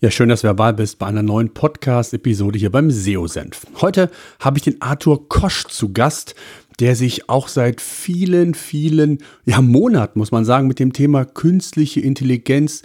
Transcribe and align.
Ja, 0.00 0.12
schön, 0.12 0.28
dass 0.28 0.42
du 0.42 0.46
dabei 0.46 0.70
bist 0.70 1.00
bei 1.00 1.08
einer 1.08 1.24
neuen 1.24 1.52
Podcast-Episode 1.52 2.56
hier 2.56 2.70
beim 2.70 2.88
SEO-Senf. 2.88 3.66
Heute 3.80 4.12
habe 4.38 4.56
ich 4.56 4.62
den 4.62 4.80
Arthur 4.80 5.28
Kosch 5.28 5.64
zu 5.64 5.92
Gast, 5.92 6.36
der 6.78 6.94
sich 6.94 7.28
auch 7.28 7.48
seit 7.48 7.80
vielen, 7.80 8.54
vielen 8.54 9.18
ja, 9.44 9.60
Monaten, 9.60 10.20
muss 10.20 10.30
man 10.30 10.44
sagen, 10.44 10.68
mit 10.68 10.78
dem 10.78 10.92
Thema 10.92 11.24
künstliche 11.24 11.98
Intelligenz 11.98 12.82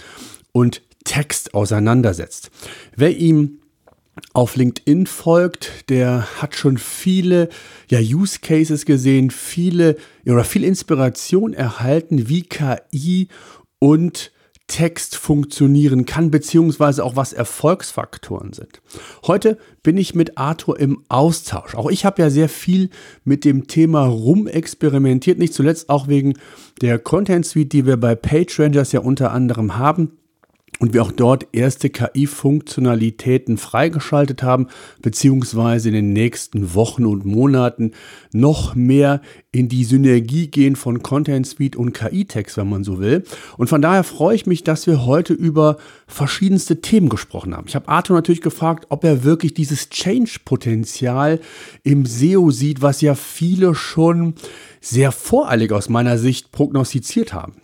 und 0.53 0.81
Text 1.03 1.53
auseinandersetzt. 1.53 2.49
Wer 2.95 3.15
ihm 3.15 3.59
auf 4.33 4.55
LinkedIn 4.55 5.05
folgt, 5.05 5.91
der 5.91 6.41
hat 6.41 6.55
schon 6.55 6.79
viele 6.79 7.49
ja, 7.91 7.99
Use 7.99 8.39
Cases 8.41 8.85
gesehen, 8.85 9.29
viele 9.29 9.97
oder 10.25 10.43
viel 10.43 10.63
Inspiration 10.63 11.53
erhalten, 11.53 12.27
wie 12.27 12.41
KI 12.41 13.27
und 13.77 14.31
Text 14.67 15.15
funktionieren 15.17 16.05
kann, 16.05 16.31
beziehungsweise 16.31 17.03
auch 17.03 17.15
was 17.15 17.33
Erfolgsfaktoren 17.33 18.53
sind. 18.53 18.81
Heute 19.27 19.57
bin 19.83 19.97
ich 19.97 20.15
mit 20.15 20.37
Arthur 20.37 20.79
im 20.79 21.03
Austausch. 21.09 21.75
Auch 21.75 21.89
ich 21.89 22.05
habe 22.05 22.21
ja 22.21 22.29
sehr 22.29 22.49
viel 22.49 22.89
mit 23.23 23.45
dem 23.45 23.67
Thema 23.67 24.05
rumexperimentiert, 24.05 25.37
nicht 25.37 25.53
zuletzt 25.53 25.89
auch 25.89 26.07
wegen 26.07 26.33
der 26.81 26.97
Content 26.97 27.45
Suite, 27.45 27.73
die 27.73 27.85
wir 27.85 27.97
bei 27.97 28.15
PageRangers 28.15 28.93
ja 28.93 29.01
unter 29.01 29.31
anderem 29.31 29.77
haben 29.77 30.17
und 30.79 30.93
wir 30.93 31.03
auch 31.03 31.11
dort 31.11 31.47
erste 31.53 31.89
KI-Funktionalitäten 31.89 33.57
freigeschaltet 33.57 34.43
haben, 34.43 34.67
beziehungsweise 35.01 35.89
in 35.89 35.93
den 35.93 36.13
nächsten 36.13 36.73
Wochen 36.73 37.05
und 37.05 37.25
Monaten 37.25 37.91
noch 38.33 38.75
mehr 38.75 39.21
in 39.51 39.69
die 39.69 39.83
Synergie 39.83 40.47
gehen 40.47 40.75
von 40.75 41.03
Content 41.03 41.45
Suite 41.45 41.75
und 41.75 41.93
KI-Text, 41.93 42.57
wenn 42.57 42.69
man 42.69 42.83
so 42.83 42.99
will. 42.99 43.23
Und 43.57 43.69
von 43.69 43.81
daher 43.81 44.03
freue 44.03 44.35
ich 44.35 44.45
mich, 44.45 44.63
dass 44.63 44.87
wir 44.87 45.05
heute 45.05 45.33
über 45.33 45.77
verschiedenste 46.07 46.81
Themen 46.81 47.09
gesprochen 47.09 47.55
haben. 47.55 47.67
Ich 47.67 47.75
habe 47.75 47.87
Arthur 47.87 48.15
natürlich 48.15 48.41
gefragt, 48.41 48.87
ob 48.89 49.03
er 49.03 49.23
wirklich 49.23 49.53
dieses 49.53 49.89
Change-Potenzial 49.89 51.39
im 51.83 52.05
SEO 52.05 52.51
sieht, 52.51 52.81
was 52.81 53.01
ja 53.01 53.15
viele 53.15 53.75
schon 53.75 54.33
sehr 54.81 55.11
voreilig 55.11 55.71
aus 55.71 55.87
meiner 55.87 56.17
Sicht 56.17 56.51
prognostiziert 56.51 57.33
haben. 57.33 57.62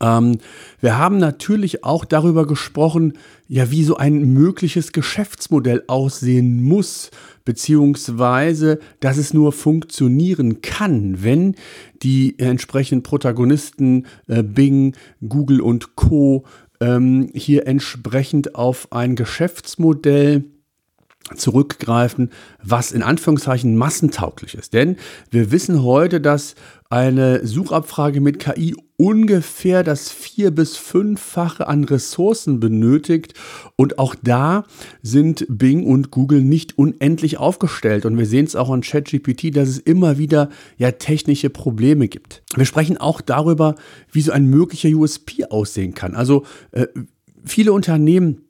Ähm, 0.00 0.38
wir 0.80 0.98
haben 0.98 1.18
natürlich 1.18 1.84
auch 1.84 2.04
darüber 2.04 2.46
gesprochen, 2.46 3.14
ja, 3.48 3.70
wie 3.70 3.84
so 3.84 3.96
ein 3.96 4.32
mögliches 4.32 4.92
Geschäftsmodell 4.92 5.84
aussehen 5.86 6.62
muss, 6.62 7.10
beziehungsweise, 7.44 8.80
dass 9.00 9.16
es 9.16 9.32
nur 9.32 9.52
funktionieren 9.52 10.60
kann, 10.62 11.22
wenn 11.22 11.54
die 12.02 12.38
entsprechenden 12.38 13.02
Protagonisten 13.02 14.06
äh, 14.26 14.42
Bing, 14.42 14.94
Google 15.26 15.60
und 15.60 15.96
Co. 15.96 16.44
Ähm, 16.80 17.30
hier 17.32 17.66
entsprechend 17.66 18.54
auf 18.54 18.92
ein 18.92 19.16
Geschäftsmodell 19.16 20.44
zurückgreifen, 21.34 22.30
was 22.62 22.92
in 22.92 23.02
Anführungszeichen 23.02 23.76
massentauglich 23.76 24.54
ist. 24.54 24.74
Denn 24.74 24.96
wir 25.30 25.50
wissen 25.50 25.82
heute, 25.82 26.20
dass 26.20 26.54
eine 26.88 27.46
Suchabfrage 27.46 28.20
mit 28.20 28.38
KI 28.38 28.76
ungefähr 28.96 29.82
das 29.82 30.10
vier- 30.10 30.50
bis 30.50 30.76
fünffache 30.76 31.68
an 31.68 31.84
Ressourcen 31.84 32.60
benötigt. 32.60 33.34
Und 33.76 33.98
auch 33.98 34.14
da 34.14 34.64
sind 35.02 35.46
Bing 35.48 35.84
und 35.84 36.10
Google 36.10 36.42
nicht 36.42 36.78
unendlich 36.78 37.38
aufgestellt. 37.38 38.06
Und 38.06 38.16
wir 38.16 38.26
sehen 38.26 38.46
es 38.46 38.56
auch 38.56 38.70
an 38.70 38.80
ChatGPT, 38.80 39.54
dass 39.54 39.68
es 39.68 39.78
immer 39.78 40.18
wieder 40.18 40.48
ja 40.78 40.92
technische 40.92 41.50
Probleme 41.50 42.08
gibt. 42.08 42.42
Wir 42.54 42.64
sprechen 42.64 42.96
auch 42.96 43.20
darüber, 43.20 43.74
wie 44.12 44.22
so 44.22 44.32
ein 44.32 44.46
möglicher 44.46 44.88
USP 44.88 45.44
aussehen 45.50 45.94
kann. 45.94 46.14
Also 46.14 46.44
äh, 46.72 46.86
viele 47.44 47.72
Unternehmen 47.72 48.42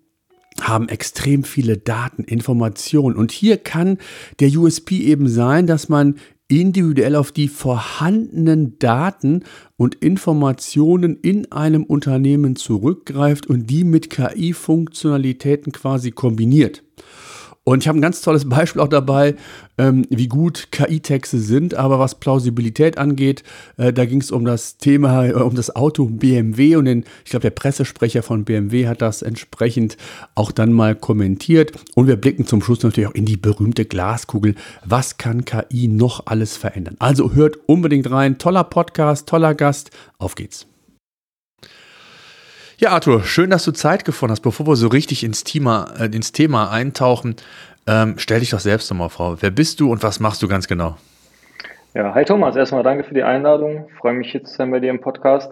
haben 0.61 0.89
extrem 0.89 1.45
viele 1.45 1.77
Daten, 1.77 2.23
Informationen. 2.25 3.17
Und 3.17 3.33
hier 3.33 3.59
kann 3.59 3.99
der 4.41 4.49
USP 4.57 5.01
eben 5.01 5.29
sein, 5.29 5.67
dass 5.67 5.89
man 5.89 6.17
individuell 6.49 7.17
auf 7.17 7.33
die 7.33 7.49
vorhandenen 7.49 8.79
Daten 8.79 9.45
und 9.77 9.97
Informationen 9.97 11.19
in 11.21 11.51
einem 11.51 11.85
Unternehmen 11.85 12.57
zurückgreift 12.57 13.47
und 13.47 13.69
die 13.69 13.85
mit 13.85 14.11
KI-Funktionalitäten 14.11 15.73
quasi 15.73 16.13
kombiniert. 16.13 16.83
Und 17.69 17.83
ich 17.83 17.89
habe 17.89 17.99
ein 17.99 18.03
ganz 18.03 18.21
tolles 18.21 18.49
Beispiel 18.49 18.81
auch 18.81 18.87
dabei, 18.89 19.35
ähm, 19.77 20.07
wie 20.09 20.29
gut 20.29 20.69
KI-Texte 20.71 21.41
sind, 21.41 21.75
aber 21.75 21.99
was 21.99 22.15
Plausibilität 22.15 22.97
angeht, 22.97 23.43
äh, 23.77 23.93
da 23.93 24.05
ging 24.05 24.21
es 24.21 24.31
um 24.31 24.45
das 24.45 24.77
Thema, 24.77 25.27
äh, 25.27 25.33
um 25.33 25.57
das 25.57 25.75
Auto 25.75 26.05
BMW 26.05 26.77
und 26.77 26.85
den, 26.85 27.05
ich 27.25 27.33
glaube, 27.33 27.43
der 27.43 27.51
Pressesprecher 27.51 28.23
von 28.23 28.45
BMW 28.45 28.87
hat 28.87 29.03
das 29.03 29.21
entsprechend 29.21 29.97
auch 30.37 30.53
dann 30.53 30.73
mal 30.73 30.95
kommentiert. 30.95 31.73
Und 31.97 32.07
wir 32.07 32.15
blicken 32.15 32.47
zum 32.47 32.63
Schluss 32.63 32.85
natürlich 32.85 33.09
auch 33.09 33.15
in 33.17 33.25
die 33.25 33.37
berühmte 33.37 33.85
Glaskugel. 33.85 34.55
Was 34.85 35.19
kann 35.19 35.45
KI 35.45 35.89
noch 35.89 36.27
alles 36.27 36.57
verändern? 36.57 36.95
Also 37.01 37.35
hört 37.35 37.59
unbedingt 37.67 38.09
rein. 38.09 38.39
Toller 38.39 38.63
Podcast, 38.63 39.29
toller 39.29 39.57
Gast. 39.57 39.91
Auf 40.19 40.37
geht's. 40.37 40.69
Ja, 42.79 42.91
Arthur, 42.91 43.25
schön, 43.25 43.49
dass 43.49 43.65
du 43.65 43.73
Zeit 43.73 44.05
gefunden 44.05 44.33
hast. 44.33 44.43
Bevor 44.43 44.67
wir 44.67 44.77
so 44.77 44.89
richtig 44.89 45.25
ins 45.25 45.45
Thema, 45.45 45.95
äh, 45.99 46.15
ins 46.15 46.33
Thema 46.33 46.71
eintauchen, 46.71 47.37
ähm, 47.87 48.17
stell 48.19 48.41
dich 48.41 48.51
doch 48.51 48.61
selbst 48.61 48.91
nochmal 48.91 49.09
vor. 49.09 49.39
Wer 49.41 49.51
bist 49.51 49.81
du 49.81 49.91
und 49.91 50.03
was 50.03 50.21
machst 50.21 50.43
du 50.43 50.49
ganz 50.49 50.69
genau? 50.69 50.97
Ja, 51.95 52.15
hi 52.15 52.27
Thomas, 52.27 52.55
erstmal 52.55 52.83
danke 52.83 53.05
für 53.05 53.15
die 53.15 53.23
Einladung. 53.23 53.89
freue 53.99 54.13
mich 54.13 54.31
zu 54.31 54.55
sein 54.55 54.71
bei 54.71 54.81
dir 54.81 54.91
im 54.91 55.01
Podcast. 55.01 55.51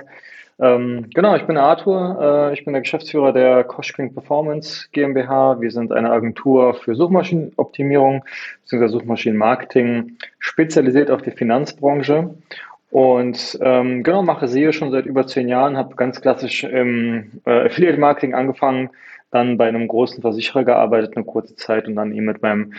Ähm, 0.59 1.07
genau, 1.15 1.35
ich 1.35 1.45
bin 1.45 1.57
Arthur, 1.57 2.51
äh, 2.51 2.53
ich 2.53 2.63
bin 2.67 2.75
der 2.75 2.83
Geschäftsführer 2.83 3.33
der 3.33 3.65
Koschking 3.65 4.13
Performance 4.13 4.89
GmbH. 4.93 5.63
Wir 5.63 5.71
sind 5.71 5.93
eine 5.93 6.11
Agentur 6.11 6.75
für 6.75 6.95
Suchmaschinenoptimierung 6.95 8.23
bzw. 8.65 8.89
Suchmaschinenmarketing, 8.89 10.19
spezialisiert 10.39 11.11
auf 11.11 11.23
die 11.23 11.31
Finanzbranche. 11.31 12.35
Und 12.91 13.59
ähm, 13.61 14.03
genau, 14.03 14.23
mache 14.23 14.47
SEO 14.47 14.73
schon 14.73 14.93
seit 14.93 15.07
über 15.07 15.27
zehn 15.27 15.49
Jahren, 15.49 15.77
habe 15.77 15.97
ganz 15.97 16.21
klassisch 16.21 16.65
im 16.65 17.41
äh, 17.45 17.67
Affiliate 17.67 17.99
Marketing 17.99 18.35
angefangen, 18.35 18.91
dann 19.31 19.59
bei 19.59 19.67
einem 19.67 19.89
großen 19.89 20.23
Versicherer 20.23 20.65
gearbeitet 20.65 21.17
eine 21.17 21.25
kurze 21.25 21.57
Zeit 21.57 21.89
und 21.89 21.97
dann 21.97 22.13
eben 22.13 22.27
mit 22.27 22.41
meinem 22.41 22.75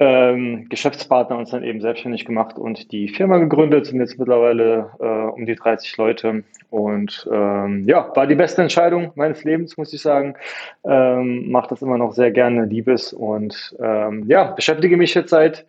ähm, 0.00 0.66
Geschäftspartner 0.70 1.36
uns 1.36 1.50
dann 1.50 1.62
eben 1.62 1.82
selbstständig 1.82 2.24
gemacht 2.24 2.58
und 2.58 2.90
die 2.90 3.08
Firma 3.08 3.36
gegründet, 3.36 3.86
sind 3.86 4.00
jetzt 4.00 4.18
mittlerweile 4.18 4.90
äh, 4.98 5.04
um 5.04 5.44
die 5.44 5.54
30 5.54 5.94
Leute 5.98 6.42
und 6.70 7.28
ähm, 7.30 7.84
ja, 7.86 8.10
war 8.14 8.26
die 8.26 8.34
beste 8.34 8.62
Entscheidung 8.62 9.12
meines 9.14 9.44
Lebens, 9.44 9.76
muss 9.76 9.92
ich 9.92 10.00
sagen. 10.00 10.34
Ähm, 10.84 11.50
Mache 11.50 11.68
das 11.68 11.82
immer 11.82 11.98
noch 11.98 12.14
sehr 12.14 12.30
gerne, 12.30 12.64
liebes 12.64 13.12
und 13.12 13.76
ähm, 13.78 14.24
ja, 14.26 14.52
beschäftige 14.52 14.96
mich 14.96 15.14
jetzt 15.14 15.30
seit 15.30 15.66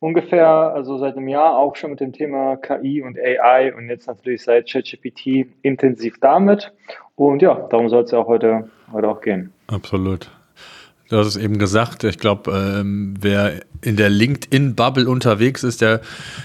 ungefähr, 0.00 0.48
also 0.48 0.98
seit 0.98 1.16
einem 1.16 1.28
Jahr 1.28 1.58
auch 1.58 1.76
schon 1.76 1.90
mit 1.90 2.00
dem 2.00 2.12
Thema 2.12 2.56
KI 2.56 3.02
und 3.02 3.18
AI 3.18 3.74
und 3.74 3.88
jetzt 3.88 4.06
natürlich 4.06 4.42
seit 4.42 4.70
ChatGPT 4.70 5.46
intensiv 5.62 6.18
damit. 6.20 6.72
Und 7.16 7.42
ja, 7.42 7.54
darum 7.70 7.88
soll 7.88 8.04
es 8.04 8.10
ja 8.12 8.18
auch 8.18 8.28
heute, 8.28 8.70
heute 8.92 9.08
auch 9.08 9.20
gehen. 9.20 9.52
Absolut. 9.66 10.30
Du 11.08 11.16
hast 11.16 11.26
es 11.26 11.36
eben 11.36 11.58
gesagt, 11.58 12.04
ich 12.04 12.18
glaube, 12.18 12.50
ähm, 12.52 13.14
wer 13.18 13.62
in 13.80 13.96
der 13.96 14.10
LinkedIn-Bubble 14.10 15.08
unterwegs 15.08 15.62
ist, 15.62 15.80
der, 15.80 16.02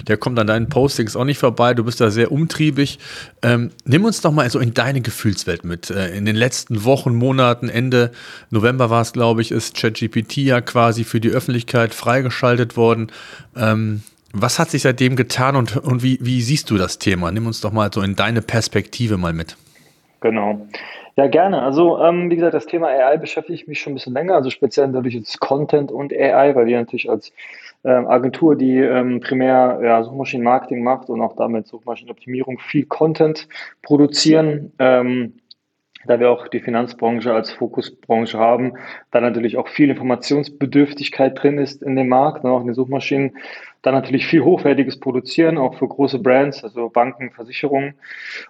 der 0.08 0.18
kommt 0.18 0.40
an 0.40 0.48
deinen 0.48 0.70
Postings 0.70 1.16
auch 1.16 1.26
nicht 1.26 1.40
vorbei. 1.40 1.74
Du 1.74 1.84
bist 1.84 2.00
da 2.00 2.12
sehr 2.12 2.32
umtriebig. 2.32 3.00
Ähm, 3.42 3.72
nimm 3.84 4.06
uns 4.06 4.22
doch 4.22 4.32
mal 4.32 4.50
so 4.50 4.60
in 4.60 4.74
deine 4.74 5.02
Gefühlswelt 5.02 5.66
mit. 5.66 5.90
Äh, 5.90 6.16
in 6.16 6.26
den 6.26 6.36
letzten 6.36 6.86
Wochen, 6.86 7.14
Monaten, 7.14 7.68
Ende 7.68 8.12
November 8.52 8.90
war 8.90 9.02
es, 9.02 9.12
glaube 9.12 9.42
ich, 9.42 9.52
ist 9.52 9.76
ChatGPT 9.76 10.38
ja 10.38 10.62
quasi 10.62 11.04
für 11.04 11.20
die 11.20 11.30
Öffentlichkeit 11.30 11.94
freigeschaltet 11.94 12.78
worden. 12.78 13.12
Ähm, 13.58 14.04
was 14.32 14.60
hat 14.60 14.72
sich 14.72 14.84
seitdem 14.84 15.16
getan 15.16 15.56
und, 15.56 15.78
und 15.78 16.04
wie, 16.04 16.20
wie 16.22 16.42
siehst 16.42 16.70
du 16.70 16.78
das 16.78 17.00
Thema? 17.00 17.32
Nimm 17.32 17.48
uns 17.48 17.62
doch 17.62 17.72
mal 17.72 17.92
so 17.94 18.02
in 18.02 18.16
deine 18.16 18.42
Perspektive 18.42 19.18
mal 19.18 19.34
mit. 19.34 19.58
Genau. 20.22 20.68
Ja, 21.16 21.28
gerne. 21.28 21.62
Also, 21.62 22.00
ähm, 22.00 22.32
wie 22.32 22.36
gesagt, 22.36 22.56
das 22.56 22.66
Thema 22.66 22.88
AI 22.88 23.18
beschäftige 23.18 23.54
ich 23.54 23.68
mich 23.68 23.80
schon 23.80 23.94
ein 23.94 23.96
bisschen 23.96 24.14
länger, 24.14 24.34
also 24.34 24.50
speziell 24.50 24.88
natürlich 24.88 25.14
jetzt 25.14 25.40
Content 25.40 25.92
und 25.92 26.12
AI, 26.12 26.56
weil 26.56 26.66
wir 26.66 26.80
natürlich 26.80 27.08
als 27.10 27.32
ähm, 27.84 28.08
Agentur, 28.08 28.56
die 28.56 28.78
ähm, 28.78 29.20
primär 29.20 29.80
ja, 29.84 30.04
Suchmaschinenmarketing 30.04 30.84
macht 30.84 31.10
und 31.10 31.22
auch 31.22 31.36
damit 31.36 31.68
Suchmaschinenoptimierung 31.68 32.58
viel 32.58 32.86
Content 32.86 33.48
produzieren. 33.84 34.72
Ähm, 34.80 35.34
da 36.06 36.20
wir 36.20 36.30
auch 36.30 36.48
die 36.48 36.60
Finanzbranche 36.60 37.34
als 37.34 37.52
Fokusbranche 37.52 38.38
haben, 38.38 38.74
da 39.12 39.22
natürlich 39.22 39.58
auch 39.58 39.68
viel 39.68 39.90
Informationsbedürftigkeit 39.90 41.42
drin 41.42 41.58
ist 41.58 41.82
in 41.82 41.96
dem 41.96 42.10
Markt, 42.10 42.44
ne, 42.44 42.52
auch 42.52 42.62
in 42.62 42.68
den 42.68 42.76
Suchmaschinen, 42.76 43.38
dann 43.82 43.94
natürlich 43.94 44.26
viel 44.26 44.44
hochwertiges 44.44 45.00
Produzieren, 45.00 45.58
auch 45.58 45.76
für 45.76 45.88
große 45.88 46.20
Brands, 46.20 46.64
also 46.64 46.90
Banken, 46.90 47.32
Versicherungen. 47.32 47.96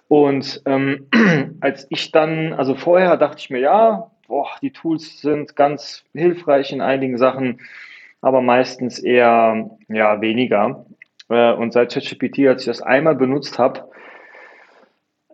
Und 0.08 0.62
ähm, 0.64 1.06
als 1.60 1.86
ich 1.90 2.12
dann, 2.12 2.52
also 2.52 2.74
vorher 2.74 3.16
dachte 3.16 3.38
ich 3.38 3.50
mir, 3.50 3.58
ja, 3.58 4.10
boah, 4.28 4.48
die 4.62 4.70
Tools 4.70 5.20
sind 5.20 5.56
ganz 5.56 6.04
hilfreich 6.12 6.72
in 6.72 6.80
einigen 6.80 7.18
Sachen, 7.18 7.60
aber 8.20 8.40
meistens 8.40 8.98
eher 8.98 9.70
ja, 9.88 10.20
weniger. 10.20 10.86
Äh, 11.28 11.52
und 11.52 11.72
seit 11.72 11.92
ChatGPT, 11.92 12.46
als 12.46 12.62
ich 12.62 12.66
das 12.66 12.80
einmal 12.80 13.16
benutzt 13.16 13.58
habe, 13.58 13.88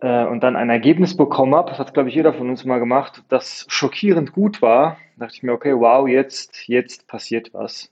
äh, 0.01 0.25
und 0.25 0.41
dann 0.41 0.55
ein 0.55 0.69
Ergebnis 0.69 1.15
bekommen 1.15 1.55
habe, 1.55 1.69
das 1.69 1.79
hat, 1.79 1.93
glaube 1.93 2.09
ich, 2.09 2.15
jeder 2.15 2.33
von 2.33 2.49
uns 2.49 2.65
mal 2.65 2.79
gemacht, 2.79 3.23
das 3.29 3.65
schockierend 3.69 4.33
gut 4.33 4.61
war, 4.61 4.97
dachte 5.17 5.35
ich 5.35 5.43
mir, 5.43 5.53
okay, 5.53 5.73
wow, 5.75 6.07
jetzt, 6.07 6.67
jetzt 6.67 7.07
passiert 7.07 7.53
was. 7.53 7.91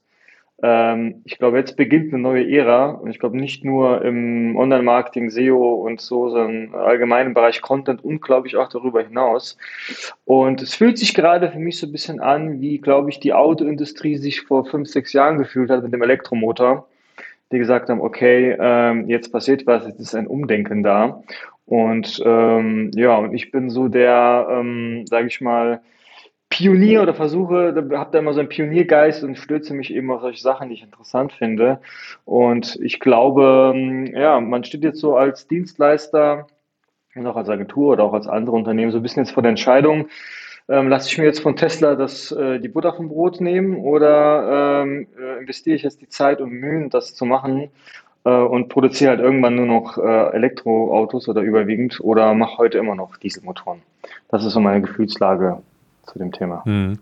Ähm, 0.61 1.21
ich 1.23 1.37
glaube, 1.37 1.57
jetzt 1.57 1.77
beginnt 1.77 2.11
eine 2.11 2.21
neue 2.21 2.49
Ära 2.49 2.89
und 2.89 3.09
ich 3.11 3.19
glaube 3.19 3.37
nicht 3.37 3.63
nur 3.63 4.03
im 4.03 4.57
Online-Marketing, 4.57 5.29
SEO 5.29 5.75
und 5.75 6.01
so, 6.01 6.29
sondern 6.29 6.63
im 6.63 6.75
allgemeinen 6.75 7.33
Bereich 7.33 7.61
Content 7.61 8.03
und, 8.03 8.21
glaube 8.21 8.47
ich, 8.47 8.57
auch 8.57 8.67
darüber 8.67 9.01
hinaus. 9.01 9.57
Und 10.25 10.61
es 10.61 10.75
fühlt 10.75 10.97
sich 10.97 11.13
gerade 11.13 11.51
für 11.51 11.59
mich 11.59 11.79
so 11.79 11.87
ein 11.87 11.91
bisschen 11.91 12.19
an, 12.19 12.59
wie, 12.59 12.79
glaube 12.79 13.09
ich, 13.09 13.19
die 13.19 13.33
Autoindustrie 13.33 14.17
sich 14.17 14.41
vor 14.41 14.65
fünf, 14.65 14.89
sechs 14.89 15.13
Jahren 15.13 15.37
gefühlt 15.37 15.69
hat 15.69 15.83
mit 15.83 15.93
dem 15.93 16.01
Elektromotor 16.01 16.87
die 17.51 17.59
gesagt 17.59 17.89
haben, 17.89 18.01
okay, 18.01 18.55
ähm, 18.59 19.07
jetzt 19.09 19.31
passiert 19.31 19.65
was, 19.65 19.85
jetzt 19.87 19.99
ist 19.99 20.15
ein 20.15 20.27
Umdenken 20.27 20.83
da. 20.83 21.23
Und 21.65 22.21
ähm, 22.25 22.91
ja, 22.95 23.17
und 23.17 23.33
ich 23.33 23.51
bin 23.51 23.69
so 23.69 23.87
der, 23.87 24.47
ähm, 24.49 25.05
sage 25.07 25.27
ich 25.27 25.39
mal, 25.41 25.81
Pionier 26.49 27.03
oder 27.03 27.13
versuche, 27.13 27.75
habe 27.75 28.09
da 28.11 28.19
immer 28.19 28.33
so 28.33 28.39
einen 28.39 28.49
Pioniergeist 28.49 29.23
und 29.23 29.37
stürze 29.37 29.75
mich 29.75 29.93
eben 29.93 30.11
auf 30.11 30.21
solche 30.21 30.41
Sachen, 30.41 30.69
die 30.69 30.75
ich 30.75 30.83
interessant 30.83 31.31
finde. 31.31 31.79
Und 32.25 32.77
ich 32.81 32.99
glaube, 32.99 33.71
ähm, 33.75 34.07
ja, 34.07 34.39
man 34.41 34.63
steht 34.63 34.83
jetzt 34.83 34.99
so 34.99 35.15
als 35.15 35.47
Dienstleister 35.47 36.47
und 37.13 37.27
auch 37.27 37.35
als 37.35 37.49
Agentur 37.49 37.93
oder 37.93 38.03
auch 38.03 38.13
als 38.13 38.27
andere 38.27 38.55
Unternehmen 38.55 38.91
so 38.91 38.97
ein 38.97 39.03
bisschen 39.03 39.23
jetzt 39.23 39.33
vor 39.33 39.43
der 39.43 39.51
Entscheidung, 39.51 40.07
ähm, 40.69 40.87
lasse 40.87 41.09
ich 41.09 41.17
mir 41.17 41.25
jetzt 41.25 41.41
von 41.41 41.55
Tesla 41.55 41.95
das, 41.95 42.31
äh, 42.31 42.59
die 42.59 42.67
Butter 42.67 42.93
vom 42.93 43.09
Brot 43.09 43.41
nehmen 43.41 43.77
oder 43.77 44.83
ähm, 44.83 45.07
äh, 45.19 45.39
investiere 45.39 45.75
ich 45.75 45.83
jetzt 45.83 46.01
die 46.01 46.09
Zeit 46.09 46.39
und 46.41 46.51
Mühen, 46.51 46.89
das 46.89 47.15
zu 47.15 47.25
machen 47.25 47.69
äh, 48.23 48.29
und 48.29 48.69
produziere 48.69 49.11
halt 49.11 49.19
irgendwann 49.19 49.55
nur 49.55 49.65
noch 49.65 49.97
äh, 49.97 50.35
Elektroautos 50.35 51.27
oder 51.27 51.41
überwiegend 51.41 51.99
oder 52.01 52.33
mache 52.35 52.57
heute 52.57 52.77
immer 52.77 52.95
noch 52.95 53.17
Dieselmotoren. 53.17 53.81
Das 54.29 54.45
ist 54.45 54.53
so 54.53 54.59
meine 54.59 54.81
Gefühlslage 54.81 55.61
zu 56.05 56.19
dem 56.19 56.31
Thema. 56.31 56.61
Mhm. 56.65 56.99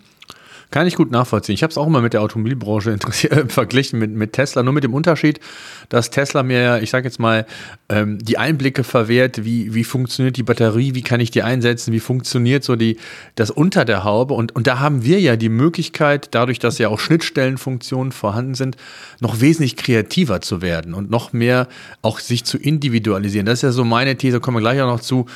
Kann 0.70 0.86
ich 0.86 0.96
gut 0.96 1.12
nachvollziehen. 1.12 1.56
Ich 1.56 1.64
habe 1.64 1.72
es 1.72 1.78
auch 1.78 1.88
immer 1.88 2.02
mit 2.02 2.14
der 2.14 2.22
Automobilbranche 2.22 2.92
interessiert, 2.92 3.52
verglichen 3.54 4.00
mit, 4.00 4.12
mit 4.12 4.34
Tesla, 4.34 4.64
nur 4.64 4.74
mit 4.74 4.84
dem 4.84 4.94
Unterschied, 4.94 5.40
dass 5.88 6.10
Tesla 6.10 6.44
mir, 6.44 6.82
ich 6.82 6.90
sage 6.90 7.08
jetzt 7.08 7.20
mal, 7.20 7.46
ähm, 7.88 8.20
die 8.20 8.38
Einblicke 8.38 8.84
verwehrt, 8.84 9.46
wie, 9.46 9.74
wie 9.74 9.86
funktioniert 9.86 10.36
die 10.36 10.44
Batterie, 10.44 10.94
wie 10.94 11.04
kann 11.04 11.22
ich 11.22 11.32
die 11.32 11.42
einsetzen, 11.42 11.94
wie 11.94 12.02
funktioniert 12.02 12.66
so 12.66 12.76
die, 12.76 12.98
das 13.36 13.50
unter 13.50 13.86
der 13.86 14.04
Haube. 14.04 14.34
Und, 14.34 14.56
und 14.58 14.68
da 14.68 14.80
haben 14.80 15.06
wir 15.06 15.22
ja 15.22 15.38
die 15.38 15.48
Möglichkeit, 15.48 16.30
dadurch, 16.32 16.60
dass 16.60 16.78
ja 16.80 16.90
auch 16.90 17.00
Schnittstellenfunktionen 17.00 18.12
vorhanden 18.12 18.56
sind, 18.56 18.76
noch 19.22 19.40
wesentlich 19.40 19.78
kreativer 19.78 20.42
zu 20.42 20.62
werden 20.62 20.94
und 20.94 21.10
noch 21.10 21.32
mehr 21.32 21.70
auch 22.02 22.20
sich 22.20 22.44
zu 22.44 22.58
individualisieren. 22.58 23.46
Das 23.46 23.60
ist 23.60 23.64
ja 23.64 23.72
so 23.72 23.86
meine 23.86 24.18
These, 24.18 24.42
kommen 24.42 24.58
wir 24.58 24.62
gleich 24.62 24.82
auch 24.82 24.88
noch 24.92 25.02
zu. 25.02 25.28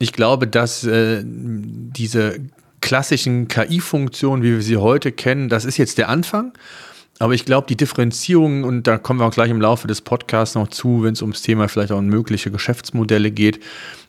Ich 0.00 0.12
glaube, 0.12 0.48
dass 0.48 0.82
äh, 0.82 1.22
diese 1.24 2.40
klassischen 2.80 3.48
KI-Funktionen, 3.48 4.42
wie 4.42 4.52
wir 4.52 4.62
sie 4.62 4.76
heute 4.76 5.12
kennen, 5.12 5.48
das 5.48 5.64
ist 5.64 5.76
jetzt 5.76 5.98
der 5.98 6.08
Anfang. 6.08 6.52
Aber 7.18 7.34
ich 7.34 7.44
glaube, 7.44 7.66
die 7.66 7.76
Differenzierung, 7.76 8.64
und 8.64 8.86
da 8.86 8.96
kommen 8.96 9.20
wir 9.20 9.26
auch 9.26 9.34
gleich 9.34 9.50
im 9.50 9.60
Laufe 9.60 9.86
des 9.86 10.00
Podcasts 10.00 10.54
noch 10.54 10.68
zu, 10.68 11.02
wenn 11.02 11.12
es 11.12 11.20
ums 11.20 11.42
Thema 11.42 11.68
vielleicht 11.68 11.92
auch 11.92 11.98
um 11.98 12.06
mögliche 12.06 12.50
Geschäftsmodelle 12.50 13.30
geht, 13.30 13.60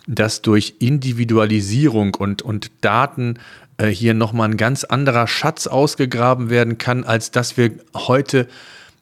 dass 0.08 0.42
durch 0.42 0.76
Individualisierung 0.80 2.16
und, 2.16 2.42
und 2.42 2.72
Daten 2.80 3.38
äh, 3.78 3.88
hier 3.88 4.14
nochmal 4.14 4.50
ein 4.50 4.58
ganz 4.58 4.86
anderer 4.86 5.28
Schatz 5.28 5.68
ausgegraben 5.68 6.50
werden 6.50 6.78
kann, 6.78 7.04
als 7.04 7.32
dass 7.32 7.58
wir 7.58 7.72
heute 7.96 8.48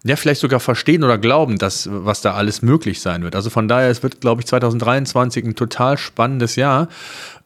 ja, 0.04 0.16
vielleicht 0.16 0.42
sogar 0.42 0.60
verstehen 0.60 1.04
oder 1.04 1.18
glauben, 1.18 1.58
dass, 1.58 1.90
was 1.92 2.22
da 2.22 2.34
alles 2.34 2.62
möglich 2.62 3.02
sein 3.02 3.24
wird. 3.24 3.36
Also 3.36 3.50
von 3.50 3.68
daher, 3.68 3.90
es 3.90 4.02
wird, 4.02 4.22
glaube 4.22 4.42
ich, 4.42 4.48
2023 4.48 5.44
ein 5.44 5.56
total 5.56 5.98
spannendes 5.98 6.56
Jahr. 6.56 6.88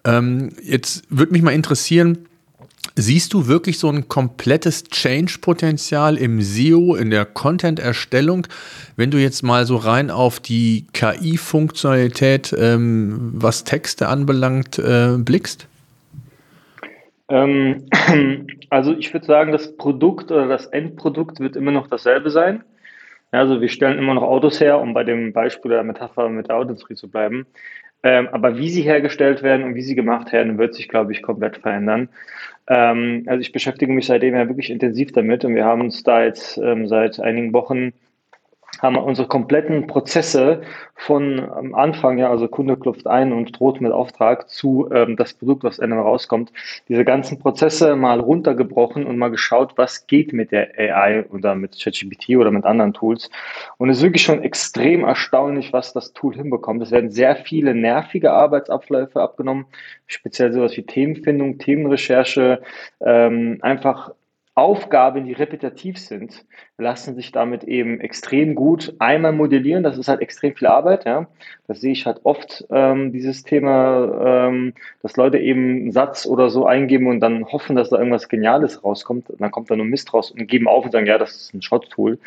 Ähm, 0.05 0.51
jetzt 0.61 1.03
würde 1.09 1.31
mich 1.31 1.41
mal 1.41 1.51
interessieren, 1.51 2.27
Siehst 2.95 3.33
du 3.33 3.47
wirklich 3.47 3.79
so 3.79 3.89
ein 3.89 4.07
komplettes 4.07 4.83
Change-Potenzial 4.83 6.15
im 6.15 6.41
SEO, 6.43 6.95
in 6.95 7.09
der 7.09 7.25
Content-Erstellung, 7.25 8.45
wenn 8.97 9.09
du 9.09 9.17
jetzt 9.17 9.41
mal 9.41 9.65
so 9.65 9.77
rein 9.77 10.11
auf 10.11 10.39
die 10.39 10.85
KI-Funktionalität, 10.93 12.53
ähm, 12.55 13.31
was 13.33 13.63
Texte 13.63 14.09
anbelangt, 14.09 14.77
äh, 14.77 15.15
blickst? 15.17 15.67
Ähm, 17.29 17.87
also 18.73 18.95
ich 18.97 19.13
würde 19.13 19.27
sagen, 19.27 19.51
das 19.51 19.77
Produkt 19.77 20.31
oder 20.31 20.47
das 20.47 20.65
Endprodukt 20.65 21.39
wird 21.39 21.55
immer 21.55 21.71
noch 21.71 21.87
dasselbe 21.87 22.31
sein. 22.31 22.63
Also 23.29 23.61
wir 23.61 23.69
stellen 23.69 23.99
immer 23.99 24.15
noch 24.15 24.23
Autos 24.23 24.59
her, 24.59 24.79
um 24.79 24.95
bei 24.95 25.03
dem 25.03 25.31
Beispiel 25.31 25.69
der 25.69 25.83
Metapher 25.83 26.27
mit 26.29 26.47
der 26.47 26.55
Autoindustrie 26.57 26.95
zu 26.95 27.09
bleiben. 27.09 27.45
Ähm, 28.01 28.27
aber 28.31 28.57
wie 28.57 28.69
sie 28.69 28.81
hergestellt 28.81 29.43
werden 29.43 29.63
und 29.63 29.75
wie 29.75 29.83
sie 29.83 29.93
gemacht 29.93 30.33
werden, 30.33 30.57
wird 30.57 30.73
sich, 30.73 30.89
glaube 30.89 31.11
ich, 31.11 31.21
komplett 31.21 31.57
verändern. 31.57 32.09
Ähm, 32.67 33.25
also 33.27 33.41
ich 33.41 33.51
beschäftige 33.51 33.93
mich 33.93 34.07
seitdem 34.07 34.35
ja 34.35 34.47
wirklich 34.47 34.71
intensiv 34.71 35.11
damit 35.11 35.45
und 35.45 35.53
wir 35.53 35.65
haben 35.65 35.81
uns 35.81 36.01
da 36.01 36.23
jetzt 36.23 36.57
ähm, 36.57 36.87
seit 36.87 37.19
einigen 37.19 37.53
Wochen 37.53 37.93
haben 38.83 38.97
unsere 38.97 39.27
kompletten 39.27 39.87
Prozesse 39.87 40.61
von 40.93 41.39
am 41.39 41.73
Anfang, 41.73 42.17
ja, 42.17 42.29
also 42.29 42.49
Kunde 42.49 42.75
klopft 42.75 43.07
ein 43.07 43.31
und 43.31 43.57
droht 43.57 43.79
mit 43.79 43.93
Auftrag 43.93 44.49
zu 44.49 44.89
ähm, 44.91 45.15
das 45.15 45.33
Produkt, 45.33 45.63
was 45.63 45.79
Ende 45.79 45.95
rauskommt, 45.95 46.51
diese 46.89 47.05
ganzen 47.05 47.39
Prozesse 47.39 47.95
mal 47.95 48.19
runtergebrochen 48.19 49.05
und 49.05 49.17
mal 49.17 49.29
geschaut, 49.29 49.73
was 49.77 50.05
geht 50.05 50.33
mit 50.33 50.51
der 50.51 50.77
AI 50.77 51.25
oder 51.31 51.55
mit 51.55 51.79
ChatGPT 51.81 52.35
oder 52.37 52.51
mit 52.51 52.65
anderen 52.65 52.93
Tools. 52.93 53.29
Und 53.77 53.89
es 53.89 53.97
ist 53.97 54.03
wirklich 54.03 54.23
schon 54.23 54.43
extrem 54.43 55.05
erstaunlich, 55.05 55.71
was 55.71 55.93
das 55.93 56.11
Tool 56.11 56.35
hinbekommt. 56.35 56.83
Es 56.83 56.91
werden 56.91 57.09
sehr 57.09 57.37
viele 57.37 57.73
nervige 57.73 58.33
Arbeitsabläufe 58.33 59.21
abgenommen, 59.21 59.65
speziell 60.07 60.51
sowas 60.51 60.75
wie 60.75 60.83
Themenfindung, 60.83 61.57
Themenrecherche, 61.57 62.61
ähm, 62.99 63.59
einfach 63.61 64.11
Aufgaben, 64.55 65.25
die 65.25 65.33
repetitiv 65.33 65.97
sind, 65.97 66.45
lassen 66.79 67.13
sich 67.13 67.31
damit 67.31 67.63
eben 67.63 68.01
extrem 68.01 68.55
gut 68.55 68.95
einmal 68.97 69.31
modellieren. 69.31 69.83
Das 69.83 69.97
ist 69.99 70.07
halt 70.07 70.21
extrem 70.21 70.55
viel 70.55 70.67
Arbeit. 70.67 71.05
Ja. 71.05 71.27
Das 71.67 71.81
sehe 71.81 71.91
ich 71.91 72.07
halt 72.07 72.21
oft, 72.23 72.65
ähm, 72.71 73.11
dieses 73.11 73.43
Thema, 73.43 74.47
ähm, 74.47 74.73
dass 75.03 75.15
Leute 75.15 75.37
eben 75.37 75.69
einen 75.69 75.91
Satz 75.91 76.25
oder 76.25 76.49
so 76.49 76.65
eingeben 76.65 77.07
und 77.07 77.19
dann 77.19 77.45
hoffen, 77.45 77.75
dass 77.75 77.89
da 77.89 77.99
irgendwas 77.99 78.27
Geniales 78.27 78.83
rauskommt. 78.83 79.29
Und 79.29 79.39
dann 79.39 79.51
kommt 79.51 79.69
da 79.69 79.75
nur 79.75 79.85
Mist 79.85 80.13
raus 80.15 80.31
und 80.31 80.47
geben 80.47 80.67
auf 80.67 80.83
und 80.85 80.91
sagen, 80.91 81.05
ja, 81.05 81.19
das 81.19 81.35
ist 81.35 81.53
ein 81.53 81.61
Shot-Tool. 81.61 82.17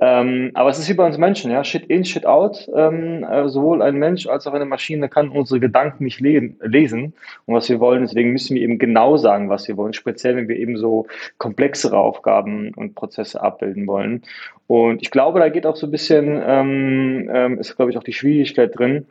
Ähm, 0.00 0.52
aber 0.54 0.70
es 0.70 0.78
ist 0.78 0.88
wie 0.88 0.94
bei 0.94 1.04
uns 1.04 1.18
Menschen, 1.18 1.50
ja, 1.50 1.62
Shit 1.62 1.84
in, 1.84 2.06
Shit 2.06 2.24
out. 2.24 2.70
Ähm, 2.74 3.24
äh, 3.24 3.48
sowohl 3.50 3.82
ein 3.82 3.96
Mensch 3.96 4.26
als 4.26 4.46
auch 4.46 4.54
eine 4.54 4.64
Maschine 4.64 5.10
kann 5.10 5.28
unsere 5.28 5.60
Gedanken 5.60 6.04
nicht 6.04 6.20
le 6.20 6.54
lesen 6.62 7.12
und 7.44 7.54
was 7.54 7.68
wir 7.68 7.78
wollen. 7.78 8.00
Deswegen 8.00 8.32
müssen 8.32 8.54
wir 8.54 8.62
eben 8.62 8.78
genau 8.78 9.18
sagen, 9.18 9.50
was 9.50 9.68
wir 9.68 9.76
wollen. 9.76 9.92
Speziell, 9.92 10.34
wenn 10.36 10.48
wir 10.48 10.56
eben 10.56 10.78
so 10.78 11.06
komplexere 11.36 11.98
Aufgaben 11.98 12.72
und 12.74 12.94
Prozesse 12.94 13.42
abbilden 13.42 13.81
wollen. 13.86 14.22
Und 14.66 15.02
ich 15.02 15.10
glaube, 15.10 15.40
da 15.40 15.48
geht 15.48 15.66
auch 15.66 15.76
so 15.76 15.86
ein 15.86 15.90
bisschen, 15.90 16.42
ähm, 16.46 17.30
ähm, 17.32 17.58
ist 17.58 17.76
glaube 17.76 17.90
ich 17.90 17.98
auch 17.98 18.04
die 18.04 18.12
Schwierigkeit 18.12 18.76
drin. 18.78 19.06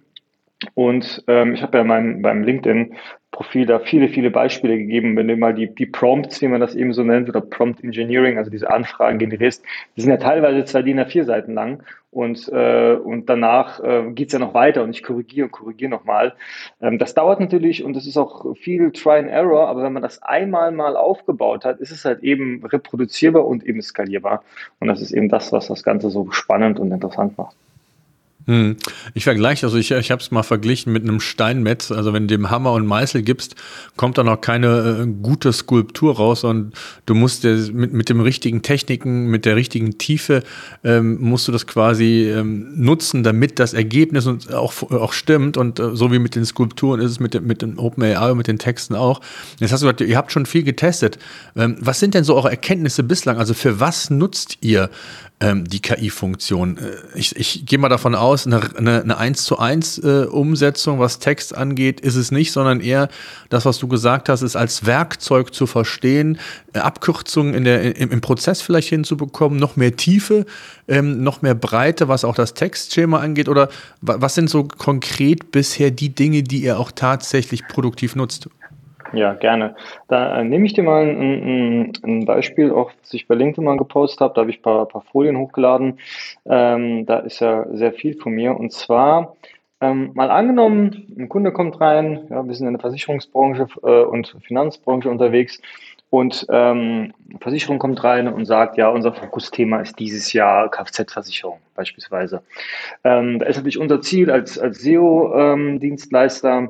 Und 0.73 1.23
ähm, 1.27 1.53
ich 1.53 1.61
habe 1.61 1.79
ja 1.79 1.83
mein, 1.83 2.21
beim 2.21 2.43
LinkedIn 2.43 2.95
Profil 3.31 3.65
da 3.65 3.79
viele, 3.79 4.09
viele 4.09 4.29
Beispiele 4.29 4.77
gegeben, 4.77 5.15
wenn 5.15 5.27
du 5.27 5.37
mal 5.37 5.53
die, 5.53 5.73
die 5.73 5.85
Prompts, 5.85 6.41
wie 6.41 6.49
man 6.49 6.59
das 6.59 6.75
eben 6.75 6.91
so 6.91 7.03
nennt, 7.03 7.29
oder 7.29 7.39
Prompt 7.39 7.81
Engineering, 7.81 8.37
also 8.37 8.51
diese 8.51 8.69
Anfragen 8.69 9.19
generierst, 9.19 9.63
die 9.95 10.01
sind 10.01 10.11
ja 10.11 10.17
teilweise 10.17 10.65
zwei 10.65 10.81
DIN 10.81 10.99
A4 10.99 11.23
Seiten 11.23 11.53
lang 11.53 11.81
und, 12.11 12.49
äh, 12.49 12.93
und 12.93 13.29
danach 13.29 13.79
äh, 13.79 14.11
geht 14.11 14.27
es 14.27 14.33
ja 14.33 14.39
noch 14.39 14.53
weiter 14.53 14.83
und 14.83 14.89
ich 14.89 15.01
korrigiere 15.01 15.45
und 15.45 15.51
korrigiere 15.51 15.89
nochmal. 15.89 16.33
Ähm, 16.81 16.99
das 16.99 17.13
dauert 17.13 17.39
natürlich 17.39 17.85
und 17.85 17.93
das 17.95 18.05
ist 18.05 18.17
auch 18.17 18.53
viel 18.57 18.91
Try 18.91 19.19
and 19.19 19.29
Error, 19.29 19.69
aber 19.69 19.83
wenn 19.83 19.93
man 19.93 20.03
das 20.03 20.21
einmal 20.21 20.71
mal 20.73 20.97
aufgebaut 20.97 21.63
hat, 21.63 21.79
ist 21.79 21.91
es 21.91 22.03
halt 22.03 22.23
eben 22.23 22.65
reproduzierbar 22.65 23.47
und 23.47 23.65
eben 23.65 23.81
skalierbar. 23.81 24.43
Und 24.79 24.89
das 24.89 25.01
ist 25.01 25.11
eben 25.11 25.29
das, 25.29 25.53
was 25.53 25.67
das 25.67 25.83
Ganze 25.83 26.09
so 26.09 26.29
spannend 26.31 26.79
und 26.81 26.91
interessant 26.91 27.37
macht. 27.37 27.55
Hm. 28.47 28.77
Ich 29.13 29.23
vergleiche, 29.23 29.65
also 29.65 29.77
ich, 29.77 29.91
ich 29.91 30.11
habe 30.11 30.21
es 30.21 30.31
mal 30.31 30.43
verglichen 30.43 30.91
mit 30.91 31.03
einem 31.03 31.19
Steinmetz. 31.19 31.91
Also 31.91 32.13
wenn 32.13 32.27
du 32.27 32.35
dem 32.35 32.49
Hammer 32.49 32.73
und 32.73 32.87
Meißel 32.87 33.21
gibst, 33.21 33.55
kommt 33.97 34.17
da 34.17 34.23
noch 34.23 34.41
keine 34.41 35.03
äh, 35.03 35.07
gute 35.21 35.53
Skulptur 35.53 36.15
raus 36.15 36.43
und 36.43 36.73
du 37.05 37.13
musst 37.13 37.43
der, 37.43 37.55
mit, 37.71 37.93
mit 37.93 38.09
dem 38.09 38.19
richtigen 38.19 38.61
Techniken, 38.61 39.27
mit 39.27 39.45
der 39.45 39.55
richtigen 39.55 39.97
Tiefe, 39.97 40.43
ähm, 40.83 41.19
musst 41.21 41.47
du 41.47 41.51
das 41.51 41.67
quasi 41.67 42.29
ähm, 42.29 42.73
nutzen, 42.75 43.23
damit 43.23 43.59
das 43.59 43.73
Ergebnis 43.73 44.27
auch, 44.27 44.73
auch 44.91 45.13
stimmt. 45.13 45.57
Und 45.57 45.79
äh, 45.79 45.95
so 45.95 46.11
wie 46.11 46.19
mit 46.19 46.35
den 46.35 46.45
Skulpturen 46.45 46.99
ist 46.99 47.11
es 47.11 47.19
mit, 47.19 47.33
dem, 47.33 47.45
mit 47.45 47.61
dem 47.61 47.77
OpenAI 47.77 48.31
und 48.31 48.37
mit 48.37 48.47
den 48.47 48.57
Texten 48.57 48.95
auch. 48.95 49.21
Jetzt 49.59 49.71
hast 49.71 49.81
du 49.81 49.85
gesagt, 49.85 50.01
ihr 50.01 50.17
habt 50.17 50.31
schon 50.31 50.45
viel 50.45 50.63
getestet. 50.63 51.19
Ähm, 51.55 51.77
was 51.79 51.99
sind 51.99 52.15
denn 52.15 52.23
so 52.23 52.35
eure 52.35 52.49
Erkenntnisse 52.49 53.03
bislang? 53.03 53.37
Also 53.37 53.53
für 53.53 53.79
was 53.79 54.09
nutzt 54.09 54.57
ihr 54.61 54.89
ähm, 55.41 55.67
die 55.67 55.81
KI-Funktion. 55.81 56.77
Äh, 56.77 57.17
ich, 57.17 57.35
ich 57.35 57.65
gehe 57.65 57.79
mal 57.79 57.89
davon 57.89 58.15
aus, 58.15 58.45
eine, 58.45 58.61
eine, 58.77 59.01
eine 59.01 59.17
1 59.17 59.43
zu 59.43 59.57
1 59.57 59.97
äh, 59.97 60.25
Umsetzung, 60.29 60.99
was 60.99 61.19
Text 61.19 61.57
angeht, 61.57 61.99
ist 61.99 62.15
es 62.15 62.31
nicht, 62.31 62.51
sondern 62.51 62.79
eher 62.79 63.09
das, 63.49 63.65
was 63.65 63.79
du 63.79 63.87
gesagt 63.87 64.29
hast, 64.29 64.43
ist 64.43 64.55
als 64.55 64.85
Werkzeug 64.85 65.53
zu 65.53 65.65
verstehen, 65.65 66.37
äh, 66.73 66.79
Abkürzungen 66.79 67.55
in 67.55 67.63
der, 67.63 67.95
im, 67.97 68.11
im, 68.11 68.21
Prozess 68.21 68.61
vielleicht 68.61 68.89
hinzubekommen, 68.89 69.59
noch 69.59 69.75
mehr 69.75 69.95
Tiefe, 69.95 70.45
ähm, 70.87 71.23
noch 71.23 71.41
mehr 71.41 71.55
Breite, 71.55 72.07
was 72.07 72.23
auch 72.23 72.35
das 72.35 72.53
Textschema 72.53 73.19
angeht? 73.19 73.49
Oder 73.49 73.69
was 74.01 74.35
sind 74.35 74.49
so 74.49 74.63
konkret 74.63 75.51
bisher 75.51 75.89
die 75.89 76.13
Dinge, 76.13 76.43
die 76.43 76.61
ihr 76.61 76.77
auch 76.77 76.91
tatsächlich 76.91 77.67
produktiv 77.67 78.15
nutzt? 78.15 78.47
Ja, 79.13 79.33
gerne. 79.33 79.75
Da 80.07 80.39
äh, 80.39 80.43
nehme 80.43 80.65
ich 80.65 80.73
dir 80.73 80.83
mal 80.83 81.03
ein, 81.03 81.19
ein, 81.19 81.93
ein, 82.03 82.25
Beispiel, 82.25 82.71
auch 82.71 82.91
was 83.01 83.13
ich 83.13 83.27
bei 83.27 83.35
LinkedIn 83.35 83.63
mal 83.63 83.77
gepostet 83.77 84.21
habe. 84.21 84.33
Da 84.33 84.41
habe 84.41 84.51
ich 84.51 84.59
ein 84.59 84.63
paar, 84.63 84.87
paar 84.87 85.01
Folien 85.01 85.37
hochgeladen. 85.37 85.99
Ähm, 86.45 87.05
da 87.05 87.19
ist 87.19 87.39
ja 87.39 87.65
sehr 87.73 87.93
viel 87.93 88.15
von 88.15 88.31
mir. 88.33 88.55
Und 88.57 88.71
zwar 88.71 89.35
ähm, 89.81 90.11
mal 90.13 90.29
angenommen, 90.29 91.07
ein 91.17 91.27
Kunde 91.27 91.51
kommt 91.51 91.81
rein, 91.81 92.27
ja, 92.29 92.45
wir 92.45 92.53
sind 92.53 92.67
in 92.67 92.73
der 92.73 92.79
Versicherungsbranche 92.79 93.67
äh, 93.83 94.03
und 94.03 94.37
Finanzbranche 94.43 95.09
unterwegs 95.09 95.59
und 96.11 96.45
ähm, 96.49 97.13
Versicherung 97.39 97.79
kommt 97.79 98.03
rein 98.03 98.27
und 98.27 98.45
sagt, 98.45 98.77
ja, 98.77 98.89
unser 98.89 99.13
Fokusthema 99.13 99.79
ist 99.79 99.97
dieses 99.97 100.33
Jahr 100.33 100.69
Kfz-Versicherung 100.69 101.59
beispielsweise. 101.73 102.43
Ähm, 103.03 103.39
da 103.39 103.45
ist 103.47 103.55
natürlich 103.55 103.79
unser 103.79 104.01
Ziel 104.01 104.29
als, 104.29 104.59
als 104.59 104.81
SEO-Dienstleister, 104.81 106.67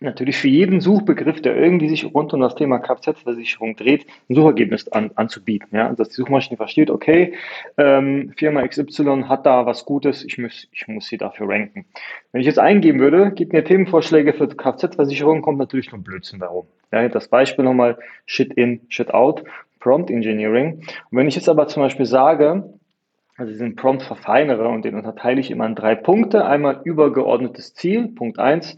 natürlich 0.00 0.36
für 0.36 0.48
jeden 0.48 0.80
Suchbegriff, 0.80 1.40
der 1.42 1.56
irgendwie 1.56 1.88
sich 1.88 2.04
rund 2.14 2.32
um 2.32 2.40
das 2.40 2.54
Thema 2.54 2.78
Kfz-Versicherung 2.78 3.76
dreht, 3.76 4.06
ein 4.28 4.34
Suchergebnis 4.34 4.88
an, 4.88 5.10
anzubieten. 5.14 5.68
Ja? 5.72 5.92
Dass 5.92 6.08
die 6.08 6.16
Suchmaschine 6.16 6.56
versteht, 6.56 6.90
okay, 6.90 7.34
ähm, 7.78 8.32
Firma 8.36 8.66
XY 8.66 9.24
hat 9.28 9.46
da 9.46 9.66
was 9.66 9.84
Gutes, 9.84 10.24
ich 10.24 10.38
muss, 10.38 10.68
ich 10.72 10.88
muss 10.88 11.06
sie 11.06 11.16
dafür 11.16 11.48
ranken. 11.48 11.86
Wenn 12.32 12.40
ich 12.40 12.46
jetzt 12.46 12.58
eingeben 12.58 13.00
würde, 13.00 13.32
gib 13.34 13.52
mir 13.52 13.64
Themenvorschläge 13.64 14.32
für 14.32 14.48
Kfz-Versicherung, 14.48 15.42
kommt 15.42 15.58
natürlich 15.58 15.92
nur 15.92 16.02
Blödsinn 16.02 16.40
darum. 16.40 16.66
Ja, 16.92 17.08
das 17.08 17.28
Beispiel 17.28 17.64
nochmal, 17.64 17.98
Shit 18.26 18.52
in, 18.54 18.80
Shit 18.88 19.12
out, 19.12 19.44
Prompt 19.80 20.10
Engineering. 20.10 20.80
Und 21.10 21.18
wenn 21.18 21.28
ich 21.28 21.36
jetzt 21.36 21.48
aber 21.48 21.68
zum 21.68 21.82
Beispiel 21.82 22.06
sage, 22.06 22.64
also 23.36 23.50
diesen 23.50 23.74
Prompt 23.74 24.02
verfeinere 24.02 24.68
und 24.68 24.84
den 24.84 24.94
unterteile 24.94 25.40
ich 25.40 25.50
immer 25.50 25.66
in 25.66 25.74
drei 25.74 25.96
Punkte. 25.96 26.46
Einmal 26.46 26.80
übergeordnetes 26.84 27.74
Ziel, 27.74 28.08
Punkt 28.08 28.38
eins 28.38 28.76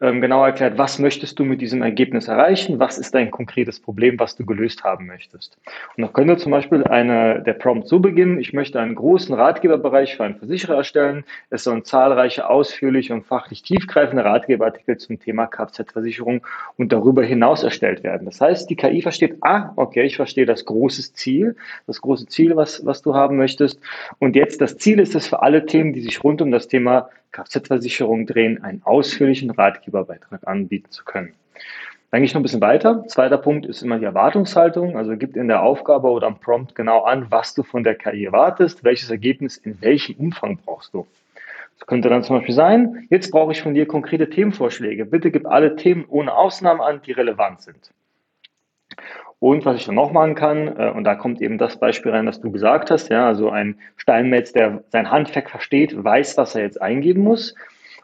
ähm, 0.00 0.20
genau 0.20 0.44
erklärt, 0.44 0.78
was 0.78 0.98
möchtest 0.98 1.38
du 1.38 1.44
mit 1.44 1.60
diesem 1.60 1.82
Ergebnis 1.82 2.28
erreichen, 2.28 2.78
was 2.78 2.98
ist 2.98 3.14
dein 3.14 3.30
konkretes 3.30 3.80
Problem, 3.80 4.18
was 4.18 4.34
du 4.34 4.46
gelöst 4.46 4.82
haben 4.82 5.06
möchtest. 5.06 5.58
Und 5.96 6.02
dann 6.02 6.12
könnte 6.12 6.36
zum 6.38 6.52
Beispiel 6.52 6.84
eine, 6.84 7.42
der 7.42 7.52
Prompt 7.52 7.86
so 7.86 8.00
beginnen, 8.00 8.40
ich 8.40 8.52
möchte 8.52 8.80
einen 8.80 8.94
großen 8.94 9.34
Ratgeberbereich 9.34 10.16
für 10.16 10.24
einen 10.24 10.36
Versicherer 10.36 10.76
erstellen. 10.76 11.24
Es 11.50 11.64
sollen 11.64 11.84
zahlreiche 11.84 12.48
ausführliche 12.48 13.12
und 13.12 13.26
fachlich 13.26 13.62
tiefgreifende 13.62 14.24
Ratgeberartikel 14.24 14.96
zum 14.96 15.20
Thema 15.20 15.46
Kfz-Versicherung 15.46 16.46
und 16.76 16.92
darüber 16.92 17.22
hinaus 17.22 17.62
erstellt 17.62 18.02
werden. 18.02 18.24
Das 18.24 18.40
heißt, 18.40 18.70
die 18.70 18.76
KI 18.76 19.02
versteht, 19.02 19.36
ah, 19.42 19.72
okay, 19.76 20.04
ich 20.04 20.16
verstehe 20.16 20.46
das 20.46 20.64
große 20.64 21.12
Ziel, 21.12 21.56
das 21.86 22.00
große 22.00 22.26
Ziel, 22.26 22.56
was, 22.56 22.86
was 22.86 23.02
du 23.02 23.14
haben 23.14 23.36
möchtest. 23.36 23.78
Und 24.18 24.34
jetzt 24.34 24.60
das 24.60 24.78
Ziel 24.78 24.98
ist 24.98 25.14
es 25.14 25.26
für 25.26 25.42
alle 25.42 25.66
Themen, 25.66 25.92
die 25.92 26.00
sich 26.00 26.24
rund 26.24 26.40
um 26.40 26.50
das 26.50 26.68
Thema 26.68 27.10
Kfz-Versicherung 27.32 28.26
drehen, 28.26 28.62
einen 28.64 28.82
ausführlichen 28.84 29.50
Ratgeberbeitrag 29.90 30.46
anbieten 30.46 30.90
zu 30.90 31.04
können. 31.04 31.34
Dann 32.10 32.20
gehe 32.20 32.26
ich 32.26 32.34
noch 32.34 32.40
ein 32.40 32.42
bisschen 32.42 32.60
weiter. 32.60 33.04
Zweiter 33.06 33.38
Punkt 33.38 33.66
ist 33.66 33.82
immer 33.82 33.98
die 33.98 34.04
Erwartungshaltung. 34.04 34.96
Also 34.96 35.16
gibt 35.16 35.36
in 35.36 35.46
der 35.46 35.62
Aufgabe 35.62 36.08
oder 36.08 36.26
am 36.26 36.40
Prompt 36.40 36.74
genau 36.74 37.04
an, 37.04 37.26
was 37.30 37.54
du 37.54 37.62
von 37.62 37.84
der 37.84 37.94
KI 37.94 38.24
erwartest, 38.24 38.82
welches 38.82 39.10
Ergebnis 39.10 39.56
in 39.56 39.80
welchem 39.80 40.16
Umfang 40.16 40.58
brauchst 40.64 40.92
du. 40.92 41.06
Das 41.78 41.86
könnte 41.86 42.08
dann 42.08 42.24
zum 42.24 42.36
Beispiel 42.36 42.54
sein, 42.54 43.06
jetzt 43.10 43.30
brauche 43.30 43.52
ich 43.52 43.62
von 43.62 43.74
dir 43.74 43.86
konkrete 43.86 44.28
Themenvorschläge. 44.28 45.06
Bitte 45.06 45.30
gib 45.30 45.46
alle 45.46 45.76
Themen 45.76 46.04
ohne 46.08 46.34
Ausnahme 46.34 46.82
an, 46.82 47.00
die 47.02 47.12
relevant 47.12 47.62
sind. 47.62 47.90
Und 49.38 49.64
was 49.64 49.76
ich 49.76 49.86
dann 49.86 49.94
noch 49.94 50.12
machen 50.12 50.34
kann, 50.34 50.68
äh, 50.76 50.92
und 50.94 51.04
da 51.04 51.14
kommt 51.14 51.40
eben 51.40 51.56
das 51.56 51.78
Beispiel 51.78 52.12
rein, 52.12 52.26
das 52.26 52.40
du 52.40 52.50
gesagt 52.50 52.90
hast, 52.90 53.08
ja, 53.08 53.26
also 53.26 53.48
ein 53.48 53.78
Steinmetz, 53.96 54.52
der 54.52 54.84
sein 54.90 55.10
Handwerk 55.10 55.48
versteht, 55.48 55.94
weiß, 55.96 56.36
was 56.36 56.54
er 56.54 56.62
jetzt 56.62 56.82
eingeben 56.82 57.22
muss. 57.22 57.54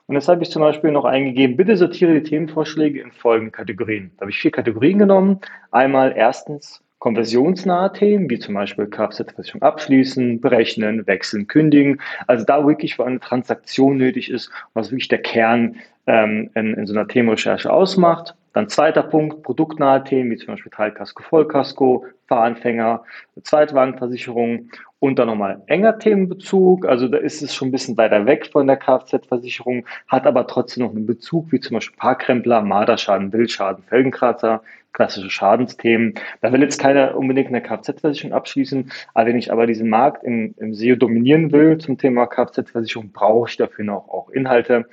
Und 0.07 0.15
jetzt 0.15 0.29
habe 0.29 0.43
ich 0.43 0.51
zum 0.51 0.63
Beispiel 0.63 0.93
noch 0.93 1.05
eingegeben, 1.05 1.57
bitte 1.57 1.77
sortiere 1.77 2.15
die 2.15 2.23
Themenvorschläge 2.23 3.01
in 3.01 3.11
folgenden 3.11 3.53
Kategorien. 3.53 4.13
Da 4.17 4.23
habe 4.23 4.31
ich 4.31 4.39
vier 4.39 4.53
Kategorien 4.53 4.99
genommen. 4.99 5.41
Einmal 5.73 6.15
erstens 6.17 6.81
konversionsnahe 7.01 7.93
Themen, 7.93 8.31
wie 8.31 8.39
zum 8.39 8.55
Beispiel 8.55 8.87
Kfz-Versicherung 8.87 9.63
abschließen, 9.63 10.41
berechnen, 10.41 11.07
wechseln, 11.07 11.47
kündigen. 11.47 12.01
Also 12.27 12.45
da 12.45 12.67
wirklich, 12.67 12.99
wo 12.99 13.03
eine 13.03 13.21
Transaktion 13.21 13.97
nötig 13.97 14.31
ist, 14.31 14.51
was 14.75 14.91
wirklich 14.91 15.09
der 15.09 15.23
Kern 15.23 15.77
ähm, 16.07 16.51
in, 16.55 16.75
in 16.75 16.87
so 16.87 16.95
einer 16.95 17.09
Themenrecherche 17.09 17.73
ausmacht. 17.73 18.35
Dann 18.53 18.69
zweiter 18.69 19.03
Punkt, 19.03 19.43
produktnahe 19.43 20.03
Themen, 20.05 20.31
wie 20.31 20.37
zum 20.37 20.55
Beispiel 20.55 20.73
Teilkasko, 20.73 21.23
Vollkasko, 21.23 22.07
Fahranfänger, 22.27 23.05
Zweitwagenversicherung 23.43 24.71
und 24.99 25.19
dann 25.19 25.29
nochmal 25.29 25.63
enger 25.67 25.99
Themenbezug. 25.99 26.87
Also 26.87 27.09
da 27.09 27.19
ist 27.19 27.43
es 27.43 27.55
schon 27.55 27.69
ein 27.69 27.73
bisschen 27.73 27.97
weiter 27.97 28.27
weg 28.27 28.49
von 28.51 28.67
der 28.67 28.77
Kfz-Versicherung, 28.77 29.87
hat 30.09 30.27
aber 30.27 30.47
trotzdem 30.47 30.85
noch 30.85 30.91
einen 30.91 31.07
Bezug, 31.07 31.53
wie 31.53 31.61
zum 31.61 31.75
Beispiel 31.75 31.97
Parkkrempler, 31.99 32.63
Marderschaden, 32.63 33.33
Wildschaden, 33.33 33.85
Felgenkratzer, 33.85 34.63
klassische 34.97 35.29
Schadensthemen. 35.29 36.15
Da 36.41 36.53
will 36.53 36.63
jetzt 36.63 36.81
keiner 36.81 37.17
unbedingt 37.17 37.49
eine 37.49 37.61
Kfz-Versicherung 37.61 38.33
abschließen. 38.33 38.91
Aber 39.13 39.27
wenn 39.27 39.37
ich 39.37 39.53
aber 39.53 39.67
diesen 39.67 39.91
Markt 39.91 40.25
im, 40.25 40.55
im 40.57 40.73
SEO 40.73 40.97
dominieren 40.97 41.53
will 41.53 41.77
zum 41.77 41.99
Thema 41.99 42.27
Kfz-Versicherung, 42.27 43.13
brauche 43.13 43.51
ich 43.51 43.57
dafür 43.59 43.85
noch 43.85 44.09
auch 44.09 44.31
Inhalte. 44.31 44.87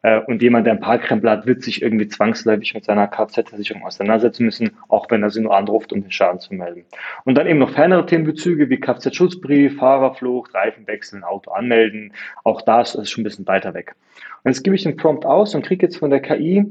Äh, 0.00 0.20
und 0.20 0.40
jemand, 0.40 0.66
der 0.66 0.74
ein 0.74 0.80
Parkkrempler 0.80 1.32
hat, 1.32 1.46
wird 1.46 1.62
sich 1.62 1.82
irgendwie 1.82 2.08
zwangsläufig 2.08 2.72
mit 2.72 2.84
seiner 2.84 3.06
Kfz-Versicherung 3.06 3.84
auseinandersetzen 3.84 4.46
müssen, 4.46 4.70
auch 4.88 5.10
wenn 5.10 5.22
er 5.22 5.28
sie 5.28 5.42
nur 5.42 5.54
anruft, 5.54 5.92
um 5.92 6.00
den 6.00 6.10
Schaden 6.10 6.40
zu 6.40 6.54
melden. 6.54 6.86
Und 7.24 7.36
dann 7.36 7.46
eben 7.46 7.58
noch 7.58 7.70
fernere 7.70 8.06
Themenbezüge 8.06 8.70
wie 8.70 8.80
Kfz-Schutzbrief, 8.80 9.76
Fahrerflucht, 9.76 10.54
Reifen 10.54 10.86
wechseln, 10.86 11.22
Auto 11.22 11.50
anmelden. 11.50 12.14
Auch 12.44 12.62
da 12.62 12.80
ist 12.80 13.10
schon 13.10 13.20
ein 13.20 13.24
bisschen 13.24 13.46
weiter 13.46 13.74
weg. 13.74 13.94
Und 14.42 14.52
jetzt 14.52 14.64
gebe 14.64 14.74
ich 14.74 14.84
den 14.84 14.96
Prompt 14.96 15.26
aus 15.26 15.54
und 15.54 15.66
kriege 15.66 15.84
jetzt 15.84 15.98
von 15.98 16.08
der 16.08 16.20
KI 16.20 16.64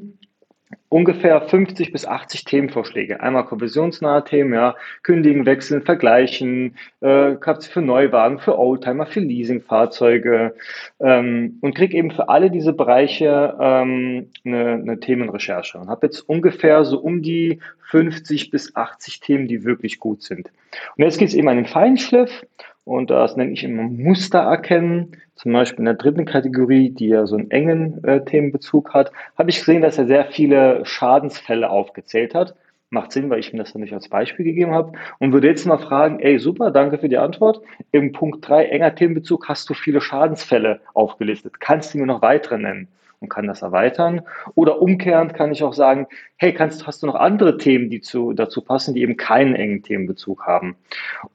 ungefähr 0.89 1.41
50 1.41 1.91
bis 1.91 2.05
80 2.05 2.45
Themenvorschläge. 2.45 3.21
Einmal 3.21 3.45
konversionsnahe 3.45 4.23
Themen, 4.23 4.53
ja, 4.53 4.75
kündigen, 5.03 5.45
wechseln, 5.45 5.83
vergleichen, 5.83 6.75
äh, 7.01 7.35
für 7.61 7.81
Neuwagen, 7.81 8.39
für 8.39 8.57
Oldtimer, 8.57 9.05
für 9.05 9.19
Leasingfahrzeuge 9.19 10.55
ähm, 10.99 11.57
und 11.61 11.75
kriege 11.75 11.97
eben 11.97 12.11
für 12.11 12.29
alle 12.29 12.51
diese 12.51 12.73
Bereiche 12.73 13.55
ähm, 13.59 14.29
eine, 14.45 14.73
eine 14.73 14.99
Themenrecherche 14.99 15.77
und 15.77 15.89
habe 15.89 16.07
jetzt 16.07 16.21
ungefähr 16.21 16.85
so 16.85 16.99
um 16.99 17.21
die 17.21 17.59
50 17.89 18.51
bis 18.51 18.75
80 18.75 19.19
Themen, 19.19 19.47
die 19.47 19.63
wirklich 19.63 19.99
gut 19.99 20.21
sind. 20.23 20.51
Und 20.97 21.03
jetzt 21.03 21.17
geht 21.17 21.29
es 21.29 21.33
eben 21.33 21.49
an 21.49 21.57
den 21.57 21.65
Feinschliff 21.65 22.45
und 22.83 23.09
das 23.09 23.35
nenne 23.35 23.51
ich 23.51 23.63
immer 23.63 23.83
Muster 23.83 24.39
erkennen. 24.39 25.17
Zum 25.35 25.53
Beispiel 25.53 25.79
in 25.79 25.85
der 25.85 25.93
dritten 25.93 26.25
Kategorie, 26.25 26.89
die 26.89 27.07
ja 27.07 27.25
so 27.27 27.37
einen 27.37 27.51
engen 27.51 28.03
äh, 28.03 28.23
Themenbezug 28.25 28.93
hat, 28.93 29.11
habe 29.37 29.49
ich 29.49 29.59
gesehen, 29.59 29.81
dass 29.81 29.97
er 29.97 30.07
sehr 30.07 30.25
viele 30.25 30.83
Schadensfälle 30.85 31.69
aufgezählt 31.69 32.33
hat. 32.33 32.55
Macht 32.89 33.11
Sinn, 33.11 33.29
weil 33.29 33.39
ich 33.39 33.53
ihm 33.53 33.59
das 33.59 33.71
dann 33.71 33.83
nicht 33.83 33.93
als 33.93 34.09
Beispiel 34.09 34.43
gegeben 34.43 34.73
habe. 34.73 34.93
Und 35.19 35.31
würde 35.31 35.47
jetzt 35.47 35.65
mal 35.67 35.77
fragen, 35.77 36.19
ey, 36.19 36.39
super, 36.39 36.71
danke 36.71 36.97
für 36.97 37.09
die 37.09 37.19
Antwort. 37.19 37.61
Im 37.91 38.11
Punkt 38.11 38.47
3, 38.47 38.65
enger 38.65 38.95
Themenbezug, 38.95 39.47
hast 39.47 39.69
du 39.69 39.75
viele 39.75 40.01
Schadensfälle 40.01 40.81
aufgelistet. 40.95 41.59
Kannst 41.59 41.93
du 41.93 41.99
mir 41.99 42.07
noch 42.07 42.23
weitere 42.23 42.57
nennen? 42.57 42.87
Und 43.19 43.29
kann 43.29 43.47
das 43.47 43.61
erweitern. 43.61 44.21
Oder 44.55 44.81
umkehrend 44.81 45.33
kann 45.33 45.51
ich 45.51 45.63
auch 45.63 45.73
sagen, 45.73 46.07
hey, 46.37 46.53
kannst, 46.53 46.87
hast 46.87 47.03
du 47.03 47.07
noch 47.07 47.15
andere 47.15 47.57
Themen, 47.57 47.89
die 47.89 48.01
zu, 48.01 48.33
dazu 48.33 48.61
passen, 48.61 48.93
die 48.93 49.01
eben 49.01 49.17
keinen 49.17 49.55
engen 49.55 49.83
Themenbezug 49.83 50.45
haben? 50.45 50.75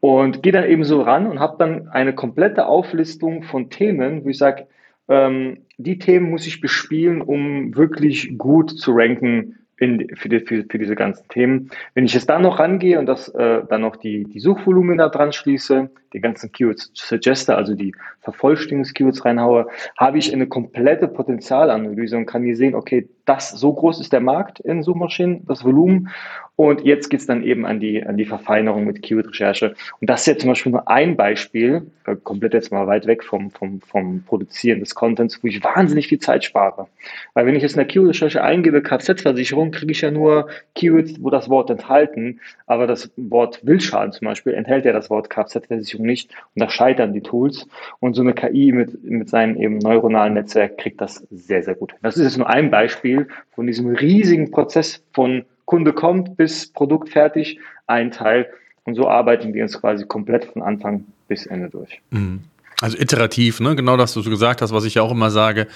Und 0.00 0.42
gehe 0.42 0.52
dann 0.52 0.64
eben 0.64 0.84
so 0.84 1.02
ran 1.02 1.26
und 1.26 1.40
habe 1.40 1.56
dann 1.58 1.88
eine 1.88 2.14
komplette 2.14 2.66
Auflistung 2.66 3.42
von 3.42 3.70
Themen, 3.70 4.24
wo 4.24 4.28
ich 4.30 4.38
sage, 4.38 4.66
ähm, 5.08 5.58
die 5.76 5.98
Themen 5.98 6.30
muss 6.30 6.46
ich 6.46 6.60
bespielen, 6.60 7.20
um 7.20 7.76
wirklich 7.76 8.38
gut 8.38 8.70
zu 8.70 8.92
ranken 8.92 9.63
in, 9.78 10.08
für, 10.16 10.28
die, 10.28 10.40
für, 10.40 10.64
für, 10.68 10.78
diese 10.78 10.94
ganzen 10.94 11.26
Themen. 11.28 11.70
Wenn 11.94 12.04
ich 12.04 12.14
jetzt 12.14 12.28
da 12.28 12.38
noch 12.38 12.58
rangehe 12.58 12.98
und 12.98 13.06
das 13.06 13.28
äh, 13.28 13.62
dann 13.68 13.80
noch 13.80 13.96
die, 13.96 14.24
die 14.24 14.40
Suchvolumina 14.40 15.08
dran 15.08 15.32
schließe, 15.32 15.90
die 16.12 16.20
ganzen 16.20 16.52
Keywords 16.52 16.90
Suggester, 16.94 17.56
also 17.56 17.74
die 17.74 17.94
Vervollständigungs-Keywords 18.20 19.24
reinhaue, 19.24 19.66
habe 19.96 20.18
ich 20.18 20.32
eine 20.32 20.46
komplette 20.46 21.08
Potenzialanalyse 21.08 22.16
und 22.16 22.26
kann 22.26 22.42
mir 22.42 22.56
sehen, 22.56 22.74
okay, 22.74 23.08
das 23.24 23.50
so 23.50 23.72
groß 23.72 24.00
ist 24.00 24.12
der 24.12 24.20
Markt 24.20 24.60
in 24.60 24.82
Suchmaschinen, 24.82 25.46
das 25.46 25.64
Volumen. 25.64 26.10
Und 26.56 26.82
jetzt 26.82 27.10
geht's 27.10 27.26
dann 27.26 27.42
eben 27.42 27.66
an 27.66 27.80
die, 27.80 28.04
an 28.04 28.16
die 28.16 28.26
Verfeinerung 28.26 28.84
mit 28.84 29.02
Keyword-Recherche. 29.02 29.74
Und 30.00 30.08
das 30.08 30.20
ist 30.20 30.26
jetzt 30.26 30.40
zum 30.42 30.50
Beispiel 30.50 30.70
nur 30.70 30.88
ein 30.88 31.16
Beispiel, 31.16 31.90
äh, 32.06 32.14
komplett 32.14 32.54
jetzt 32.54 32.70
mal 32.70 32.86
weit 32.86 33.06
weg 33.08 33.24
vom, 33.24 33.50
vom, 33.50 33.80
vom 33.80 34.22
Produzieren 34.22 34.78
des 34.78 34.94
Contents, 34.94 35.42
wo 35.42 35.48
ich 35.48 35.64
wahnsinnig 35.64 36.06
viel 36.06 36.20
Zeit 36.20 36.44
spare. 36.44 36.86
Weil 37.32 37.46
wenn 37.46 37.56
ich 37.56 37.62
jetzt 37.62 37.72
in 37.72 37.78
der 37.78 37.86
Keyword-Recherche 37.86 38.44
eingebe, 38.44 38.82
Kfz-Versicherung, 38.82 39.72
kriege 39.72 39.90
ich 39.90 40.02
ja 40.02 40.12
nur 40.12 40.48
Keywords, 40.76 41.20
wo 41.20 41.30
das 41.30 41.48
Wort 41.48 41.70
enthalten, 41.70 42.40
aber 42.66 42.86
das 42.86 43.10
Wort 43.16 43.66
Wildschaden 43.66 44.12
zum 44.12 44.26
Beispiel 44.26 44.54
enthält 44.54 44.84
ja 44.84 44.92
das 44.92 45.10
Wort 45.10 45.30
Kfz-Versicherung 45.30 46.06
nicht 46.06 46.30
und 46.54 46.62
da 46.62 46.68
scheitern 46.70 47.12
die 47.12 47.22
Tools. 47.22 47.66
Und 47.98 48.14
so 48.14 48.22
eine 48.22 48.32
KI 48.32 48.70
mit, 48.70 49.02
mit 49.02 49.28
seinem 49.28 49.56
eben 49.56 49.78
neuronalen 49.78 50.34
Netzwerk 50.34 50.78
kriegt 50.78 51.00
das 51.00 51.26
sehr, 51.32 51.64
sehr 51.64 51.74
gut. 51.74 51.94
Das 52.02 52.16
ist 52.16 52.22
jetzt 52.22 52.38
nur 52.38 52.48
ein 52.48 52.70
Beispiel 52.70 53.13
von 53.54 53.66
diesem 53.66 53.88
riesigen 53.88 54.50
Prozess 54.50 55.02
von 55.12 55.44
Kunde 55.64 55.92
kommt 55.92 56.36
bis 56.36 56.72
Produkt 56.72 57.08
fertig, 57.08 57.58
ein 57.86 58.10
Teil. 58.10 58.48
Und 58.84 58.94
so 58.94 59.08
arbeiten 59.08 59.54
wir 59.54 59.62
uns 59.62 59.80
quasi 59.80 60.04
komplett 60.04 60.44
von 60.44 60.62
Anfang 60.62 61.06
bis 61.26 61.46
Ende 61.46 61.70
durch. 61.70 62.00
Mhm. 62.10 62.40
Also 62.80 62.98
iterativ, 62.98 63.60
ne? 63.60 63.76
genau 63.76 63.96
das, 63.96 64.16
was 64.16 64.24
du 64.24 64.30
gesagt 64.30 64.60
hast, 64.60 64.72
was 64.72 64.84
ich 64.84 64.94
ja 64.94 65.02
auch 65.02 65.12
immer 65.12 65.30
sage, 65.30 65.68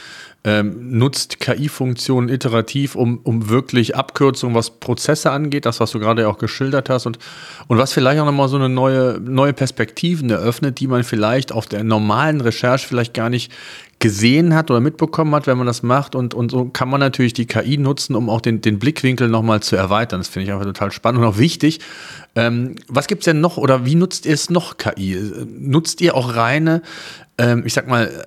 ähm, 0.42 0.98
nutzt 0.98 1.38
KI-Funktionen 1.38 2.28
iterativ, 2.28 2.96
um, 2.96 3.20
um 3.22 3.48
wirklich 3.48 3.94
Abkürzungen, 3.94 4.56
was 4.56 4.80
Prozesse 4.80 5.30
angeht, 5.30 5.64
das, 5.64 5.78
was 5.78 5.92
du 5.92 6.00
gerade 6.00 6.28
auch 6.28 6.38
geschildert 6.38 6.90
hast 6.90 7.06
und, 7.06 7.18
und 7.68 7.78
was 7.78 7.92
vielleicht 7.92 8.20
auch 8.20 8.26
nochmal 8.26 8.48
so 8.48 8.56
eine 8.56 8.68
neue, 8.68 9.20
neue 9.20 9.52
Perspektiven 9.52 10.28
eröffnet, 10.28 10.80
die 10.80 10.88
man 10.88 11.04
vielleicht 11.04 11.52
auf 11.52 11.66
der 11.66 11.84
normalen 11.84 12.40
Recherche 12.40 12.88
vielleicht 12.88 13.14
gar 13.14 13.30
nicht 13.30 13.52
gesehen 13.98 14.54
hat 14.54 14.70
oder 14.70 14.80
mitbekommen 14.80 15.34
hat, 15.34 15.46
wenn 15.46 15.58
man 15.58 15.66
das 15.66 15.82
macht. 15.82 16.14
Und, 16.14 16.34
und 16.34 16.50
so 16.50 16.66
kann 16.66 16.88
man 16.88 17.00
natürlich 17.00 17.32
die 17.32 17.46
KI 17.46 17.78
nutzen, 17.78 18.14
um 18.14 18.30
auch 18.30 18.40
den, 18.40 18.60
den 18.60 18.78
Blickwinkel 18.78 19.28
nochmal 19.28 19.60
zu 19.60 19.76
erweitern. 19.76 20.20
Das 20.20 20.28
finde 20.28 20.44
ich 20.44 20.52
einfach 20.52 20.66
total 20.66 20.92
spannend 20.92 21.22
und 21.22 21.28
auch 21.28 21.38
wichtig. 21.38 21.80
Ähm, 22.36 22.76
was 22.86 23.08
gibt's 23.08 23.24
denn 23.24 23.40
noch 23.40 23.56
oder 23.56 23.84
wie 23.84 23.96
nutzt 23.96 24.26
ihr 24.26 24.34
es 24.34 24.50
noch 24.50 24.76
KI? 24.76 25.18
Nutzt 25.58 26.00
ihr 26.00 26.14
auch 26.14 26.36
reine, 26.36 26.82
ähm, 27.38 27.64
ich 27.66 27.74
sag 27.74 27.88
mal, 27.88 28.26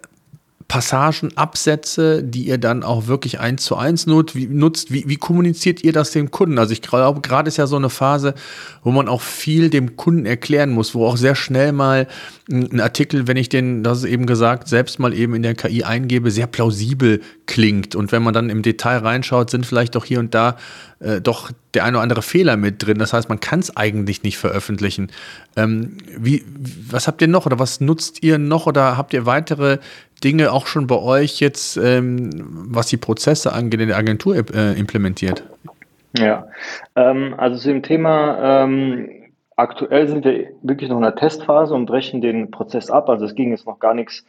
Passagen, 0.71 1.35
Absätze, 1.35 2.23
die 2.23 2.47
ihr 2.47 2.57
dann 2.57 2.83
auch 2.83 3.07
wirklich 3.07 3.41
eins 3.41 3.65
zu 3.65 3.75
eins 3.75 4.07
nutzt? 4.07 4.37
Wie, 4.37 4.47
nutzt, 4.47 4.89
wie, 4.93 5.03
wie 5.05 5.17
kommuniziert 5.17 5.83
ihr 5.83 5.91
das 5.91 6.11
dem 6.11 6.31
Kunden? 6.31 6.57
Also 6.57 6.71
ich 6.71 6.81
glaube, 6.81 7.19
gerade 7.19 7.49
ist 7.49 7.57
ja 7.57 7.67
so 7.67 7.75
eine 7.75 7.89
Phase, 7.89 8.35
wo 8.81 8.91
man 8.91 9.09
auch 9.09 9.19
viel 9.19 9.69
dem 9.69 9.97
Kunden 9.97 10.25
erklären 10.25 10.69
muss, 10.69 10.95
wo 10.95 11.05
auch 11.05 11.17
sehr 11.17 11.35
schnell 11.35 11.73
mal 11.73 12.07
ein 12.49 12.79
Artikel, 12.79 13.27
wenn 13.27 13.35
ich 13.35 13.49
den, 13.49 13.83
das 13.83 13.97
ist 13.97 14.03
eben 14.05 14.25
gesagt, 14.25 14.69
selbst 14.69 14.97
mal 14.97 15.13
eben 15.13 15.33
in 15.33 15.43
der 15.43 15.55
KI 15.55 15.83
eingebe, 15.83 16.31
sehr 16.31 16.47
plausibel 16.47 17.19
klingt. 17.47 17.93
Und 17.93 18.13
wenn 18.13 18.23
man 18.23 18.33
dann 18.33 18.49
im 18.49 18.61
Detail 18.61 18.99
reinschaut, 18.99 19.49
sind 19.49 19.65
vielleicht 19.65 19.95
doch 19.95 20.05
hier 20.05 20.19
und 20.19 20.33
da 20.33 20.55
äh, 21.01 21.21
doch 21.21 21.51
der 21.73 21.85
ein 21.85 21.95
oder 21.95 22.03
andere 22.03 22.21
Fehler 22.21 22.57
mit 22.57 22.85
drin. 22.85 22.99
Das 22.99 23.13
heißt, 23.13 23.29
man 23.29 23.39
kann 23.39 23.59
es 23.59 23.75
eigentlich 23.75 24.23
nicht 24.23 24.37
veröffentlichen. 24.37 25.11
Ähm, 25.57 25.97
wie, 26.17 26.43
was 26.89 27.07
habt 27.07 27.21
ihr 27.21 27.27
noch 27.27 27.45
oder 27.45 27.59
was 27.59 27.81
nutzt 27.81 28.23
ihr 28.23 28.37
noch 28.37 28.67
oder 28.67 28.97
habt 28.97 29.13
ihr 29.13 29.25
weitere 29.25 29.79
Dinge 30.23 30.51
auch 30.51 30.67
schon 30.67 30.87
bei 30.87 30.97
euch 30.97 31.39
jetzt, 31.39 31.77
ähm, 31.77 32.29
was 32.69 32.87
die 32.87 32.97
Prozesse 32.97 33.53
angeht, 33.53 33.81
in 33.81 33.87
der 33.87 33.97
Agentur 33.97 34.35
äh, 34.35 34.79
implementiert? 34.79 35.43
Ja, 36.17 36.47
ähm, 36.95 37.33
also 37.37 37.57
zu 37.57 37.69
dem 37.69 37.83
Thema, 37.83 38.63
ähm, 38.63 39.09
aktuell 39.55 40.07
sind 40.07 40.25
wir 40.25 40.49
wirklich 40.61 40.89
noch 40.89 40.97
in 40.97 41.03
der 41.03 41.15
Testphase 41.15 41.73
und 41.73 41.85
brechen 41.85 42.21
den 42.21 42.51
Prozess 42.51 42.89
ab. 42.89 43.09
Also 43.09 43.25
es 43.25 43.35
ging 43.35 43.51
jetzt 43.51 43.65
noch 43.65 43.79
gar 43.79 43.93
nichts 43.93 44.25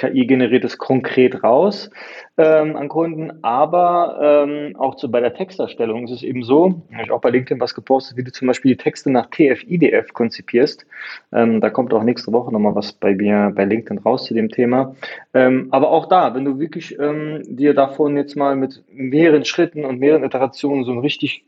KI-generiertes 0.00 0.78
konkret 0.78 1.44
raus 1.44 1.90
ähm, 2.38 2.74
an 2.76 2.88
Kunden, 2.88 3.44
aber 3.44 4.46
ähm, 4.48 4.74
auch 4.76 4.94
zu, 4.94 5.10
bei 5.10 5.20
der 5.20 5.34
Texterstellung 5.34 6.04
ist 6.04 6.12
es 6.12 6.22
eben 6.22 6.42
so, 6.42 6.80
habe 6.92 7.02
ich 7.04 7.10
auch 7.10 7.20
bei 7.20 7.28
LinkedIn 7.28 7.60
was 7.60 7.74
gepostet, 7.74 8.16
wie 8.16 8.24
du 8.24 8.32
zum 8.32 8.48
Beispiel 8.48 8.72
die 8.72 8.82
Texte 8.82 9.10
nach 9.10 9.26
TF-IDF 9.26 10.14
konzipierst. 10.14 10.86
Ähm, 11.32 11.60
da 11.60 11.68
kommt 11.68 11.92
auch 11.92 12.02
nächste 12.02 12.32
Woche 12.32 12.50
nochmal 12.50 12.74
was 12.74 12.94
bei 12.94 13.14
mir 13.14 13.52
bei 13.54 13.66
LinkedIn 13.66 13.98
raus 13.98 14.24
zu 14.24 14.32
dem 14.32 14.48
Thema. 14.48 14.96
Ähm, 15.34 15.68
aber 15.70 15.90
auch 15.90 16.06
da, 16.06 16.34
wenn 16.34 16.46
du 16.46 16.58
wirklich 16.58 16.98
ähm, 16.98 17.42
dir 17.44 17.74
davon 17.74 18.16
jetzt 18.16 18.36
mal 18.36 18.56
mit 18.56 18.82
mehreren 18.90 19.44
Schritten 19.44 19.84
und 19.84 20.00
mehreren 20.00 20.24
Iterationen 20.24 20.84
so 20.84 20.92
ein 20.92 21.00
richtig 21.00 21.44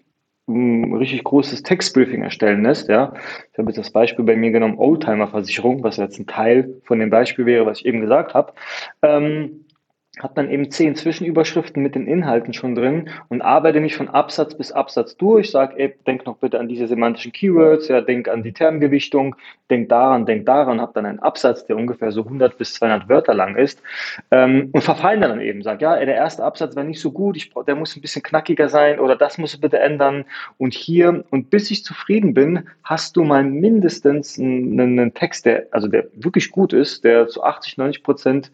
ein 0.54 0.94
richtig 0.94 1.24
großes 1.24 1.62
Textbriefing 1.62 2.22
erstellen 2.22 2.62
lässt, 2.62 2.88
ja. 2.88 3.12
Ich 3.52 3.58
habe 3.58 3.68
jetzt 3.68 3.78
das 3.78 3.90
Beispiel 3.90 4.24
bei 4.24 4.36
mir 4.36 4.50
genommen, 4.50 4.78
Oldtimer-Versicherung, 4.78 5.82
was 5.82 5.96
jetzt 5.96 6.18
ein 6.18 6.26
Teil 6.26 6.74
von 6.84 6.98
dem 6.98 7.10
Beispiel 7.10 7.46
wäre, 7.46 7.66
was 7.66 7.80
ich 7.80 7.86
eben 7.86 8.00
gesagt 8.00 8.34
habe. 8.34 8.52
Ähm, 9.02 9.61
habe 10.22 10.34
dann 10.34 10.50
eben 10.50 10.70
zehn 10.70 10.94
Zwischenüberschriften 10.94 11.82
mit 11.82 11.94
den 11.94 12.06
Inhalten 12.06 12.52
schon 12.52 12.74
drin 12.74 13.10
und 13.28 13.42
arbeite 13.42 13.80
mich 13.80 13.96
von 13.96 14.08
Absatz 14.08 14.54
bis 14.54 14.72
Absatz 14.72 15.16
durch, 15.16 15.50
sag, 15.50 15.78
ey, 15.78 15.94
denk 16.06 16.26
noch 16.26 16.36
bitte 16.36 16.60
an 16.60 16.68
diese 16.68 16.86
semantischen 16.86 17.32
Keywords, 17.32 17.88
ja, 17.88 18.00
denk 18.00 18.28
an 18.28 18.42
die 18.42 18.52
Termgewichtung, 18.52 19.34
denk 19.70 19.88
daran, 19.88 20.24
denk 20.24 20.46
daran, 20.46 20.80
habe 20.80 20.92
dann 20.94 21.06
einen 21.06 21.18
Absatz, 21.18 21.66
der 21.66 21.76
ungefähr 21.76 22.12
so 22.12 22.22
100 22.22 22.56
bis 22.56 22.74
200 22.74 23.08
Wörter 23.08 23.34
lang 23.34 23.56
ist 23.56 23.82
ähm, 24.30 24.70
und 24.72 24.82
verfallen 24.82 25.20
dann 25.20 25.40
eben, 25.40 25.62
sag, 25.62 25.80
ja, 25.82 25.96
ey, 25.96 26.06
der 26.06 26.14
erste 26.14 26.44
Absatz 26.44 26.76
war 26.76 26.84
nicht 26.84 27.00
so 27.00 27.10
gut, 27.10 27.36
ich, 27.36 27.52
der 27.66 27.74
muss 27.74 27.96
ein 27.96 28.00
bisschen 28.00 28.22
knackiger 28.22 28.68
sein 28.68 29.00
oder 29.00 29.16
das 29.16 29.38
musst 29.38 29.54
du 29.54 29.60
bitte 29.60 29.80
ändern 29.80 30.24
und 30.58 30.74
hier 30.74 31.24
und 31.30 31.50
bis 31.50 31.70
ich 31.70 31.84
zufrieden 31.84 32.34
bin, 32.34 32.68
hast 32.84 33.16
du 33.16 33.24
mal 33.24 33.42
mindestens 33.42 34.38
einen, 34.38 34.78
einen 34.78 35.14
Text, 35.14 35.46
der, 35.46 35.66
also 35.72 35.88
der 35.88 36.06
wirklich 36.14 36.50
gut 36.50 36.72
ist, 36.72 37.02
der 37.02 37.26
zu 37.26 37.42
80, 37.42 37.78
90 37.78 38.02
Prozent 38.02 38.52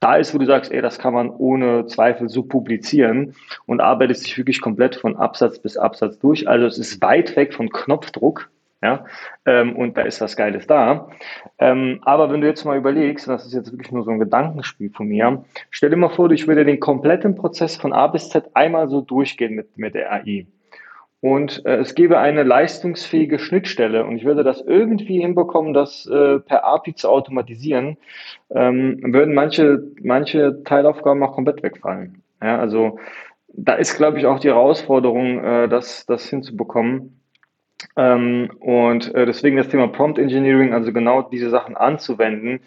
da 0.00 0.16
ist, 0.16 0.34
wo 0.34 0.38
du 0.38 0.46
sagst, 0.46 0.72
ey, 0.72 0.80
das 0.80 0.98
kann 0.98 1.14
man 1.14 1.30
ohne 1.30 1.86
Zweifel 1.86 2.28
so 2.28 2.42
publizieren 2.42 3.34
und 3.66 3.80
arbeitet 3.80 4.18
sich 4.18 4.36
wirklich 4.36 4.60
komplett 4.60 4.96
von 4.96 5.16
Absatz 5.16 5.58
bis 5.58 5.76
Absatz 5.76 6.18
durch. 6.18 6.48
Also 6.48 6.66
es 6.66 6.78
ist 6.78 7.00
weit 7.02 7.36
weg 7.36 7.54
von 7.54 7.68
Knopfdruck. 7.70 8.50
Ja, 8.82 9.04
ähm, 9.44 9.76
und 9.76 9.98
da 9.98 10.02
ist 10.02 10.22
was 10.22 10.38
Geiles 10.38 10.66
da. 10.66 11.10
Ähm, 11.58 12.00
aber 12.02 12.32
wenn 12.32 12.40
du 12.40 12.46
jetzt 12.46 12.64
mal 12.64 12.78
überlegst, 12.78 13.28
und 13.28 13.34
das 13.34 13.44
ist 13.44 13.52
jetzt 13.52 13.70
wirklich 13.72 13.92
nur 13.92 14.04
so 14.04 14.10
ein 14.10 14.18
Gedankenspiel 14.18 14.88
von 14.88 15.06
mir, 15.06 15.44
stell 15.68 15.90
dir 15.90 15.96
mal 15.96 16.08
vor, 16.08 16.30
ich 16.30 16.48
würde 16.48 16.64
den 16.64 16.80
kompletten 16.80 17.34
Prozess 17.34 17.76
von 17.76 17.92
A 17.92 18.06
bis 18.06 18.30
Z 18.30 18.48
einmal 18.54 18.88
so 18.88 19.02
durchgehen 19.02 19.54
mit, 19.54 19.76
mit 19.76 19.94
der 19.94 20.10
AI 20.10 20.46
und 21.20 21.64
äh, 21.66 21.76
es 21.76 21.94
gäbe 21.94 22.18
eine 22.18 22.42
leistungsfähige 22.42 23.38
Schnittstelle 23.38 24.04
und 24.04 24.16
ich 24.16 24.24
würde 24.24 24.42
das 24.42 24.60
irgendwie 24.60 25.20
hinbekommen, 25.20 25.74
das 25.74 26.06
äh, 26.06 26.38
per 26.38 26.64
API 26.64 26.94
zu 26.94 27.08
automatisieren, 27.08 27.98
ähm, 28.50 29.00
würden 29.02 29.34
manche, 29.34 29.82
manche 30.02 30.62
Teilaufgaben 30.64 31.22
auch 31.22 31.34
komplett 31.34 31.62
wegfallen. 31.62 32.22
Ja, 32.42 32.58
also 32.58 32.98
da 33.52 33.74
ist, 33.74 33.96
glaube 33.96 34.18
ich, 34.18 34.26
auch 34.26 34.38
die 34.38 34.48
Herausforderung, 34.48 35.44
äh, 35.44 35.68
das, 35.68 36.06
das 36.06 36.28
hinzubekommen. 36.28 37.20
Ähm, 37.96 38.50
und 38.60 39.14
äh, 39.14 39.26
deswegen 39.26 39.56
das 39.56 39.68
Thema 39.68 39.88
Prompt 39.88 40.18
Engineering, 40.18 40.72
also 40.72 40.92
genau 40.92 41.22
diese 41.22 41.50
Sachen 41.50 41.76
anzuwenden. 41.76 42.60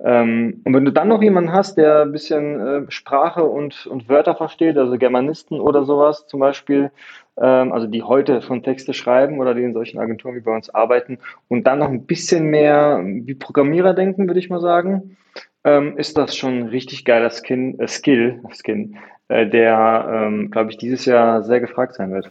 Ähm, 0.00 0.62
und 0.64 0.74
wenn 0.74 0.84
du 0.84 0.92
dann 0.92 1.08
noch 1.08 1.22
jemanden 1.22 1.52
hast, 1.52 1.76
der 1.76 2.02
ein 2.02 2.12
bisschen 2.12 2.60
äh, 2.60 2.90
Sprache 2.90 3.44
und, 3.44 3.86
und 3.86 4.08
Wörter 4.08 4.36
versteht, 4.36 4.76
also 4.76 4.96
Germanisten 4.96 5.60
oder 5.60 5.84
sowas 5.84 6.26
zum 6.28 6.40
Beispiel, 6.40 6.90
also 7.44 7.86
die 7.86 8.02
heute 8.02 8.42
schon 8.42 8.62
Texte 8.62 8.94
schreiben 8.94 9.38
oder 9.38 9.54
die 9.54 9.62
in 9.62 9.74
solchen 9.74 9.98
Agenturen 9.98 10.34
wie 10.34 10.40
bei 10.40 10.54
uns 10.54 10.70
arbeiten 10.70 11.18
und 11.48 11.66
dann 11.66 11.78
noch 11.78 11.88
ein 11.88 12.06
bisschen 12.06 12.46
mehr 12.46 13.00
wie 13.04 13.34
Programmierer 13.34 13.94
denken, 13.94 14.26
würde 14.26 14.40
ich 14.40 14.50
mal 14.50 14.60
sagen, 14.60 15.16
ähm, 15.64 15.96
ist 15.96 16.16
das 16.16 16.36
schon 16.36 16.58
ein 16.58 16.66
richtig 16.68 17.04
geiler 17.04 17.30
Skin, 17.30 17.78
äh, 17.78 17.88
Skill, 17.88 18.40
Skin, 18.52 18.96
äh, 19.28 19.46
der, 19.46 20.08
ähm, 20.12 20.50
glaube 20.50 20.70
ich, 20.70 20.78
dieses 20.78 21.04
Jahr 21.04 21.42
sehr 21.42 21.60
gefragt 21.60 21.94
sein 21.94 22.12
wird. 22.12 22.30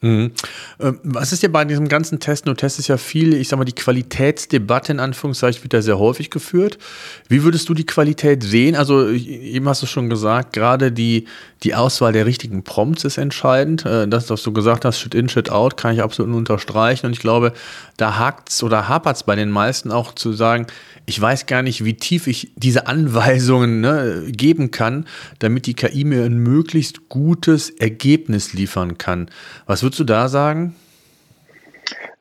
Mhm. 0.00 0.30
Ähm, 0.78 1.00
was 1.02 1.32
ist 1.32 1.42
dir 1.42 1.50
bei 1.50 1.64
diesem 1.64 1.88
ganzen 1.88 2.20
Test? 2.20 2.46
Du 2.46 2.54
testest 2.54 2.88
ja 2.88 2.96
viel, 2.96 3.34
ich 3.34 3.48
sag 3.48 3.58
mal, 3.58 3.64
die 3.64 3.74
Qualitätsdebatte 3.74 4.92
in 4.92 5.00
Anführungszeichen 5.00 5.64
wird 5.64 5.72
ja 5.72 5.82
sehr 5.82 5.98
häufig 5.98 6.30
geführt. 6.30 6.78
Wie 7.28 7.42
würdest 7.42 7.68
du 7.68 7.74
die 7.74 7.86
Qualität 7.86 8.44
sehen? 8.44 8.76
Also, 8.76 9.08
eben 9.10 9.68
hast 9.68 9.82
du 9.82 9.86
schon 9.86 10.08
gesagt, 10.08 10.52
gerade 10.52 10.92
die, 10.92 11.26
die 11.64 11.74
Auswahl 11.74 12.12
der 12.12 12.26
richtigen 12.26 12.62
Prompts 12.62 13.04
ist 13.04 13.18
entscheidend. 13.18 13.84
Äh, 13.86 14.06
das, 14.06 14.30
was 14.30 14.42
du 14.44 14.52
gesagt 14.52 14.84
hast, 14.84 15.00
Shit 15.00 15.16
in, 15.16 15.28
Shit 15.28 15.50
out, 15.50 15.76
kann 15.76 15.94
ich 15.94 16.02
absolut 16.02 16.34
unterstreichen. 16.36 17.06
Und 17.06 17.12
ich 17.12 17.20
glaube, 17.20 17.52
da 17.96 18.18
hakt's 18.18 18.62
oder 18.62 18.88
hapert's 18.88 19.24
bei 19.24 19.34
den 19.34 19.50
meisten 19.50 19.90
auch 19.90 20.14
zu 20.14 20.32
sagen, 20.32 20.68
ich 21.06 21.18
weiß 21.20 21.46
gar 21.46 21.62
nicht, 21.62 21.84
wie 21.84 21.94
tief 21.94 22.26
ich 22.26 22.52
diese 22.54 22.86
Anweisungen 22.86 23.80
ne, 23.80 24.24
geben 24.28 24.70
kann, 24.70 25.06
damit 25.38 25.66
die 25.66 25.72
KI 25.72 26.04
mir 26.04 26.24
ein 26.24 26.36
möglichst 26.36 27.08
gutes 27.08 27.70
Ergebnis 27.70 28.52
liefern 28.52 28.98
kann. 28.98 29.30
Was 29.66 29.82
würdest 29.88 30.00
du 30.00 30.04
da 30.04 30.28
sagen? 30.28 30.74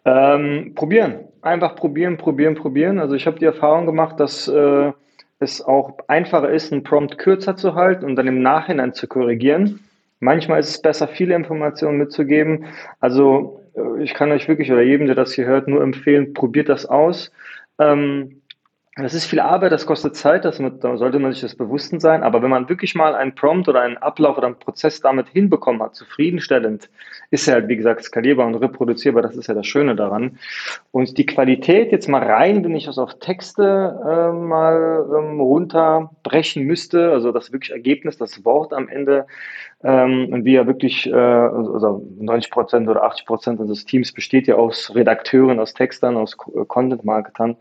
Ähm, 0.05 0.73
probieren. 0.75 1.19
Einfach 1.41 1.75
probieren, 1.75 2.17
probieren, 2.17 2.55
probieren. 2.55 2.99
Also 2.99 3.15
ich 3.15 3.27
habe 3.27 3.39
die 3.39 3.45
Erfahrung 3.45 3.85
gemacht, 3.85 4.19
dass 4.19 4.47
äh, 4.47 4.91
es 5.39 5.61
auch 5.61 5.97
einfacher 6.07 6.49
ist, 6.49 6.71
einen 6.71 6.83
Prompt 6.83 7.17
kürzer 7.17 7.55
zu 7.55 7.75
halten 7.75 8.05
und 8.05 8.15
dann 8.15 8.27
im 8.27 8.41
Nachhinein 8.41 8.93
zu 8.93 9.07
korrigieren, 9.07 9.79
Manchmal 10.19 10.59
ist 10.59 10.69
es 10.69 10.81
besser, 10.81 11.07
viele 11.07 11.35
Informationen 11.35 11.99
mitzugeben. 11.99 12.65
Also 12.99 13.61
äh, 13.75 14.03
ich 14.03 14.13
kann 14.13 14.31
euch 14.31 14.47
wirklich 14.47 14.71
oder 14.71 14.81
jedem, 14.81 15.05
der 15.05 15.15
das 15.15 15.33
hier 15.33 15.45
hört, 15.45 15.67
nur 15.67 15.83
empfehlen, 15.83 16.33
probiert 16.33 16.69
das 16.69 16.85
aus. 16.85 17.31
Ähm, 17.79 18.36
das 19.03 19.13
ist 19.13 19.25
viel 19.25 19.39
Arbeit, 19.39 19.71
das 19.71 19.85
kostet 19.85 20.15
Zeit, 20.15 20.43
das, 20.43 20.57
da 20.57 20.97
sollte 20.97 21.19
man 21.19 21.31
sich 21.31 21.41
das 21.41 21.55
bewusst 21.55 21.99
sein. 22.01 22.23
Aber 22.23 22.41
wenn 22.41 22.49
man 22.49 22.67
wirklich 22.67 22.95
mal 22.95 23.13
einen 23.13 23.35
Prompt 23.35 23.69
oder 23.69 23.81
einen 23.81 23.97
Ablauf 23.97 24.37
oder 24.37 24.47
einen 24.47 24.57
Prozess 24.59 25.01
damit 25.01 25.27
hinbekommen 25.29 25.81
hat, 25.83 25.95
zufriedenstellend, 25.95 26.89
ist 27.29 27.47
er 27.47 27.55
halt, 27.55 27.67
wie 27.67 27.77
gesagt, 27.77 28.03
skalierbar 28.03 28.47
und 28.47 28.55
reproduzierbar. 28.55 29.21
Das 29.21 29.35
ist 29.35 29.47
ja 29.47 29.53
das 29.53 29.67
Schöne 29.67 29.95
daran. 29.95 30.39
Und 30.91 31.17
die 31.17 31.25
Qualität 31.25 31.91
jetzt 31.91 32.09
mal 32.09 32.23
rein, 32.23 32.63
wenn 32.63 32.75
ich 32.75 32.85
das 32.85 32.97
auf 32.97 33.19
Texte 33.19 33.63
äh, 34.03 34.31
mal 34.31 35.05
ähm, 35.15 35.39
runterbrechen 35.39 36.63
müsste, 36.63 37.11
also 37.11 37.31
das 37.31 37.51
wirklich 37.51 37.71
Ergebnis, 37.71 38.17
das 38.17 38.43
Wort 38.45 38.73
am 38.73 38.89
Ende, 38.89 39.27
ähm, 39.83 40.29
und 40.31 40.45
ja 40.53 40.65
wirklich, 40.65 41.07
äh, 41.07 41.13
also 41.13 42.07
90 42.19 42.51
Prozent 42.51 42.89
oder 42.89 43.03
80 43.03 43.25
Prozent 43.25 43.59
unseres 43.59 43.85
Teams 43.85 44.11
besteht 44.11 44.47
ja 44.47 44.55
aus 44.55 44.93
Redakteuren, 44.95 45.59
aus 45.59 45.73
Textern, 45.73 46.17
aus 46.17 46.35
Content-Marketern 46.35 47.57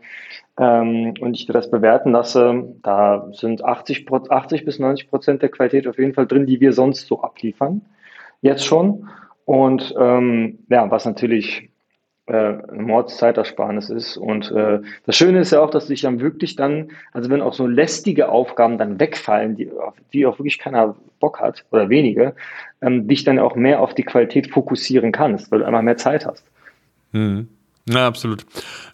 ähm, 0.59 1.13
und 1.19 1.35
ich 1.35 1.45
das 1.45 1.69
bewerten 1.69 2.11
lasse, 2.11 2.75
da 2.81 3.27
sind 3.33 3.63
80, 3.63 4.07
80 4.29 4.65
bis 4.65 4.79
90 4.79 5.09
Prozent 5.09 5.41
der 5.41 5.49
Qualität 5.49 5.87
auf 5.87 5.99
jeden 5.99 6.13
Fall 6.13 6.25
drin, 6.25 6.47
die 6.47 6.59
wir 6.59 6.73
sonst 6.73 7.07
so 7.07 7.21
abliefern. 7.21 7.81
Jetzt 8.41 8.65
schon. 8.65 9.07
Und 9.45 9.93
ähm, 9.97 10.59
ja, 10.69 10.89
was 10.89 11.05
natürlich 11.05 11.69
äh, 12.27 12.53
Mordszeitersparnis 12.73 13.89
ist. 13.89 14.17
Und 14.17 14.51
äh, 14.51 14.81
das 15.05 15.15
Schöne 15.15 15.39
ist 15.39 15.51
ja 15.51 15.61
auch, 15.61 15.69
dass 15.69 15.87
sich 15.87 16.01
dann 16.01 16.19
wirklich 16.19 16.55
dann, 16.55 16.89
also 17.13 17.29
wenn 17.29 17.41
auch 17.41 17.53
so 17.53 17.67
lästige 17.67 18.29
Aufgaben 18.29 18.77
dann 18.77 18.99
wegfallen, 18.99 19.55
die, 19.55 19.71
auf 19.71 19.95
die 20.11 20.25
auch 20.25 20.37
wirklich 20.37 20.59
keiner 20.59 20.95
Bock 21.19 21.39
hat 21.39 21.63
oder 21.71 21.89
wenige, 21.89 22.35
ähm, 22.81 23.07
dich 23.07 23.23
dann 23.23 23.39
auch 23.39 23.55
mehr 23.55 23.79
auf 23.79 23.93
die 23.93 24.03
Qualität 24.03 24.51
fokussieren 24.51 25.11
kannst, 25.11 25.51
weil 25.51 25.59
du 25.59 25.65
einfach 25.65 25.81
mehr 25.81 25.97
Zeit 25.97 26.25
hast. 26.25 26.43
Mhm. 27.13 27.47
Ja, 27.89 28.05
absolut. 28.05 28.45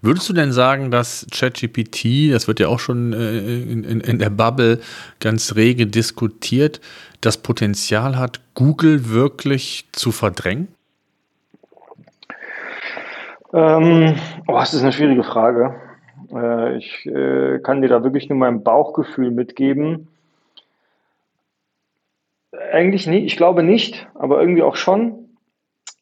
Würdest 0.04 0.30
du 0.30 0.34
denn 0.34 0.52
sagen, 0.52 0.91
dass 0.91 1.26
ChatGPT, 1.32 2.32
das 2.32 2.48
wird 2.48 2.60
ja 2.60 2.67
auch 2.67 2.80
schon 2.80 3.13
äh, 3.13 3.39
in, 3.39 3.84
in, 3.84 4.00
in, 4.02 4.19
der 4.19 4.30
Bubble 4.30 4.80
ganz 5.19 5.56
rege 5.56 5.88
diskutiert, 5.88 6.80
das 7.19 7.38
Potenzial 7.38 8.19
hat, 8.19 8.41
Google 8.54 9.10
wirklich 9.10 9.88
zu 9.93 10.12
verdrängen? 10.12 10.67
Ähm, 13.54 14.16
oh, 14.48 14.54
das 14.54 14.74
ist 14.74 14.82
eine 14.82 14.92
schwierige 14.92 15.24
Frage. 15.24 15.76
Äh, 16.34 16.78
ich 16.78 17.06
äh, 17.06 17.60
kann 17.60 17.82
dir 17.82 17.88
da 17.88 18.04
wirklich 18.04 18.28
nur 18.28 18.38
mein 18.38 18.63
Bauchgefühl 18.63 19.30
mitgeben. 19.30 20.08
Eigentlich 22.72 23.06
nicht, 23.06 23.26
ich 23.26 23.38
glaube 23.38 23.62
nicht, 23.62 24.08
aber 24.16 24.39
irgendwie 24.39 24.63
auch 24.63 24.76
schon. 24.76 25.38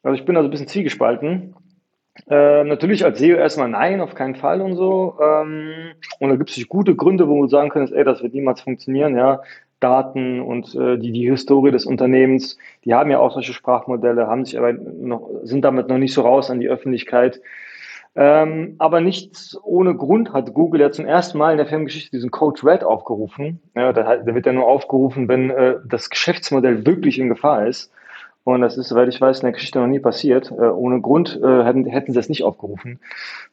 Also 0.02 0.14
ich 0.14 0.24
bin 0.24 0.36
also 0.36 0.48
ein 0.48 0.50
bisschen 0.50 0.68
zwiegespalten. 0.68 1.54
Äh, 2.28 2.64
natürlich 2.64 3.04
als 3.04 3.18
SEO 3.18 3.36
erstmal 3.36 3.68
nein, 3.68 4.00
auf 4.00 4.14
keinen 4.14 4.34
Fall 4.34 4.62
und 4.62 4.74
so. 4.74 5.18
Ähm, 5.22 5.92
und 6.20 6.30
da 6.30 6.36
gibt 6.36 6.50
es 6.50 6.68
gute 6.68 6.94
Gründe, 6.94 7.28
wo 7.28 7.42
du 7.42 7.48
sagen 7.48 7.68
könntest, 7.68 7.94
ey, 7.94 8.04
das 8.04 8.22
wird 8.22 8.34
niemals 8.34 8.62
funktionieren, 8.62 9.16
ja. 9.16 9.42
Daten 9.82 10.40
und 10.40 10.74
äh, 10.74 10.98
die, 10.98 11.12
die 11.12 11.28
Historie 11.28 11.70
des 11.70 11.86
Unternehmens, 11.86 12.58
die 12.84 12.94
haben 12.94 13.10
ja 13.10 13.18
auch 13.18 13.32
solche 13.32 13.52
Sprachmodelle, 13.52 14.26
haben 14.26 14.44
sich 14.44 14.58
aber 14.58 14.72
noch, 14.72 15.28
sind 15.42 15.64
damit 15.64 15.88
noch 15.88 15.98
nicht 15.98 16.14
so 16.14 16.22
raus 16.22 16.50
an 16.50 16.60
die 16.60 16.68
Öffentlichkeit. 16.68 17.40
Ähm, 18.14 18.74
aber 18.78 19.00
nicht 19.00 19.56
ohne 19.62 19.94
Grund 19.94 20.34
hat 20.34 20.52
Google 20.52 20.82
ja 20.82 20.90
zum 20.90 21.06
ersten 21.06 21.38
Mal 21.38 21.52
in 21.52 21.56
der 21.56 21.66
Firmengeschichte 21.66 22.10
diesen 22.10 22.30
Code 22.30 22.62
Red 22.62 22.84
aufgerufen. 22.84 23.60
Ja, 23.74 23.92
der, 23.92 24.18
der 24.18 24.34
wird 24.34 24.44
ja 24.44 24.52
nur 24.52 24.66
aufgerufen, 24.66 25.28
wenn 25.28 25.48
äh, 25.50 25.76
das 25.86 26.10
Geschäftsmodell 26.10 26.84
wirklich 26.84 27.18
in 27.18 27.30
Gefahr 27.30 27.66
ist. 27.66 27.90
Und 28.44 28.60
das 28.60 28.76
ist, 28.76 28.88
soweit 28.88 29.08
ich 29.08 29.20
weiß, 29.20 29.38
in 29.38 29.46
der 29.46 29.52
Geschichte 29.52 29.78
noch 29.78 29.86
nie 29.86 30.00
passiert. 30.00 30.50
Äh, 30.50 30.64
ohne 30.64 31.00
Grund 31.00 31.40
äh, 31.42 31.64
hätten, 31.64 31.86
hätten 31.86 32.12
sie 32.12 32.18
es 32.18 32.28
nicht 32.28 32.44
aufgerufen. 32.44 33.00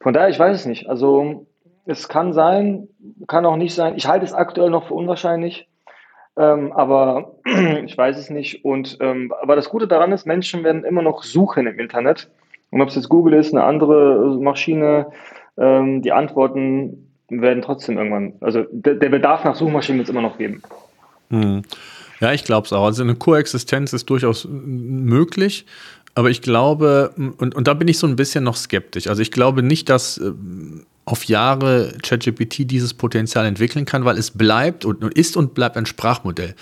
Von 0.02 0.14
daher, 0.14 0.30
ich 0.30 0.40
weiß 0.40 0.60
es 0.60 0.66
nicht. 0.66 0.90
Also 0.90 1.46
es 1.86 2.10
kann 2.10 2.34
sein, 2.34 2.90
kann 3.28 3.46
auch 3.46 3.56
nicht 3.56 3.76
sein. 3.76 3.94
Ich 3.96 4.08
halte 4.08 4.26
es 4.26 4.34
aktuell 4.34 4.72
noch 4.72 4.88
für 4.88 4.94
unwahrscheinlich. 4.94 5.69
Ähm, 6.40 6.72
aber 6.72 7.34
ich 7.86 7.98
weiß 7.98 8.18
es 8.18 8.30
nicht. 8.30 8.64
Und 8.64 8.98
ähm, 9.02 9.34
aber 9.42 9.56
das 9.56 9.70
Gute 9.70 9.88
daran 9.88 10.14
ist, 10.14 10.26
Menschen 10.26 10.64
werden 10.64 10.86
immer 10.86 11.02
noch 11.02 11.24
suchen 11.24 11.68
im 11.68 11.78
Internet. 11.78 12.30
Und 12.72 12.82
ob 12.82 12.90
es 12.90 12.96
jetzt 12.96 13.10
Google 13.10 13.34
ist, 13.34 13.54
eine 13.54 13.64
andere 13.64 14.38
Maschine, 14.40 15.08
ähm, 15.58 16.02
die 16.02 16.14
Antworten 16.14 17.12
werden 17.30 17.62
trotzdem 17.62 17.98
irgendwann, 17.98 18.34
also 18.42 18.66
der, 18.72 18.96
der 18.96 19.10
Bedarf 19.10 19.44
nach 19.44 19.56
Suchmaschinen 19.56 20.00
wird 20.00 20.08
es 20.08 20.12
immer 20.12 20.22
noch 20.22 20.38
geben. 20.38 20.64
Hm. 21.30 21.64
Ja, 22.22 22.34
ich 22.34 22.44
glaube 22.44 22.66
es 22.66 22.74
auch. 22.74 22.86
Also 22.86 23.04
eine 23.04 23.16
Koexistenz 23.16 23.94
ist 23.94 24.10
durchaus 24.10 24.48
möglich. 24.50 25.66
Aber 26.16 26.30
ich 26.30 26.42
glaube, 26.42 27.14
und, 27.38 27.56
und 27.56 27.68
da 27.68 27.74
bin 27.74 27.88
ich 27.88 28.00
so 28.00 28.08
ein 28.08 28.16
bisschen 28.16 28.44
noch 28.44 28.56
skeptisch. 28.56 29.08
Also 29.08 29.22
ich 29.22 29.32
glaube 29.32 29.62
nicht, 29.62 29.90
dass 29.90 30.18
äh, 30.18 30.32
auf 31.10 31.24
Jahre 31.24 31.94
ChatGPT 32.04 32.70
dieses 32.70 32.94
Potenzial 32.94 33.48
entwickeln 33.48 33.86
kann, 33.86 34.06
weil 34.06 34.18
es 34.18 34.30
bleibt 34.30 34.86
und 34.86 35.04
ist 35.16 35.36
und 35.36 35.56
bleibt 35.56 35.76
ein 35.76 35.88
Sprachmodell. 35.88 36.54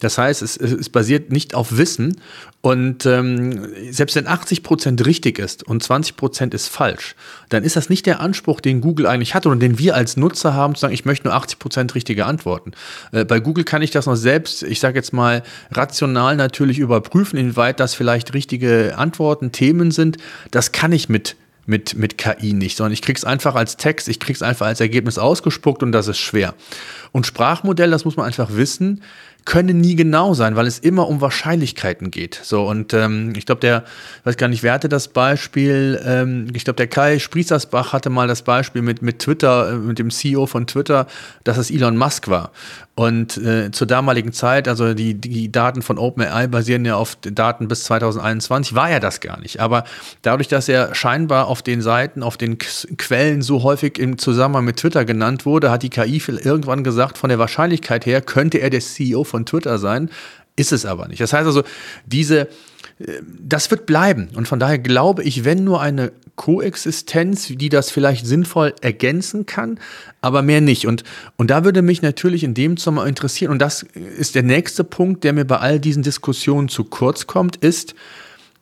Das 0.00 0.16
heißt, 0.16 0.40
es, 0.40 0.56
es 0.56 0.88
basiert 0.88 1.30
nicht 1.30 1.54
auf 1.54 1.76
Wissen 1.76 2.16
und 2.62 3.04
ähm, 3.04 3.68
selbst 3.90 4.16
wenn 4.16 4.26
80 4.26 4.62
Prozent 4.62 5.04
richtig 5.04 5.38
ist 5.38 5.62
und 5.62 5.82
20 5.82 6.16
Prozent 6.16 6.54
ist 6.54 6.68
falsch, 6.68 7.16
dann 7.50 7.64
ist 7.64 7.76
das 7.76 7.90
nicht 7.90 8.06
der 8.06 8.20
Anspruch, 8.20 8.62
den 8.62 8.80
Google 8.80 9.06
eigentlich 9.06 9.34
hat 9.34 9.44
oder 9.44 9.56
den 9.56 9.78
wir 9.78 9.94
als 9.94 10.16
Nutzer 10.16 10.54
haben, 10.54 10.74
zu 10.74 10.80
sagen, 10.80 10.94
ich 10.94 11.04
möchte 11.04 11.28
nur 11.28 11.34
80 11.34 11.58
Prozent 11.58 11.94
richtige 11.94 12.24
Antworten. 12.24 12.72
Äh, 13.12 13.26
bei 13.26 13.40
Google 13.40 13.64
kann 13.64 13.82
ich 13.82 13.90
das 13.90 14.06
noch 14.06 14.16
selbst, 14.16 14.62
ich 14.62 14.80
sage 14.80 14.98
jetzt 14.98 15.12
mal, 15.12 15.42
rational 15.70 16.36
natürlich 16.36 16.78
überprüfen, 16.78 17.38
inwieweit 17.38 17.78
das 17.78 17.94
vielleicht 17.94 18.32
richtige 18.32 18.96
Antworten, 18.96 19.52
Themen 19.52 19.90
sind. 19.90 20.16
Das 20.50 20.72
kann 20.72 20.92
ich 20.92 21.10
mit 21.10 21.36
mit, 21.66 21.94
mit 21.94 22.18
KI 22.18 22.52
nicht, 22.52 22.76
sondern 22.76 22.92
ich 22.92 23.02
krieg's 23.02 23.24
einfach 23.24 23.54
als 23.54 23.76
Text, 23.76 24.08
ich 24.08 24.18
krieg's 24.18 24.42
einfach 24.42 24.66
als 24.66 24.80
Ergebnis 24.80 25.18
ausgespuckt 25.18 25.82
und 25.82 25.92
das 25.92 26.08
ist 26.08 26.18
schwer. 26.18 26.54
Und 27.12 27.26
Sprachmodell, 27.26 27.90
das 27.90 28.04
muss 28.04 28.16
man 28.16 28.26
einfach 28.26 28.50
wissen, 28.52 29.02
können 29.44 29.80
nie 29.80 29.96
genau 29.96 30.34
sein, 30.34 30.54
weil 30.56 30.66
es 30.66 30.78
immer 30.78 31.08
um 31.08 31.20
Wahrscheinlichkeiten 31.20 32.10
geht. 32.10 32.40
So 32.42 32.68
und 32.68 32.94
ähm, 32.94 33.32
ich 33.36 33.46
glaube, 33.46 33.60
der, 33.60 33.84
weiß 34.24 34.36
gar 34.36 34.48
nicht, 34.48 34.62
wer 34.62 34.72
hatte 34.72 34.88
das 34.88 35.08
Beispiel? 35.08 36.00
Ähm, 36.04 36.46
ich 36.54 36.64
glaube, 36.64 36.76
der 36.76 36.86
Kai 36.86 37.18
Sprießersbach 37.18 37.92
hatte 37.92 38.10
mal 38.10 38.28
das 38.28 38.42
Beispiel 38.42 38.82
mit 38.82 39.02
mit 39.02 39.18
Twitter, 39.18 39.72
äh, 39.72 39.74
mit 39.74 39.98
dem 39.98 40.10
CEO 40.10 40.46
von 40.46 40.66
Twitter, 40.66 41.06
dass 41.44 41.58
es 41.58 41.70
Elon 41.70 41.96
Musk 41.96 42.28
war. 42.28 42.52
Und 42.94 43.38
äh, 43.38 43.70
zur 43.70 43.86
damaligen 43.86 44.34
Zeit, 44.34 44.68
also 44.68 44.92
die, 44.92 45.14
die 45.14 45.50
Daten 45.50 45.80
von 45.80 45.96
OpenAI 45.96 46.46
basieren 46.46 46.84
ja 46.84 46.96
auf 46.96 47.16
Daten 47.22 47.66
bis 47.66 47.84
2021, 47.84 48.74
war 48.74 48.90
ja 48.90 49.00
das 49.00 49.20
gar 49.20 49.40
nicht. 49.40 49.60
Aber 49.60 49.84
dadurch, 50.20 50.46
dass 50.48 50.68
er 50.68 50.94
scheinbar 50.94 51.46
auf 51.46 51.62
den 51.62 51.80
Seiten, 51.80 52.22
auf 52.22 52.36
den 52.36 52.58
Quellen 52.58 53.40
so 53.40 53.62
häufig 53.62 53.98
im 53.98 54.18
Zusammenhang 54.18 54.66
mit 54.66 54.76
Twitter 54.76 55.06
genannt 55.06 55.46
wurde, 55.46 55.70
hat 55.70 55.82
die 55.82 55.88
KI 55.88 56.22
irgendwann 56.26 56.84
gesagt, 56.84 57.16
von 57.16 57.30
der 57.30 57.38
Wahrscheinlichkeit 57.38 58.04
her 58.04 58.20
könnte 58.20 58.58
er 58.58 58.68
der 58.68 58.80
CEO 58.80 59.24
von 59.24 59.46
Twitter 59.46 59.78
sein, 59.78 60.10
ist 60.56 60.72
es 60.72 60.84
aber 60.84 61.08
nicht. 61.08 61.22
Das 61.22 61.32
heißt 61.32 61.46
also, 61.46 61.62
diese, 62.04 62.40
äh, 62.98 63.22
das 63.40 63.70
wird 63.70 63.86
bleiben. 63.86 64.28
Und 64.34 64.48
von 64.48 64.60
daher 64.60 64.78
glaube 64.78 65.22
ich, 65.22 65.46
wenn 65.46 65.64
nur 65.64 65.80
eine 65.80 66.12
Koexistenz, 66.42 67.46
die 67.46 67.68
das 67.68 67.92
vielleicht 67.92 68.26
sinnvoll 68.26 68.74
ergänzen 68.80 69.46
kann, 69.46 69.78
aber 70.22 70.42
mehr 70.42 70.60
nicht. 70.60 70.88
Und, 70.88 71.04
und 71.36 71.50
da 71.50 71.64
würde 71.64 71.82
mich 71.82 72.02
natürlich 72.02 72.42
in 72.42 72.52
dem 72.52 72.76
Sommer 72.76 73.06
interessieren, 73.06 73.52
und 73.52 73.60
das 73.60 73.84
ist 74.18 74.34
der 74.34 74.42
nächste 74.42 74.82
Punkt, 74.82 75.22
der 75.22 75.34
mir 75.34 75.44
bei 75.44 75.58
all 75.58 75.78
diesen 75.78 76.02
Diskussionen 76.02 76.68
zu 76.68 76.82
kurz 76.82 77.28
kommt, 77.28 77.54
ist, 77.58 77.94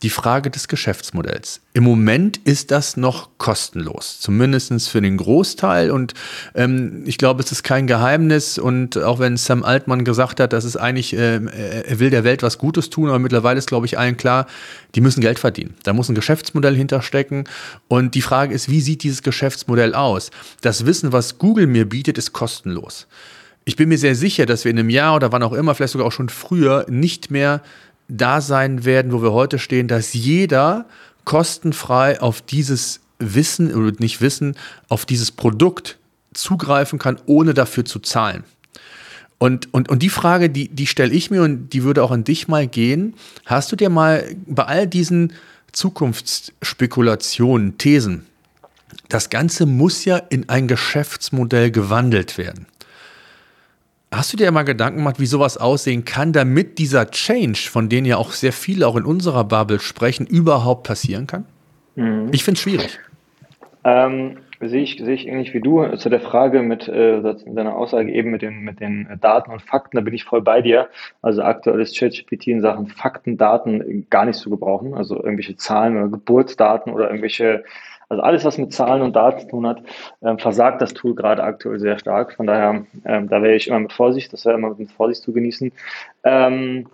die 0.02 0.10
Frage 0.10 0.50
des 0.50 0.68
Geschäftsmodells. 0.68 1.60
Im 1.74 1.84
Moment 1.84 2.38
ist 2.38 2.70
das 2.70 2.96
noch 2.96 3.28
kostenlos, 3.36 4.18
zumindest 4.20 4.88
für 4.88 5.02
den 5.02 5.18
Großteil. 5.18 5.90
Und 5.90 6.14
ähm, 6.54 7.02
ich 7.04 7.18
glaube, 7.18 7.42
es 7.42 7.52
ist 7.52 7.62
kein 7.64 7.86
Geheimnis. 7.86 8.58
Und 8.58 8.96
auch 8.96 9.18
wenn 9.18 9.36
Sam 9.36 9.62
Altmann 9.62 10.04
gesagt 10.04 10.40
hat, 10.40 10.54
dass 10.54 10.64
es 10.64 10.76
eigentlich, 10.76 11.14
äh, 11.14 11.40
er 11.86 11.98
will 11.98 12.08
der 12.08 12.24
Welt 12.24 12.42
was 12.42 12.56
Gutes 12.56 12.88
tun, 12.88 13.08
aber 13.10 13.18
mittlerweile 13.18 13.58
ist, 13.58 13.68
glaube 13.68 13.84
ich, 13.84 13.98
allen 13.98 14.16
klar, 14.16 14.46
die 14.94 15.02
müssen 15.02 15.20
Geld 15.20 15.38
verdienen. 15.38 15.74
Da 15.82 15.92
muss 15.92 16.08
ein 16.08 16.14
Geschäftsmodell 16.14 16.74
hinterstecken. 16.74 17.44
Und 17.88 18.14
die 18.14 18.22
Frage 18.22 18.54
ist, 18.54 18.70
wie 18.70 18.80
sieht 18.80 19.02
dieses 19.02 19.22
Geschäftsmodell 19.22 19.94
aus? 19.94 20.30
Das 20.62 20.86
Wissen, 20.86 21.12
was 21.12 21.36
Google 21.36 21.66
mir 21.66 21.86
bietet, 21.86 22.16
ist 22.16 22.32
kostenlos. 22.32 23.06
Ich 23.66 23.76
bin 23.76 23.90
mir 23.90 23.98
sehr 23.98 24.14
sicher, 24.14 24.46
dass 24.46 24.64
wir 24.64 24.70
in 24.70 24.78
einem 24.78 24.88
Jahr 24.88 25.14
oder 25.14 25.30
wann 25.32 25.42
auch 25.42 25.52
immer, 25.52 25.74
vielleicht 25.74 25.92
sogar 25.92 26.06
auch 26.06 26.12
schon 26.12 26.30
früher, 26.30 26.86
nicht 26.88 27.30
mehr 27.30 27.62
da 28.10 28.40
sein 28.40 28.84
werden, 28.84 29.12
wo 29.12 29.22
wir 29.22 29.32
heute 29.32 29.58
stehen, 29.58 29.88
dass 29.88 30.12
jeder 30.12 30.86
kostenfrei 31.24 32.20
auf 32.20 32.42
dieses 32.42 33.00
Wissen 33.18 33.74
oder 33.74 33.92
nicht 33.98 34.20
Wissen, 34.20 34.56
auf 34.88 35.06
dieses 35.06 35.30
Produkt 35.30 35.98
zugreifen 36.32 36.98
kann, 36.98 37.18
ohne 37.26 37.54
dafür 37.54 37.84
zu 37.84 37.98
zahlen. 37.98 38.44
Und, 39.38 39.72
und, 39.72 39.88
und 39.88 40.02
die 40.02 40.10
Frage, 40.10 40.50
die, 40.50 40.68
die 40.68 40.86
stelle 40.86 41.12
ich 41.12 41.30
mir 41.30 41.42
und 41.42 41.70
die 41.70 41.82
würde 41.82 42.02
auch 42.02 42.10
an 42.10 42.24
dich 42.24 42.46
mal 42.46 42.66
gehen. 42.66 43.14
Hast 43.46 43.72
du 43.72 43.76
dir 43.76 43.88
mal 43.88 44.24
bei 44.46 44.64
all 44.64 44.86
diesen 44.86 45.32
Zukunftsspekulationen, 45.72 47.78
Thesen, 47.78 48.26
das 49.08 49.30
Ganze 49.30 49.66
muss 49.66 50.04
ja 50.04 50.16
in 50.16 50.48
ein 50.48 50.68
Geschäftsmodell 50.68 51.70
gewandelt 51.70 52.38
werden. 52.38 52.66
Hast 54.12 54.32
du 54.32 54.36
dir 54.36 54.50
mal 54.50 54.64
Gedanken 54.64 54.98
gemacht, 54.98 55.20
wie 55.20 55.26
sowas 55.26 55.56
aussehen 55.56 56.04
kann, 56.04 56.32
damit 56.32 56.78
dieser 56.78 57.10
Change, 57.12 57.68
von 57.70 57.88
dem 57.88 58.04
ja 58.04 58.16
auch 58.16 58.32
sehr 58.32 58.52
viele 58.52 58.88
auch 58.88 58.96
in 58.96 59.04
unserer 59.04 59.44
Bubble 59.44 59.78
sprechen, 59.78 60.26
überhaupt 60.26 60.82
passieren 60.82 61.28
kann? 61.28 61.46
Mhm. 61.94 62.28
Ich 62.32 62.42
finde 62.42 62.56
es 62.56 62.62
schwierig. 62.62 62.98
Ähm, 63.84 64.38
sehe 64.60 64.82
ich, 64.82 64.98
sehe 64.98 65.14
ich 65.14 65.28
ähnlich 65.28 65.54
wie 65.54 65.60
du. 65.60 65.86
Zu 65.96 66.08
der 66.08 66.20
Frage 66.20 66.62
mit 66.62 66.88
äh, 66.88 67.22
deiner 67.46 67.76
Aussage 67.76 68.10
eben 68.10 68.32
mit 68.32 68.42
den, 68.42 68.60
mit 68.60 68.80
den 68.80 69.08
Daten 69.20 69.52
und 69.52 69.62
Fakten, 69.62 69.96
da 69.96 70.02
bin 70.02 70.12
ich 70.12 70.24
voll 70.24 70.42
bei 70.42 70.60
dir. 70.60 70.88
Also 71.22 71.42
aktuell 71.42 71.80
ist 71.80 71.96
ChatGPT 71.96 72.48
in 72.48 72.60
Sachen 72.60 72.88
Fakten, 72.88 73.38
Daten 73.38 74.06
gar 74.10 74.24
nicht 74.24 74.40
zu 74.40 74.50
gebrauchen. 74.50 74.94
Also 74.94 75.16
irgendwelche 75.16 75.56
Zahlen 75.56 75.96
oder 75.96 76.08
Geburtsdaten 76.08 76.92
oder 76.92 77.06
irgendwelche 77.06 77.64
also 78.10 78.22
alles, 78.22 78.44
was 78.44 78.58
mit 78.58 78.72
Zahlen 78.72 79.02
und 79.02 79.14
Daten 79.14 79.40
zu 79.40 79.48
tun 79.48 79.66
hat, 79.66 79.82
ähm, 80.20 80.38
versagt 80.38 80.82
das 80.82 80.92
Tool 80.92 81.14
gerade 81.14 81.42
aktuell 81.42 81.78
sehr 81.78 81.98
stark. 81.98 82.34
Von 82.34 82.46
daher, 82.46 82.84
ähm, 83.04 83.28
da 83.28 83.40
wäre 83.40 83.54
ich 83.54 83.68
immer 83.68 83.78
mit 83.78 83.92
Vorsicht, 83.92 84.32
das 84.32 84.44
wäre 84.44 84.58
immer 84.58 84.74
mit 84.74 84.90
Vorsicht 84.90 85.22
zu 85.22 85.32
genießen. 85.32 85.72
Ähm, 86.24 86.88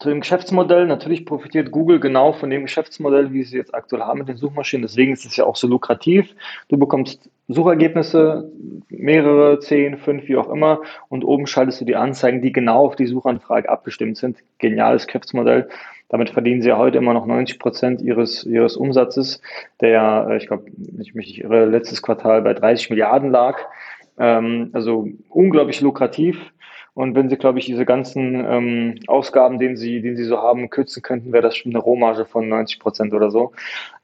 zu 0.00 0.08
dem 0.08 0.20
Geschäftsmodell, 0.20 0.88
natürlich 0.88 1.24
profitiert 1.24 1.70
Google 1.70 2.00
genau 2.00 2.32
von 2.32 2.50
dem 2.50 2.62
Geschäftsmodell, 2.62 3.32
wie 3.32 3.44
sie 3.44 3.56
jetzt 3.56 3.72
aktuell 3.72 4.02
haben 4.02 4.18
mit 4.18 4.28
den 4.28 4.36
Suchmaschinen. 4.36 4.82
Deswegen 4.82 5.12
ist 5.12 5.24
es 5.24 5.36
ja 5.36 5.44
auch 5.44 5.54
so 5.54 5.68
lukrativ. 5.68 6.34
Du 6.68 6.76
bekommst 6.76 7.30
Suchergebnisse, 7.46 8.50
mehrere, 8.88 9.60
zehn, 9.60 9.98
fünf, 9.98 10.26
wie 10.26 10.36
auch 10.36 10.50
immer, 10.50 10.80
und 11.08 11.24
oben 11.24 11.46
schaltest 11.46 11.80
du 11.80 11.84
die 11.84 11.94
Anzeigen, 11.94 12.42
die 12.42 12.52
genau 12.52 12.86
auf 12.86 12.96
die 12.96 13.06
Suchanfrage 13.06 13.68
abgestimmt 13.68 14.16
sind. 14.16 14.38
Geniales 14.58 15.06
Geschäftsmodell. 15.06 15.68
Damit 16.08 16.30
verdienen 16.30 16.62
sie 16.62 16.68
ja 16.68 16.78
heute 16.78 16.98
immer 16.98 17.14
noch 17.14 17.26
90 17.26 17.58
Prozent 17.58 18.02
ihres, 18.02 18.44
ihres 18.44 18.76
Umsatzes, 18.76 19.40
der, 19.80 20.26
äh, 20.30 20.36
ich 20.36 20.46
glaube, 20.46 20.64
ich 20.98 21.14
mich 21.14 21.26
nicht 21.26 21.44
irre, 21.44 21.64
letztes 21.64 22.02
Quartal 22.02 22.42
bei 22.42 22.54
30 22.54 22.90
Milliarden 22.90 23.30
lag. 23.30 23.58
Ähm, 24.18 24.70
also 24.72 25.08
unglaublich 25.28 25.80
lukrativ. 25.80 26.38
Und 26.94 27.16
wenn 27.16 27.28
Sie, 27.28 27.36
glaube 27.36 27.58
ich, 27.58 27.66
diese 27.66 27.84
ganzen 27.84 28.36
ähm, 28.48 28.94
Ausgaben, 29.08 29.58
den 29.58 29.76
Sie, 29.76 30.00
den 30.00 30.16
Sie 30.16 30.24
so 30.24 30.38
haben, 30.38 30.70
kürzen 30.70 31.02
könnten, 31.02 31.32
wäre 31.32 31.42
das 31.42 31.56
schon 31.56 31.72
eine 31.72 31.80
Rohmarge 31.80 32.24
von 32.24 32.48
90 32.48 32.78
Prozent 32.78 33.12
oder 33.12 33.32
so. 33.32 33.52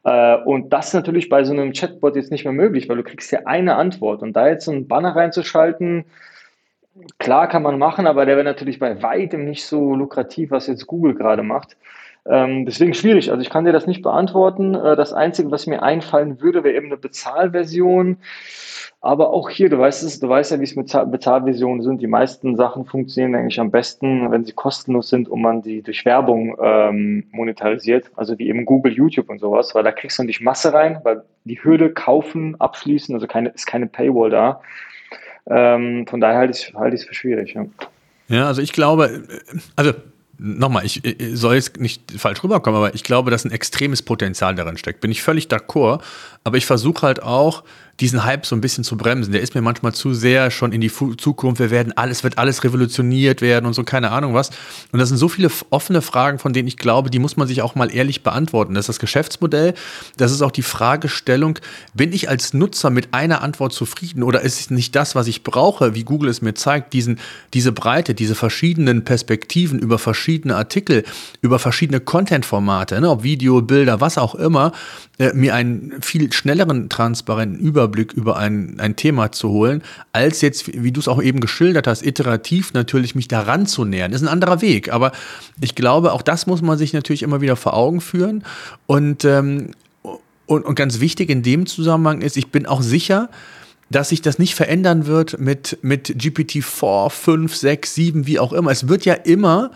Äh, 0.02 0.38
und 0.38 0.72
das 0.72 0.88
ist 0.88 0.94
natürlich 0.94 1.28
bei 1.28 1.44
so 1.44 1.52
einem 1.52 1.72
Chatbot 1.72 2.16
jetzt 2.16 2.32
nicht 2.32 2.42
mehr 2.44 2.52
möglich, 2.52 2.88
weil 2.88 2.96
du 2.96 3.04
kriegst 3.04 3.30
ja 3.30 3.40
eine 3.44 3.76
Antwort. 3.76 4.22
Und 4.22 4.32
da 4.32 4.48
jetzt 4.48 4.64
so 4.64 4.72
einen 4.72 4.88
Banner 4.88 5.14
reinzuschalten, 5.14 6.04
Klar 7.18 7.48
kann 7.48 7.62
man 7.62 7.78
machen, 7.78 8.06
aber 8.06 8.26
der 8.26 8.36
wäre 8.36 8.44
natürlich 8.44 8.78
bei 8.78 9.02
weitem 9.02 9.44
nicht 9.44 9.64
so 9.64 9.94
lukrativ, 9.94 10.50
was 10.50 10.66
jetzt 10.66 10.86
Google 10.86 11.14
gerade 11.14 11.42
macht. 11.42 11.76
Ähm, 12.26 12.66
deswegen 12.66 12.94
schwierig. 12.94 13.30
Also 13.30 13.40
ich 13.40 13.50
kann 13.50 13.64
dir 13.64 13.72
das 13.72 13.86
nicht 13.86 14.02
beantworten. 14.02 14.74
Äh, 14.74 14.96
das 14.96 15.12
Einzige, 15.12 15.50
was 15.50 15.66
mir 15.66 15.82
einfallen 15.82 16.40
würde, 16.40 16.64
wäre 16.64 16.76
eben 16.76 16.86
eine 16.86 16.96
Bezahlversion. 16.96 18.18
Aber 19.02 19.30
auch 19.30 19.48
hier, 19.48 19.70
du 19.70 19.78
weißt 19.78 20.02
es, 20.02 20.20
du 20.20 20.28
weißt 20.28 20.52
ja, 20.52 20.60
wie 20.60 20.64
es 20.64 20.76
mit 20.76 20.92
Bezahlversionen 21.10 21.82
sind. 21.82 22.02
Die 22.02 22.06
meisten 22.06 22.56
Sachen 22.56 22.84
funktionieren 22.84 23.34
eigentlich 23.34 23.58
am 23.58 23.70
besten, 23.70 24.30
wenn 24.30 24.44
sie 24.44 24.52
kostenlos 24.52 25.08
sind 25.08 25.26
und 25.28 25.40
man 25.40 25.62
sie 25.62 25.80
durch 25.80 26.04
Werbung 26.04 26.56
ähm, 26.62 27.24
monetarisiert. 27.32 28.10
Also 28.16 28.38
wie 28.38 28.48
eben 28.48 28.66
Google, 28.66 28.92
YouTube 28.92 29.30
und 29.30 29.38
sowas, 29.38 29.74
weil 29.74 29.84
da 29.84 29.92
kriegst 29.92 30.18
du 30.18 30.22
nicht 30.22 30.42
Masse 30.42 30.74
rein, 30.74 31.00
weil 31.02 31.22
die 31.44 31.64
Hürde 31.64 31.94
kaufen, 31.94 32.60
abschließen, 32.60 33.14
also 33.14 33.26
keine, 33.26 33.48
ist 33.48 33.66
keine 33.66 33.86
Paywall 33.86 34.28
da. 34.28 34.60
Ähm, 35.46 36.06
von 36.06 36.20
daher 36.20 36.38
halte 36.38 36.52
ich 36.52 36.68
es 36.68 36.74
halte 36.74 36.96
für 37.04 37.14
schwierig. 37.14 37.54
Ja. 37.54 37.66
ja, 38.28 38.46
also 38.46 38.62
ich 38.62 38.72
glaube, 38.72 39.22
also 39.76 39.92
nochmal, 40.40 40.84
ich, 40.86 41.04
ich 41.04 41.38
soll 41.38 41.54
jetzt 41.54 41.78
nicht 41.78 42.02
falsch 42.16 42.42
rüberkommen, 42.42 42.78
aber 42.78 42.94
ich 42.94 43.04
glaube, 43.04 43.30
dass 43.30 43.44
ein 43.44 43.50
extremes 43.50 44.02
Potenzial 44.02 44.54
darin 44.54 44.76
steckt. 44.76 45.00
Bin 45.00 45.10
ich 45.10 45.22
völlig 45.22 45.46
d'accord, 45.46 46.00
aber 46.44 46.56
ich 46.56 46.66
versuche 46.66 47.02
halt 47.06 47.22
auch, 47.22 47.62
diesen 48.00 48.24
Hype 48.24 48.46
so 48.46 48.56
ein 48.56 48.60
bisschen 48.60 48.82
zu 48.82 48.96
bremsen. 48.96 49.32
Der 49.32 49.42
ist 49.42 49.54
mir 49.54 49.60
manchmal 49.60 49.92
zu 49.92 50.14
sehr 50.14 50.50
schon 50.50 50.72
in 50.72 50.80
die 50.80 50.90
Zukunft. 50.90 51.60
Wir 51.60 51.70
werden 51.70 51.92
alles, 51.96 52.24
wird 52.24 52.38
alles 52.38 52.64
revolutioniert 52.64 53.42
werden 53.42 53.66
und 53.66 53.74
so, 53.74 53.84
keine 53.84 54.10
Ahnung 54.10 54.32
was. 54.32 54.50
Und 54.90 54.98
das 54.98 55.10
sind 55.10 55.18
so 55.18 55.28
viele 55.28 55.50
offene 55.68 56.00
Fragen, 56.00 56.38
von 56.38 56.52
denen 56.52 56.66
ich 56.66 56.78
glaube, 56.78 57.10
die 57.10 57.18
muss 57.18 57.36
man 57.36 57.46
sich 57.46 57.60
auch 57.62 57.74
mal 57.74 57.94
ehrlich 57.94 58.22
beantworten. 58.22 58.74
Das 58.74 58.84
ist 58.84 58.88
das 58.88 58.98
Geschäftsmodell. 59.00 59.74
Das 60.16 60.32
ist 60.32 60.40
auch 60.40 60.50
die 60.50 60.62
Fragestellung, 60.62 61.58
bin 61.92 62.12
ich 62.12 62.28
als 62.28 62.54
Nutzer 62.54 62.90
mit 62.90 63.12
einer 63.12 63.42
Antwort 63.42 63.72
zufrieden 63.72 64.22
oder 64.22 64.40
ist 64.40 64.60
es 64.60 64.70
nicht 64.70 64.96
das, 64.96 65.14
was 65.14 65.26
ich 65.26 65.42
brauche, 65.42 65.94
wie 65.94 66.04
Google 66.04 66.30
es 66.30 66.40
mir 66.40 66.54
zeigt, 66.54 66.94
diesen, 66.94 67.18
diese 67.52 67.72
Breite, 67.72 68.14
diese 68.14 68.34
verschiedenen 68.34 69.04
Perspektiven 69.04 69.78
über 69.78 69.98
verschiedene 69.98 70.29
Artikel, 70.50 71.04
über 71.40 71.58
verschiedene 71.58 72.00
Content-Formate, 72.00 73.00
ne, 73.00 73.10
ob 73.10 73.22
Video, 73.22 73.62
Bilder, 73.62 74.00
was 74.00 74.18
auch 74.18 74.34
immer, 74.34 74.72
äh, 75.18 75.32
mir 75.34 75.54
einen 75.54 76.00
viel 76.00 76.32
schnelleren, 76.32 76.88
transparenten 76.88 77.58
Überblick 77.58 78.12
über 78.12 78.36
ein, 78.36 78.78
ein 78.78 78.96
Thema 78.96 79.32
zu 79.32 79.50
holen, 79.50 79.82
als 80.12 80.40
jetzt, 80.40 80.82
wie 80.82 80.92
du 80.92 81.00
es 81.00 81.08
auch 81.08 81.22
eben 81.22 81.40
geschildert 81.40 81.86
hast, 81.86 82.04
iterativ 82.04 82.72
natürlich 82.72 83.14
mich 83.14 83.28
daran 83.28 83.66
zu 83.66 83.84
nähern. 83.84 84.12
Das 84.12 84.22
ist 84.22 84.26
ein 84.28 84.32
anderer 84.32 84.60
Weg, 84.60 84.92
aber 84.92 85.12
ich 85.60 85.74
glaube, 85.74 86.12
auch 86.12 86.22
das 86.22 86.46
muss 86.46 86.62
man 86.62 86.78
sich 86.78 86.92
natürlich 86.92 87.22
immer 87.22 87.40
wieder 87.40 87.56
vor 87.56 87.74
Augen 87.74 88.00
führen. 88.00 88.44
Und, 88.86 89.24
ähm, 89.24 89.72
und, 90.46 90.64
und 90.64 90.74
ganz 90.74 91.00
wichtig 91.00 91.30
in 91.30 91.42
dem 91.42 91.66
Zusammenhang 91.66 92.22
ist, 92.22 92.36
ich 92.36 92.48
bin 92.48 92.66
auch 92.66 92.82
sicher, 92.82 93.28
dass 93.90 94.10
sich 94.10 94.22
das 94.22 94.38
nicht 94.38 94.54
verändern 94.54 95.06
wird 95.06 95.38
mit, 95.40 95.78
mit 95.82 96.08
GPT-4, 96.08 97.10
5, 97.10 97.54
6, 97.54 97.94
7, 97.94 98.26
wie 98.26 98.38
auch 98.38 98.52
immer. 98.52 98.70
Es 98.70 98.88
wird 98.88 99.04
ja 99.04 99.14
immer 99.14 99.72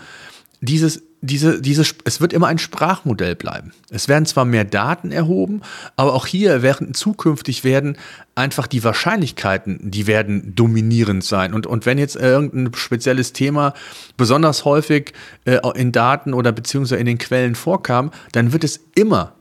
dieses 0.64 1.02
diese, 1.24 1.60
diese, 1.60 1.84
es 2.04 2.20
wird 2.20 2.34
immer 2.34 2.48
ein 2.48 2.58
Sprachmodell 2.58 3.34
bleiben. 3.34 3.72
Es 3.90 4.08
werden 4.08 4.26
zwar 4.26 4.44
mehr 4.44 4.64
Daten 4.64 5.10
erhoben, 5.10 5.62
aber 5.96 6.12
auch 6.12 6.26
hier 6.26 6.60
werden 6.60 6.92
zukünftig 6.92 7.64
werden 7.64 7.96
einfach 8.34 8.66
die 8.66 8.84
Wahrscheinlichkeiten, 8.84 9.90
die 9.90 10.06
werden 10.06 10.54
dominierend 10.54 11.24
sein. 11.24 11.54
Und, 11.54 11.66
und 11.66 11.86
wenn 11.86 11.96
jetzt 11.96 12.16
irgendein 12.16 12.74
spezielles 12.74 13.32
Thema 13.32 13.72
besonders 14.18 14.66
häufig 14.66 15.14
äh, 15.46 15.60
in 15.74 15.92
Daten 15.92 16.34
oder 16.34 16.52
beziehungsweise 16.52 17.00
in 17.00 17.06
den 17.06 17.18
Quellen 17.18 17.54
vorkam, 17.54 18.10
dann 18.32 18.52
wird 18.52 18.64
es 18.64 18.80
immer, 18.94 19.32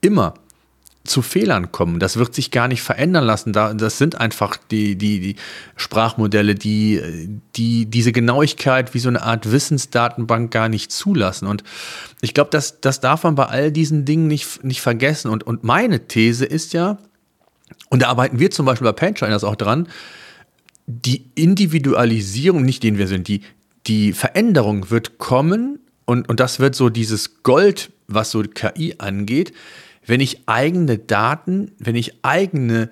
immer 0.00 0.34
zu 1.06 1.22
Fehlern 1.22 1.72
kommen. 1.72 1.98
Das 1.98 2.16
wird 2.16 2.34
sich 2.34 2.50
gar 2.50 2.68
nicht 2.68 2.82
verändern 2.82 3.24
lassen. 3.24 3.52
Das 3.52 3.98
sind 3.98 4.20
einfach 4.20 4.56
die, 4.70 4.96
die, 4.96 5.20
die 5.20 5.36
Sprachmodelle, 5.76 6.54
die, 6.54 7.38
die 7.56 7.86
diese 7.86 8.12
Genauigkeit 8.12 8.94
wie 8.94 8.98
so 8.98 9.08
eine 9.08 9.22
Art 9.22 9.50
Wissensdatenbank 9.50 10.50
gar 10.50 10.68
nicht 10.68 10.92
zulassen. 10.92 11.46
Und 11.46 11.64
ich 12.20 12.34
glaube, 12.34 12.50
das, 12.50 12.80
das 12.80 13.00
darf 13.00 13.24
man 13.24 13.34
bei 13.34 13.46
all 13.46 13.72
diesen 13.72 14.04
Dingen 14.04 14.26
nicht, 14.26 14.64
nicht 14.64 14.80
vergessen. 14.80 15.30
Und, 15.30 15.44
und 15.44 15.64
meine 15.64 16.06
These 16.06 16.44
ist 16.44 16.72
ja, 16.72 16.98
und 17.88 18.02
da 18.02 18.08
arbeiten 18.08 18.38
wir 18.38 18.50
zum 18.50 18.66
Beispiel 18.66 18.86
bei 18.86 18.92
Paintshriners 18.92 19.44
auch 19.44 19.56
dran, 19.56 19.88
die 20.86 21.30
Individualisierung, 21.34 22.64
nicht 22.64 22.82
den 22.82 22.98
wir 22.98 23.08
sind, 23.08 23.28
die, 23.28 23.42
die 23.86 24.12
Veränderung 24.12 24.90
wird 24.90 25.18
kommen 25.18 25.80
und, 26.04 26.28
und 26.28 26.40
das 26.40 26.60
wird 26.60 26.74
so 26.74 26.88
dieses 26.88 27.42
Gold, 27.42 27.90
was 28.06 28.30
so 28.30 28.42
KI 28.42 28.94
angeht, 28.98 29.52
wenn 30.06 30.20
ich 30.20 30.42
eigene 30.46 30.98
Daten, 30.98 31.72
wenn 31.78 31.96
ich 31.96 32.14
eigene 32.22 32.88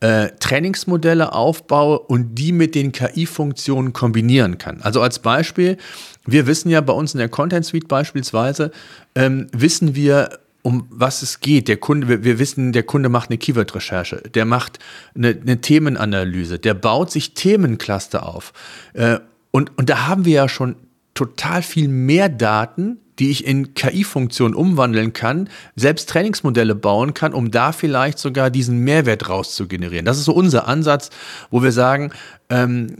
äh, 0.00 0.28
Trainingsmodelle 0.38 1.32
aufbaue 1.32 1.98
und 1.98 2.36
die 2.36 2.52
mit 2.52 2.74
den 2.74 2.92
KI-Funktionen 2.92 3.92
kombinieren 3.92 4.58
kann. 4.58 4.80
Also 4.82 5.02
als 5.02 5.18
Beispiel, 5.18 5.76
wir 6.24 6.46
wissen 6.46 6.70
ja 6.70 6.80
bei 6.80 6.92
uns 6.92 7.14
in 7.14 7.18
der 7.18 7.28
Content 7.28 7.64
Suite 7.64 7.88
beispielsweise, 7.88 8.70
ähm, 9.14 9.48
wissen 9.52 9.96
wir, 9.96 10.38
um 10.62 10.86
was 10.90 11.22
es 11.22 11.40
geht. 11.40 11.66
Der 11.66 11.78
Kunde, 11.78 12.08
wir, 12.08 12.24
wir 12.24 12.38
wissen, 12.38 12.72
der 12.72 12.82
Kunde 12.82 13.08
macht 13.08 13.30
eine 13.30 13.38
Keyword-Recherche, 13.38 14.22
der 14.34 14.44
macht 14.44 14.78
eine, 15.14 15.28
eine, 15.30 15.60
Themenanalyse, 15.60 16.58
der 16.58 16.74
baut 16.74 17.10
sich 17.10 17.34
Themencluster 17.34 18.26
auf. 18.26 18.52
Äh, 18.92 19.18
und, 19.50 19.76
und 19.78 19.88
da 19.88 20.06
haben 20.06 20.24
wir 20.24 20.34
ja 20.34 20.48
schon 20.48 20.76
total 21.14 21.62
viel 21.62 21.88
mehr 21.88 22.28
Daten, 22.28 22.98
die 23.18 23.30
ich 23.30 23.46
in 23.46 23.74
KI-Funktionen 23.74 24.54
umwandeln 24.54 25.12
kann, 25.12 25.48
selbst 25.76 26.08
Trainingsmodelle 26.08 26.74
bauen 26.74 27.14
kann, 27.14 27.34
um 27.34 27.50
da 27.50 27.72
vielleicht 27.72 28.18
sogar 28.18 28.50
diesen 28.50 28.80
Mehrwert 28.80 29.28
raus 29.28 29.54
zu 29.54 29.66
generieren. 29.66 30.04
Das 30.04 30.18
ist 30.18 30.24
so 30.24 30.32
unser 30.32 30.68
Ansatz, 30.68 31.10
wo 31.50 31.62
wir 31.62 31.72
sagen, 31.72 32.12
ähm, 32.50 32.96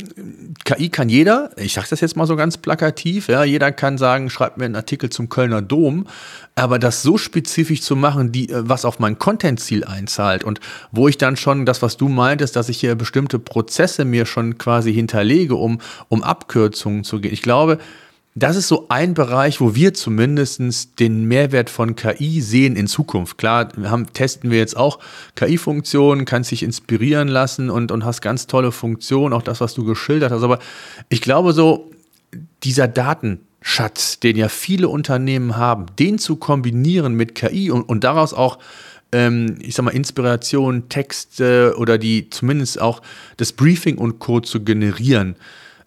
KI 0.65 0.91
kann 0.91 1.09
jeder, 1.09 1.51
ich 1.57 1.73
sage 1.73 1.87
das 1.89 2.03
jetzt 2.03 2.17
mal 2.17 2.27
so 2.27 2.37
ganz 2.37 2.59
plakativ, 2.59 3.29
ja, 3.29 3.45
jeder 3.45 3.73
kann 3.73 3.97
sagen, 3.97 4.29
schreibt 4.29 4.59
mir 4.59 4.67
einen 4.67 4.77
Artikel 4.77 5.09
zum 5.09 5.31
Kölner 5.31 5.63
Dom, 5.63 6.07
aber 6.55 6.79
das 6.79 7.03
so 7.03 7.17
spezifisch 7.17 7.81
zu 7.81 7.97
machen, 7.97 8.31
die, 8.31 8.51
äh, 8.51 8.69
was 8.69 8.85
auf 8.85 8.99
mein 8.99 9.19
Content-Ziel 9.19 9.85
einzahlt 9.85 10.45
und 10.45 10.61
wo 10.93 11.09
ich 11.09 11.17
dann 11.17 11.37
schon 11.37 11.65
das, 11.65 11.81
was 11.81 11.97
du 11.97 12.09
meintest, 12.09 12.57
dass 12.57 12.69
ich 12.69 12.79
hier 12.79 12.95
bestimmte 12.95 13.39
Prozesse 13.39 14.05
mir 14.05 14.27
schon 14.27 14.59
quasi 14.59 14.93
hinterlege, 14.93 15.55
um, 15.55 15.81
um 16.09 16.23
Abkürzungen 16.23 17.05
zu 17.05 17.21
gehen. 17.21 17.33
Ich 17.33 17.43
glaube, 17.43 17.79
das 18.39 18.57
ist 18.57 18.69
so 18.69 18.87
ein 18.89 19.15
Bereich, 19.15 19.61
wo 19.61 19.75
wir 19.75 19.95
zumindest 19.95 20.99
den 21.01 21.25
Mehrwert 21.25 21.71
von 21.71 21.97
KI 21.97 22.41
sehen 22.41 22.77
in 22.77 22.87
Zukunft. 22.87 23.39
Klar, 23.39 23.69
haben, 23.85 24.13
testen 24.13 24.51
wir 24.51 24.59
jetzt 24.59 24.77
auch 24.77 24.99
KI-Funktionen, 25.35 26.25
kannst 26.25 26.51
dich 26.51 26.63
inspirieren 26.63 27.29
lassen 27.29 27.71
und, 27.71 27.91
und 27.91 28.05
hast 28.05 28.21
ganz 28.21 28.47
tolle 28.47 28.73
Funktionen, 28.73 29.33
auch 29.33 29.43
das, 29.43 29.61
was 29.61 29.75
du 29.75 29.85
geschildert 29.85 30.33
hast. 30.33 30.43
Aber 30.43 30.59
ich 31.09 31.23
glaube 31.23 31.53
so, 31.53 31.91
dieser 32.65 32.89
Datenschatz, 32.89 34.21
den 34.21 34.37
ja 34.37 34.49
viele 34.49 34.89
Unternehmen 34.89 35.57
haben, 35.57 35.87
den 35.99 36.19
zu 36.19 36.37
kombinieren 36.37 37.15
mit 37.15 37.35
KI 37.35 37.71
und, 37.71 37.83
und 37.83 38.05
daraus 38.05 38.35
auch 38.35 38.59
ähm, 39.11 39.57
ich 39.61 39.75
sag 39.75 39.85
mal, 39.85 39.93
Inspiration, 39.93 40.91
Texte 40.91 41.75
oder 41.79 41.97
die 41.97 42.29
zumindest 42.29 42.81
auch 42.81 43.01
das 43.39 43.53
Briefing 43.53 43.97
und 43.97 44.19
Co. 44.19 44.41
zu 44.41 44.63
generieren, 44.63 45.37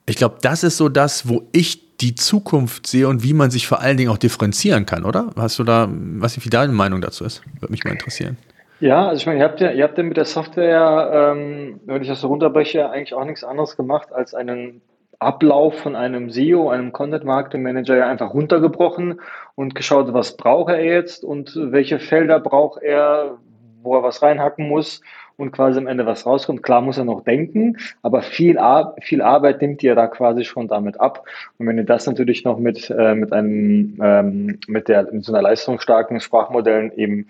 Ich 0.08 0.16
glaube, 0.16 0.38
das 0.42 0.64
ist 0.64 0.78
so 0.78 0.90
das, 0.90 1.28
wo 1.28 1.48
ich 1.52 1.91
die 2.02 2.16
Zukunft 2.16 2.88
sehe 2.88 3.08
und 3.08 3.24
wie 3.24 3.34
man 3.34 3.52
sich 3.52 3.68
vor 3.68 3.80
allen 3.80 3.98
Dingen 3.98 4.10
auch 4.10 4.18
differenzieren 4.18 4.86
kann, 4.86 5.04
oder? 5.04 5.30
Hast 5.38 5.60
du 5.60 5.64
da, 5.64 5.88
was 5.92 6.44
wie 6.44 6.50
deine 6.50 6.74
Meinung 6.74 7.02
dazu 7.02 7.24
ist? 7.24 7.44
Würde 7.60 7.72
mich 7.72 7.84
mal 7.84 7.92
interessieren. 7.92 8.38
Ja, 8.80 9.10
also 9.10 9.20
ich 9.22 9.26
meine, 9.28 9.40
ihr 9.40 9.46
habt 9.46 9.62
ja, 9.62 9.72
ihr 9.72 9.84
habt 9.84 9.98
ja 9.98 10.04
mit 10.04 10.18
der 10.18 10.26
Software, 10.26 11.34
ähm, 11.36 11.80
wenn 11.86 12.02
ich 12.02 12.08
das 12.08 12.22
so 12.22 12.28
runterbreche, 12.28 12.90
eigentlich 12.90 13.14
auch 13.14 13.26
nichts 13.26 13.44
anderes 13.44 13.78
gemacht, 13.78 14.12
als 14.12 14.34
einen 14.34 14.82
Ablauf 15.20 15.78
von 15.78 15.96
einem 15.96 16.32
SEO, 16.32 16.70
einem 16.70 16.92
Content 16.92 17.24
Marketing 17.24 17.62
Manager 17.62 17.96
ja 17.96 18.08
einfach 18.08 18.34
runtergebrochen 18.34 19.22
und 19.54 19.76
geschaut, 19.76 20.12
was 20.14 20.36
braucht 20.36 20.72
er 20.72 20.84
jetzt 20.84 21.24
und 21.24 21.54
welche 21.56 22.00
Felder 22.00 22.40
braucht 22.40 22.82
er, 22.82 23.38
wo 23.84 23.96
er 23.96 24.02
was 24.02 24.24
reinhacken 24.24 24.68
muss 24.68 25.02
und 25.42 25.52
quasi 25.52 25.80
am 25.80 25.88
Ende 25.88 26.06
was 26.06 26.26
rauskommt. 26.26 26.64
Klar 26.64 26.82
muss 26.82 26.98
er 26.98 27.06
noch 27.06 27.24
denken, 27.24 27.78
aber 28.02 28.22
viel, 28.22 28.58
Ar 28.58 28.96
viel 29.02 29.22
Arbeit 29.22 29.62
nimmt 29.62 29.84
ihr 29.84 29.96
da 29.96 30.08
quasi 30.08 30.44
schon 30.46 30.68
damit 30.68 31.00
ab. 31.00 31.26
Und 31.58 31.68
wenn 31.68 31.78
ihr 31.78 31.84
das 31.84 32.06
natürlich 32.06 32.46
noch 32.46 32.60
mit, 32.60 32.90
äh, 32.90 33.16
mit 33.16 33.34
einem, 33.34 33.98
ähm, 34.02 34.60
mit 34.68 34.88
der, 34.88 35.12
mit 35.12 35.26
so 35.26 35.34
einer 35.34 35.42
leistungsstarken 35.42 36.20
Sprachmodellen 36.20 36.92
eben 36.96 37.28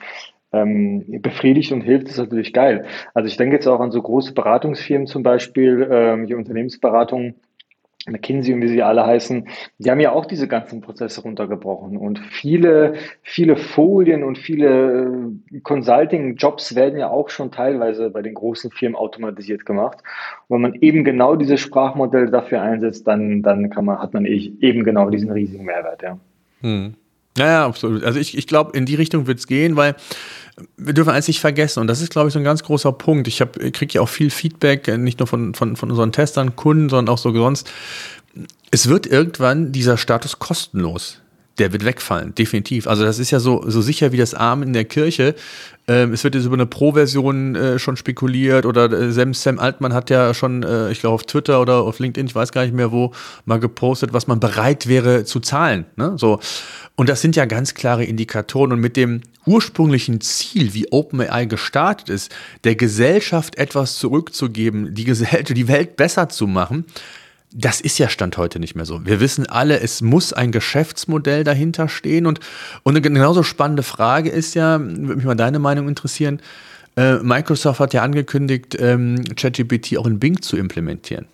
ähm, 0.54 1.22
befriedigt 1.22 1.72
und 1.72 1.82
hilft, 1.82 2.10
ist 2.10 2.18
natürlich 2.18 2.54
geil. 2.54 2.86
Also 3.14 3.28
ich 3.28 3.38
denke 3.38 3.56
jetzt 3.56 3.68
auch 3.68 3.80
an 3.80 3.92
so 3.92 4.02
große 4.02 4.34
Beratungsfirmen 4.34 5.08
zum 5.08 5.24
Beispiel, 5.24 5.88
ähm, 5.90 6.28
die 6.28 6.36
Unternehmensberatung, 6.36 7.36
McKinsey 8.08 8.54
und 8.54 8.62
wie 8.62 8.68
sie 8.68 8.82
alle 8.82 9.06
heißen, 9.06 9.48
die 9.78 9.92
haben 9.92 10.00
ja 10.00 10.12
auch 10.12 10.26
diese 10.26 10.48
ganzen 10.48 10.82
Prozesse 10.82 11.22
runtergebrochen 11.22 11.98
und 11.98 12.20
viele, 12.20 12.96
viele 13.22 13.56
Folien 13.56 14.24
und 14.24 14.38
viele 14.38 15.32
äh, 15.54 15.60
Consulting-Jobs 15.60 16.76
werden 16.76 16.98
ja 16.98 17.10
auch 17.10 17.30
schon 17.30 17.52
teilweise 17.52 18.10
bei 18.10 18.22
den 18.22 18.34
großen 18.34 18.72
Firmen 18.72 18.96
automatisiert 18.96 19.66
gemacht. 19.66 20.00
Und 20.48 20.56
wenn 20.56 20.72
man 20.72 20.82
eben 20.82 21.04
genau 21.04 21.36
dieses 21.36 21.60
Sprachmodell 21.60 22.32
dafür 22.32 22.62
einsetzt, 22.62 23.08
dann, 23.08 23.44
dann 23.44 23.70
kann 23.70 23.86
man, 23.86 24.00
hat 24.00 24.14
man 24.14 24.26
e-, 24.26 24.54
eben 24.62 24.84
genau 24.84 25.10
diesen 25.10 25.32
riesigen 25.32 25.66
Mehrwert, 25.66 26.02
ja. 26.02 26.18
Hm. 26.62 26.96
Ja, 27.38 27.66
absolut. 27.66 28.04
Also 28.04 28.20
ich, 28.20 28.38
ich 28.38 28.46
glaube, 28.46 28.78
in 28.78 28.86
die 28.86 28.96
Richtung 28.96 29.26
wird 29.26 29.40
es 29.40 29.48
gehen, 29.48 29.78
weil 29.78 29.96
wir 30.78 30.94
dürfen 30.94 31.12
eins 31.12 31.28
nicht 31.28 31.40
vergessen, 31.40 31.80
und 31.80 31.88
das 31.88 32.02
ist, 32.02 32.12
glaube 32.12 32.28
ich, 32.28 32.34
so 32.34 32.40
ein 32.40 32.46
ganz 32.46 32.64
großer 32.64 32.92
Punkt. 32.92 33.28
Ich, 33.28 33.38
kriege 33.38 33.94
ja 33.94 34.02
auch 34.02 34.10
viel 34.10 34.30
Feedback, 34.30 34.88
äh, 34.88 34.98
nicht 34.98 35.20
nur 35.20 35.28
von, 35.28 35.54
von, 35.54 35.76
von 35.76 35.90
unseren 35.90 36.12
Testern, 36.12 36.56
Kunden, 36.56 36.90
sondern 36.90 37.14
auch 37.14 37.18
so 37.18 37.34
sonst. 37.34 37.72
Es 38.72 38.88
wird 38.88 39.06
irgendwann 39.06 39.72
dieser 39.72 39.98
Status 39.98 40.40
kostenlos 40.40 41.21
der 41.58 41.74
wird 41.74 41.86
wegfallen, 41.86 42.34
definitiv. 42.34 42.88
Also 42.88 43.04
das 43.04 43.20
ist 43.20 43.32
ja 43.32 43.40
so, 43.40 43.64
so 43.68 43.82
sicher 43.82 44.12
wie 44.12 44.18
das 44.18 44.34
Arm 44.34 44.64
in 44.64 44.74
der 44.74 44.86
Kirche. 44.86 45.36
Ähm, 45.88 46.14
es 46.14 46.24
wird 46.24 46.36
jetzt 46.36 46.46
über 46.46 46.56
eine 46.56 46.66
Pro-Version 46.66 47.56
äh, 47.56 47.80
schon 47.80 47.98
spekuliert 47.98 48.66
oder 48.66 48.92
äh, 48.92 49.12
Sam, 49.12 49.34
Sam 49.34 49.60
Altmann 49.60 49.94
hat 49.94 50.10
ja 50.10 50.34
schon, 50.34 50.64
äh, 50.64 50.92
ich 50.92 51.02
glaube 51.02 51.16
auf 51.16 51.24
Twitter 51.24 51.62
oder 51.62 51.82
auf 51.82 52.00
LinkedIn, 52.00 52.28
ich 52.28 52.36
weiß 52.36 52.52
gar 52.52 52.64
nicht 52.64 52.74
mehr 52.74 52.92
wo, 52.92 53.12
mal 53.46 53.60
gepostet, 53.60 54.14
was 54.14 54.28
man 54.28 54.40
bereit 54.40 54.88
wäre 54.88 55.26
zu 55.26 55.40
zahlen. 55.40 55.86
Ne? 55.98 56.14
So. 56.18 56.40
Und 56.96 57.10
das 57.10 57.22
sind 57.22 57.36
ja 57.36 57.46
ganz 57.46 57.74
klare 57.74 58.06
Indikatoren. 58.06 58.72
Und 58.74 58.80
mit 58.80 58.96
dem 58.96 59.22
ursprünglichen 59.46 60.22
Ziel, 60.22 60.74
wie 60.74 60.92
OpenAI 60.92 61.46
gestartet 61.46 62.10
ist, 62.10 62.32
der 62.64 62.76
Gesellschaft 62.76 63.58
etwas 63.58 63.98
zurückzugeben, 63.98 64.94
die 64.94 65.06
Gesellschaft, 65.06 65.50
die 65.50 65.68
Welt 65.68 65.96
besser 65.96 66.30
zu 66.30 66.48
machen, 66.48 66.86
das 67.54 67.82
ist 67.82 67.98
ja 68.00 68.10
Stand 68.10 68.38
heute 68.38 68.60
nicht 68.60 68.76
mehr 68.76 68.86
so. 68.86 69.06
Wir 69.06 69.20
wissen 69.20 69.46
alle, 69.46 69.80
es 69.80 70.02
muss 70.02 70.32
ein 70.32 70.52
Geschäftsmodell 70.52 71.44
dahinter 71.44 71.90
stehen. 71.90 72.26
Und, 72.26 72.40
und 72.84 72.94
eine 72.94 73.02
genauso 73.02 73.44
spannende 73.44 73.84
Frage 73.84 74.30
ist 74.30 74.56
ja, 74.56 74.80
würde 74.80 75.16
mich 75.16 75.26
mal 75.26 75.36
deine 75.36 75.60
Meinung 75.60 75.88
interessieren, 75.88 76.42
äh, 76.98 77.16
Microsoft 77.18 77.80
hat 77.80 77.94
ja 77.94 78.04
angekündigt, 78.04 78.78
ähm, 78.80 79.24
ChatGPT 79.36 79.98
auch 79.98 80.06
in 80.06 80.20
Bing 80.20 80.42
zu 80.42 80.58
implementieren. 80.58 81.26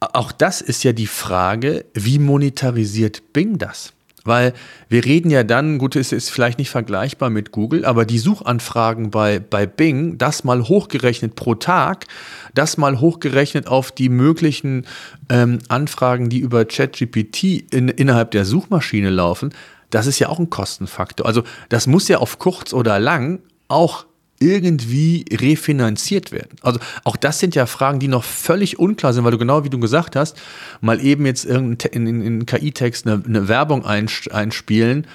Auch 0.00 0.32
das 0.32 0.60
ist 0.60 0.84
ja 0.84 0.92
die 0.92 1.06
Frage, 1.06 1.84
wie 1.94 2.18
monetarisiert 2.18 3.32
Bing 3.32 3.58
das? 3.58 3.92
Weil 4.26 4.52
wir 4.88 5.04
reden 5.04 5.30
ja 5.30 5.42
dann, 5.42 5.78
gut, 5.78 5.96
es 5.96 6.12
ist 6.12 6.30
vielleicht 6.30 6.58
nicht 6.58 6.70
vergleichbar 6.70 7.30
mit 7.30 7.52
Google, 7.52 7.84
aber 7.84 8.04
die 8.04 8.18
Suchanfragen 8.18 9.10
bei, 9.10 9.38
bei 9.38 9.66
Bing, 9.66 10.18
das 10.18 10.44
mal 10.44 10.62
hochgerechnet 10.62 11.34
pro 11.34 11.54
Tag, 11.54 12.06
das 12.54 12.76
mal 12.76 13.00
hochgerechnet 13.00 13.66
auf 13.66 13.92
die 13.92 14.08
möglichen 14.08 14.86
ähm, 15.28 15.58
Anfragen, 15.68 16.28
die 16.28 16.38
über 16.38 16.64
ChatGPT 16.64 17.72
in, 17.72 17.88
innerhalb 17.88 18.30
der 18.32 18.44
Suchmaschine 18.44 19.10
laufen, 19.10 19.52
das 19.90 20.06
ist 20.06 20.18
ja 20.18 20.28
auch 20.28 20.38
ein 20.38 20.50
Kostenfaktor. 20.50 21.26
Also 21.26 21.42
das 21.68 21.86
muss 21.86 22.08
ja 22.08 22.18
auf 22.18 22.38
kurz 22.38 22.72
oder 22.72 22.98
lang 22.98 23.40
auch 23.68 24.06
irgendwie 24.38 25.24
refinanziert 25.32 26.32
werden? 26.32 26.56
Also 26.62 26.80
auch 27.04 27.16
das 27.16 27.38
sind 27.38 27.54
ja 27.54 27.66
Fragen, 27.66 27.98
die 27.98 28.08
noch 28.08 28.24
völlig 28.24 28.78
unklar 28.78 29.12
sind, 29.12 29.24
weil 29.24 29.32
du 29.32 29.38
genau 29.38 29.64
wie 29.64 29.70
du 29.70 29.78
gesagt 29.78 30.16
hast, 30.16 30.40
mal 30.80 31.00
eben 31.00 31.26
jetzt 31.26 31.44
in, 31.44 31.76
in, 31.92 32.22
in 32.22 32.46
KI-Text 32.46 33.06
eine, 33.06 33.22
eine, 33.24 33.48
Werbung 33.48 33.84
einspielen, 33.84 35.06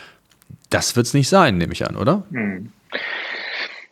das 0.70 0.96
wird 0.96 1.08
es 1.08 1.14
nicht 1.14 1.30
sein, 1.30 1.58
nehme 1.58 1.74
ich 1.74 1.88
an, 1.88 1.96
oder? 1.96 2.24
Hm. 2.32 2.70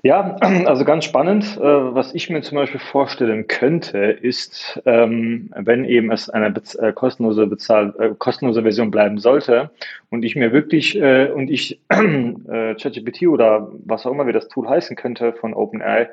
Ja, 0.01 0.38
also 0.65 0.85
ganz 0.85 1.03
spannend. 1.03 1.57
Äh, 1.57 1.62
was 1.62 2.15
ich 2.15 2.29
mir 2.29 2.41
zum 2.41 2.57
Beispiel 2.57 2.79
vorstellen 2.79 3.47
könnte, 3.47 3.97
ist, 3.97 4.81
ähm, 4.85 5.51
wenn 5.55 5.83
eben 5.83 6.12
es 6.12 6.29
eine 6.29 6.53
äh, 6.79 6.93
kostenlose, 6.93 7.47
Bezahl 7.47 7.93
äh, 7.99 8.15
kostenlose 8.17 8.62
Version 8.62 8.91
bleiben 8.91 9.17
sollte 9.17 9.71
und 10.09 10.23
ich 10.23 10.35
mir 10.35 10.53
wirklich 10.53 10.99
und 10.99 11.49
ich 11.49 11.79
ChatGPT 11.89 13.27
oder 13.27 13.69
was 13.85 14.05
auch 14.05 14.12
immer 14.12 14.25
wie 14.25 14.33
das 14.33 14.47
Tool 14.47 14.67
heißen 14.67 14.95
könnte 14.95 15.33
von 15.33 15.53
OpenAI 15.53 16.09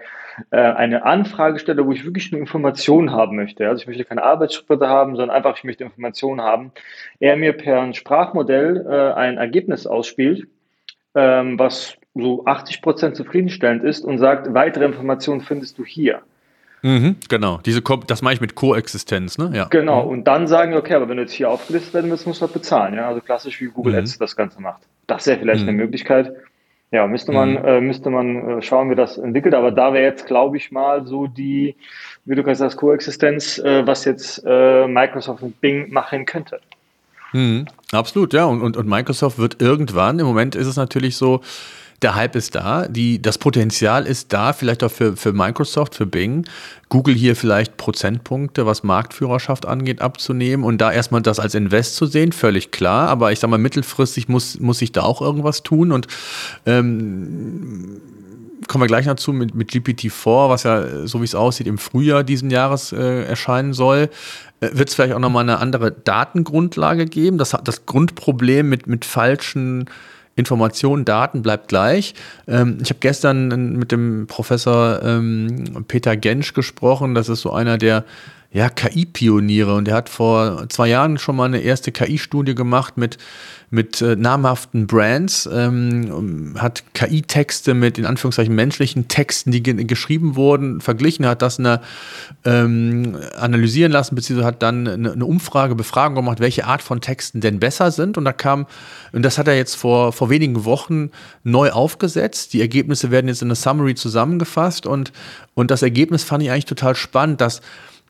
eine 0.51 1.05
Anfrage 1.05 1.59
stelle, 1.59 1.87
wo 1.87 1.93
ich 1.93 2.05
wirklich 2.05 2.31
nur 2.31 2.41
Informationen 2.41 3.11
haben 3.11 3.37
möchte. 3.37 3.67
Also 3.67 3.81
ich 3.81 3.87
möchte 3.87 4.05
keine 4.05 4.23
Arbeitsschritte 4.23 4.87
haben, 4.87 5.17
sondern 5.17 5.35
einfach 5.35 5.57
ich 5.57 5.65
möchte 5.65 5.85
Informationen 5.85 6.43
haben. 6.43 6.73
Er 7.21 7.37
mir 7.37 7.55
per 7.55 7.93
Sprachmodell 7.95 8.87
ein 9.17 9.39
Ergebnis 9.39 9.87
ausspielt, 9.87 10.47
ähm, 11.15 11.59
was 11.59 11.97
so 12.17 12.45
80 12.45 12.83
Prozent 12.83 13.17
zufriedenstellend 13.17 13.85
ist 13.85 14.05
und 14.05 14.19
sagt, 14.19 14.53
weitere 14.55 14.85
Informationen 14.85 15.41
findest 15.41 15.79
du 15.79 15.85
hier. 15.85 16.23
Mhm, 16.83 17.17
genau, 17.29 17.59
diese 17.65 17.83
Ko 17.83 17.97
das 17.97 18.23
mache 18.23 18.35
ich 18.35 18.41
mit 18.41 18.55
Koexistenz, 18.55 19.39
ne? 19.39 19.51
Ja. 19.55 19.65
Genau, 19.65 20.05
mhm. 20.05 20.11
und 20.11 20.25
dann 20.25 20.47
sagen 20.47 20.73
wir, 20.73 20.79
okay, 20.79 20.95
aber 20.95 21.09
wenn 21.09 21.17
du 21.17 21.23
jetzt 21.23 21.33
hier 21.33 21.51
aufgelistet 21.51 21.95
werden 21.95 22.11
willst, 22.11 22.27
musst 22.27 22.41
du 22.41 22.47
halt 22.47 22.53
bezahlen, 22.53 22.95
ja. 22.95 23.09
Also 23.09 23.21
klassisch 23.21 23.61
wie 23.61 23.67
Google 23.67 23.95
mhm. 23.95 24.01
Ads 24.01 24.19
das 24.19 24.37
Ganze 24.37 24.61
macht. 24.61 24.83
Das 25.07 25.27
wäre 25.27 25.39
vielleicht 25.39 25.63
mhm. 25.63 25.71
eine 25.71 25.79
Möglichkeit. 25.79 26.33
Ja, 26.93 27.07
müsste 27.09 27.33
man, 27.33 27.53
mhm. 27.53 27.65
äh, 27.65 27.81
müsste 27.81 28.11
man 28.11 28.59
äh, 28.59 28.63
schauen, 28.63 28.91
wie 28.91 28.95
das 28.95 29.19
entwickelt, 29.19 29.55
aber 29.55 29.73
da 29.73 29.93
wäre 29.93 30.05
jetzt, 30.05 30.27
glaube 30.27 30.57
ich, 30.57 30.71
mal 30.71 31.07
so 31.07 31.27
die, 31.27 31.75
wie 32.25 32.37
du 32.37 32.45
gerade 32.45 32.57
sagst, 32.57 32.77
Koexistenz, 32.77 33.59
äh, 33.59 33.85
was 33.87 34.05
jetzt 34.05 34.45
äh, 34.47 34.87
Microsoft 34.87 35.43
und 35.43 35.61
Bing 35.61 35.91
machen 35.93 36.27
könnte. 36.27 36.61
Mhm, 37.33 37.67
absolut, 37.91 38.33
ja. 38.33 38.45
Und, 38.45 38.61
und, 38.63 38.77
und 38.77 38.89
Microsoft 38.89 39.39
wird 39.39 39.61
irgendwann, 39.61 40.21
im 40.21 40.27
Moment 40.27 40.55
ist 40.55 40.69
es 40.69 40.77
natürlich 40.77 41.17
so, 41.17 41.41
der 42.03 42.15
Hype 42.15 42.37
ist 42.37 42.55
da, 42.55 42.87
die, 42.89 43.21
das 43.21 43.39
Potenzial 43.39 44.07
ist 44.07 44.33
da, 44.33 44.53
vielleicht 44.53 44.85
auch 44.85 44.91
für, 44.91 45.17
für 45.17 45.33
Microsoft, 45.33 45.95
für 45.95 46.07
Bing, 46.07 46.45
Google 46.89 47.15
hier 47.15 47.37
vielleicht 47.37 47.77
Prozentpunkte, 47.77 48.67
was 48.67 48.83
Marktführerschaft 48.83 49.67
angeht, 49.67 50.01
abzunehmen 50.01 50.65
und 50.65 50.79
da 50.79 50.93
erstmal 50.93 51.23
das 51.23 51.41
als 51.41 51.55
Invest 51.55 51.97
zu 51.97 52.07
sehen, 52.07 52.33
völlig 52.33 52.71
klar. 52.71 53.09
Aber 53.09 53.33
ich 53.33 53.41
sag 53.41 53.51
mal, 53.51 53.59
mittelfristig 53.59 54.29
muss, 54.29 54.61
muss 54.61 54.79
sich 54.79 54.93
da 54.93 55.03
auch 55.03 55.21
irgendwas 55.21 55.63
tun 55.63 55.91
und 55.91 56.07
ähm, 56.67 58.01
kommen 58.69 58.83
wir 58.83 58.89
gleich 58.89 59.07
dazu 59.07 59.33
mit, 59.33 59.55
mit 59.55 59.71
GPT-4, 59.71 60.49
was 60.49 60.63
ja, 60.65 61.07
so 61.07 61.21
wie 61.21 61.25
es 61.25 61.35
aussieht, 61.35 61.67
im 61.67 61.79
Frühjahr 61.79 62.25
diesen 62.25 62.51
Jahres 62.51 62.93
äh, 62.93 63.25
erscheinen 63.25 63.73
soll. 63.73 64.11
Äh, 64.61 64.71
Wird 64.73 64.89
es 64.89 64.95
vielleicht 64.95 65.15
auch 65.15 65.21
nochmal 65.21 65.45
eine 65.45 65.59
andere 65.59 65.93
Datengrundlage 65.93 67.07
geben? 67.07 67.39
Das, 67.39 67.57
das 67.65 67.87
Grundproblem 67.87 68.69
mit, 68.69 68.87
mit 68.87 69.05
falschen 69.05 69.89
Informationen, 70.37 71.05
Daten 71.05 71.43
bleibt 71.43 71.69
gleich. 71.69 72.15
Ähm, 72.47 72.79
ich 72.83 72.91
habe 72.91 73.01
gestern 73.01 73.73
mit 73.73 73.91
dem 73.91 74.27
Professor 74.29 75.03
ähm, 75.03 75.85
Peter 75.89 76.17
Gensch 76.17 76.53
gesprochen. 76.53 77.15
Das 77.15 77.29
ist 77.29 77.41
so 77.41 77.53
einer 77.53 77.79
der 77.79 78.05
ja, 78.57 78.71
KI-Pioniere 78.71 79.75
und 79.75 79.85
der 79.85 79.95
hat 79.95 80.09
vor 80.09 80.67
zwei 80.71 80.89
Jahren 80.89 81.19
schon 81.19 81.37
mal 81.37 81.45
eine 81.45 81.61
erste 81.61 81.93
KI-Studie 81.93 82.55
gemacht 82.55 82.97
mit 82.97 83.19
mit 83.69 84.01
äh, 84.01 84.15
namhaften 84.17 84.87
Brands, 84.87 85.47
ähm, 85.53 86.55
hat 86.57 86.85
KI-Texte 86.95 87.75
mit 87.75 87.99
in 87.99 88.07
Anführungszeichen 88.07 88.55
menschlichen 88.55 89.09
Texten, 89.09 89.51
die 89.51 89.63
ge 89.63 89.85
geschrieben 89.85 90.37
wurden, 90.37 90.81
verglichen, 90.81 91.27
hat 91.27 91.43
das 91.43 91.59
eine, 91.59 91.81
ähm, 92.45 93.19
analysieren 93.37 93.91
lassen, 93.91 94.15
beziehungsweise 94.15 94.47
hat 94.47 94.63
dann 94.63 94.87
eine, 94.87 95.13
eine, 95.13 95.27
Umfrage, 95.27 95.75
Befragung 95.75 96.15
gemacht, 96.15 96.39
welche 96.39 96.65
Art 96.65 96.81
von 96.81 97.01
Texten 97.01 97.41
denn 97.41 97.59
besser 97.59 97.91
sind. 97.91 98.17
Und 98.17 98.25
da 98.25 98.33
kam, 98.33 98.67
und 99.13 99.23
das 99.23 99.37
hat 99.37 99.49
er 99.49 99.57
jetzt 99.57 99.75
vor, 99.75 100.13
vor 100.13 100.31
wenigen 100.31 100.65
Wochen 100.65 101.11
neu 101.43 101.73
aufgesetzt. 101.73 102.53
Die 102.53 102.61
Ergebnisse 102.61 103.11
werden 103.11 103.27
jetzt 103.27 103.43
in 103.43 103.49
eine 103.49 103.57
Summary 103.57 103.97
zusammengefasst 103.97 104.87
und, 104.87 105.13
und 105.55 105.73
das 105.73 105.83
Ergebnis 105.83 106.23
fand 106.23 106.45
ich 106.45 106.51
eigentlich 106.53 106.67
total 106.67 106.95
spannend, 106.95 107.41
dass, 107.41 107.61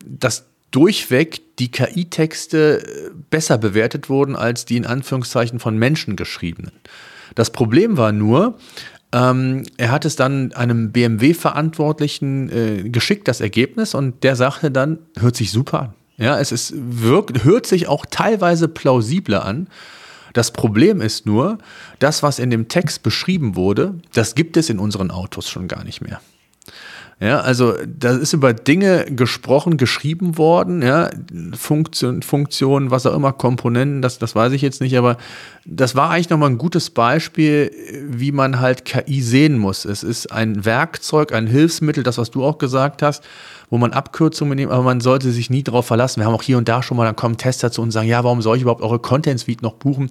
dass 0.06 0.46
durchweg 0.70 1.56
die 1.58 1.70
KI-Texte 1.70 2.82
äh, 2.82 3.10
besser 3.30 3.58
bewertet 3.58 4.08
wurden 4.08 4.36
als 4.36 4.64
die 4.64 4.76
in 4.76 4.86
Anführungszeichen 4.86 5.58
von 5.58 5.78
Menschen 5.78 6.16
geschriebenen. 6.16 6.72
Das 7.34 7.50
Problem 7.50 7.96
war 7.96 8.12
nur, 8.12 8.58
ähm, 9.12 9.64
er 9.76 9.90
hat 9.90 10.04
es 10.04 10.16
dann 10.16 10.52
einem 10.52 10.92
BMW-Verantwortlichen 10.92 12.50
äh, 12.50 12.88
geschickt, 12.88 13.28
das 13.28 13.40
Ergebnis, 13.40 13.94
und 13.94 14.22
der 14.24 14.36
sagte 14.36 14.70
dann, 14.70 14.98
hört 15.18 15.36
sich 15.36 15.50
super 15.52 15.80
an. 15.80 15.94
Ja, 16.18 16.40
es 16.40 16.50
ist, 16.50 16.72
wirkt, 16.76 17.44
hört 17.44 17.66
sich 17.66 17.88
auch 17.88 18.06
teilweise 18.06 18.68
plausibler 18.68 19.44
an. 19.44 19.68
Das 20.32 20.50
Problem 20.50 21.00
ist 21.00 21.26
nur, 21.26 21.58
das, 21.98 22.22
was 22.22 22.38
in 22.38 22.50
dem 22.50 22.68
Text 22.68 23.02
beschrieben 23.02 23.54
wurde, 23.54 23.94
das 24.12 24.34
gibt 24.34 24.56
es 24.56 24.68
in 24.68 24.78
unseren 24.78 25.10
Autos 25.10 25.48
schon 25.48 25.68
gar 25.68 25.84
nicht 25.84 26.00
mehr. 26.00 26.20
Ja, 27.18 27.40
also 27.40 27.72
da 27.86 28.10
ist 28.10 28.34
über 28.34 28.52
Dinge 28.52 29.06
gesprochen, 29.06 29.78
geschrieben 29.78 30.36
worden, 30.36 30.82
ja, 30.82 31.08
Funktion, 31.54 32.20
Funktionen, 32.20 32.90
was 32.90 33.06
auch 33.06 33.14
immer, 33.14 33.32
Komponenten, 33.32 34.02
das, 34.02 34.18
das 34.18 34.34
weiß 34.34 34.52
ich 34.52 34.60
jetzt 34.60 34.82
nicht, 34.82 34.98
aber 34.98 35.16
das 35.64 35.96
war 35.96 36.10
eigentlich 36.10 36.28
nochmal 36.28 36.50
ein 36.50 36.58
gutes 36.58 36.90
Beispiel, 36.90 37.70
wie 38.06 38.32
man 38.32 38.60
halt 38.60 38.84
KI 38.84 39.22
sehen 39.22 39.56
muss. 39.56 39.86
Es 39.86 40.02
ist 40.02 40.30
ein 40.30 40.66
Werkzeug, 40.66 41.32
ein 41.32 41.46
Hilfsmittel, 41.46 42.02
das, 42.02 42.18
was 42.18 42.30
du 42.30 42.44
auch 42.44 42.58
gesagt 42.58 43.00
hast, 43.00 43.24
wo 43.70 43.78
man 43.78 43.92
Abkürzungen 43.92 44.56
nimmt, 44.56 44.72
aber 44.72 44.82
man 44.82 45.00
sollte 45.00 45.30
sich 45.32 45.50
nie 45.50 45.62
darauf 45.62 45.86
verlassen. 45.86 46.20
Wir 46.20 46.26
haben 46.26 46.34
auch 46.34 46.42
hier 46.42 46.58
und 46.58 46.68
da 46.68 46.82
schon 46.82 46.96
mal, 46.96 47.04
dann 47.04 47.16
kommen 47.16 47.36
Tester 47.36 47.72
zu 47.72 47.82
uns 47.82 47.88
und 47.88 47.92
sagen, 47.92 48.08
ja, 48.08 48.22
warum 48.24 48.42
soll 48.42 48.56
ich 48.56 48.62
überhaupt 48.62 48.82
eure 48.82 48.98
Content 48.98 49.40
Suite 49.40 49.62
noch 49.62 49.74
buchen? 49.74 50.10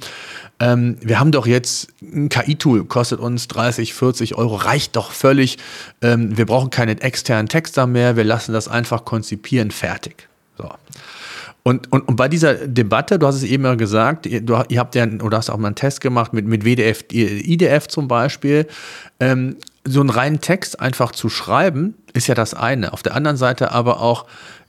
Ähm, 0.59 0.97
wir 1.01 1.19
haben 1.19 1.31
doch 1.31 1.47
jetzt 1.47 1.87
ein 2.01 2.29
KI-Tool, 2.29 2.85
kostet 2.85 3.19
uns 3.19 3.47
30, 3.47 3.93
40 3.93 4.35
Euro, 4.35 4.55
reicht 4.55 4.95
doch 4.95 5.11
völlig. 5.11 5.57
Ähm, 6.01 6.37
wir 6.37 6.45
brauchen 6.45 6.69
keine 6.69 6.99
externen 7.01 7.47
Texter 7.47 7.87
mehr, 7.87 8.15
wir 8.15 8.23
lassen 8.23 8.53
das 8.53 8.67
einfach 8.67 9.05
konzipieren, 9.05 9.71
fertig. 9.71 10.27
So. 10.57 10.69
Und, 11.67 11.91
und, 11.91 12.07
und 12.07 12.15
bei 12.15 12.27
dieser 12.27 12.67
Debatte, 12.67 13.17
du 13.17 13.25
hast 13.25 13.37
es 13.37 13.43
eben 13.43 13.63
ja 13.63 13.73
gesagt, 13.73 14.27
ihr, 14.27 14.41
du, 14.41 14.61
ihr 14.69 14.79
habt 14.79 14.93
ja, 14.93 15.07
oder 15.23 15.37
hast 15.39 15.49
auch 15.49 15.57
mal 15.57 15.69
einen 15.69 15.75
Test 15.75 15.99
gemacht 15.99 16.31
mit, 16.31 16.45
mit 16.45 16.63
WDF, 16.63 17.03
IDF 17.11 17.87
zum 17.87 18.07
Beispiel. 18.07 18.67
Ähm, 19.19 19.55
so 19.83 19.99
einen 19.99 20.11
reinen 20.11 20.41
Text 20.41 20.79
einfach 20.79 21.11
zu 21.11 21.27
schreiben, 21.27 21.95
ist 22.13 22.27
ja 22.27 22.35
das 22.35 22.53
eine. 22.53 22.93
Auf 22.93 23.01
der 23.01 23.15
anderen 23.15 23.35
Seite 23.35 23.71
aber 23.71 23.99
auch 23.99 24.27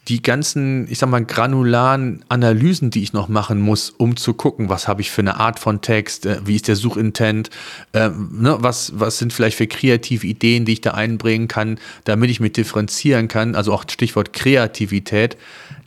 die 0.08 0.22
ganzen, 0.22 0.90
ich 0.90 0.98
sag 0.98 1.10
mal, 1.10 1.24
granularen 1.24 2.24
Analysen, 2.28 2.90
die 2.90 3.02
ich 3.02 3.12
noch 3.12 3.28
machen 3.28 3.60
muss, 3.60 3.90
um 3.90 4.16
zu 4.16 4.34
gucken, 4.34 4.68
was 4.68 4.88
habe 4.88 5.00
ich 5.00 5.10
für 5.10 5.20
eine 5.20 5.38
Art 5.38 5.58
von 5.58 5.80
Text, 5.80 6.26
äh, 6.26 6.38
wie 6.44 6.56
ist 6.56 6.68
der 6.68 6.76
Suchintent, 6.76 7.50
äh, 7.92 8.08
ne, 8.08 8.56
was, 8.60 8.92
was 8.94 9.18
sind 9.18 9.32
vielleicht 9.32 9.56
für 9.56 9.66
kreative 9.66 10.26
Ideen, 10.26 10.64
die 10.64 10.74
ich 10.74 10.80
da 10.80 10.92
einbringen 10.92 11.48
kann, 11.48 11.78
damit 12.04 12.30
ich 12.30 12.40
mich 12.40 12.52
differenzieren 12.52 13.28
kann, 13.28 13.54
also 13.54 13.72
auch 13.72 13.84
Stichwort 13.88 14.32
Kreativität, 14.32 15.36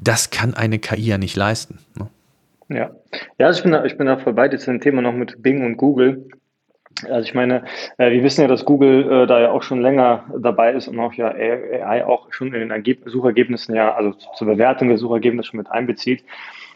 das 0.02 0.30
kann 0.30 0.54
eine 0.54 0.80
KI 0.80 1.02
ja 1.02 1.18
nicht 1.18 1.36
leisten. 1.36 1.80
Ne? 1.97 2.08
Ja. 2.70 2.91
ja, 3.38 3.47
also 3.47 3.60
ich 3.60 3.64
bin 3.64 3.72
da, 3.72 3.84
ich 3.86 3.97
bin 3.97 4.08
da 4.08 4.18
voll 4.18 4.34
bei 4.34 4.47
dir 4.47 4.60
zu 4.60 4.72
dem 4.72 4.82
Thema 4.82 5.02
noch 5.02 5.14
mit 5.14 5.41
Bing 5.41 5.66
und 5.66 5.78
Google. 5.78 6.28
Also 7.06 7.22
ich 7.22 7.34
meine, 7.34 7.64
äh, 7.97 8.12
wir 8.12 8.24
wissen 8.24 8.41
ja, 8.41 8.47
dass 8.47 8.66
Google 8.66 9.24
äh, 9.24 9.28
da 9.28 9.39
ja 9.39 9.52
auch 9.52 9.64
schon 9.64 9.82
länger 9.82 10.26
dabei 10.38 10.74
ist 10.74 10.88
und 10.88 11.00
auch 11.00 11.14
ja 11.14 11.30
AI 11.30 12.06
auch 12.06 12.32
schon 12.32 12.47
in 12.47 12.60
den 12.60 12.72
Ergeb 12.72 13.04
Suchergebnissen 13.06 13.74
ja, 13.76 13.93
also 13.93 14.12
zur 14.12 14.47
Bewertung 14.47 14.89
der 14.89 14.97
Suchergebnisse 14.97 15.50
schon 15.50 15.58
mit 15.58 15.72
einbezieht. 15.72 16.24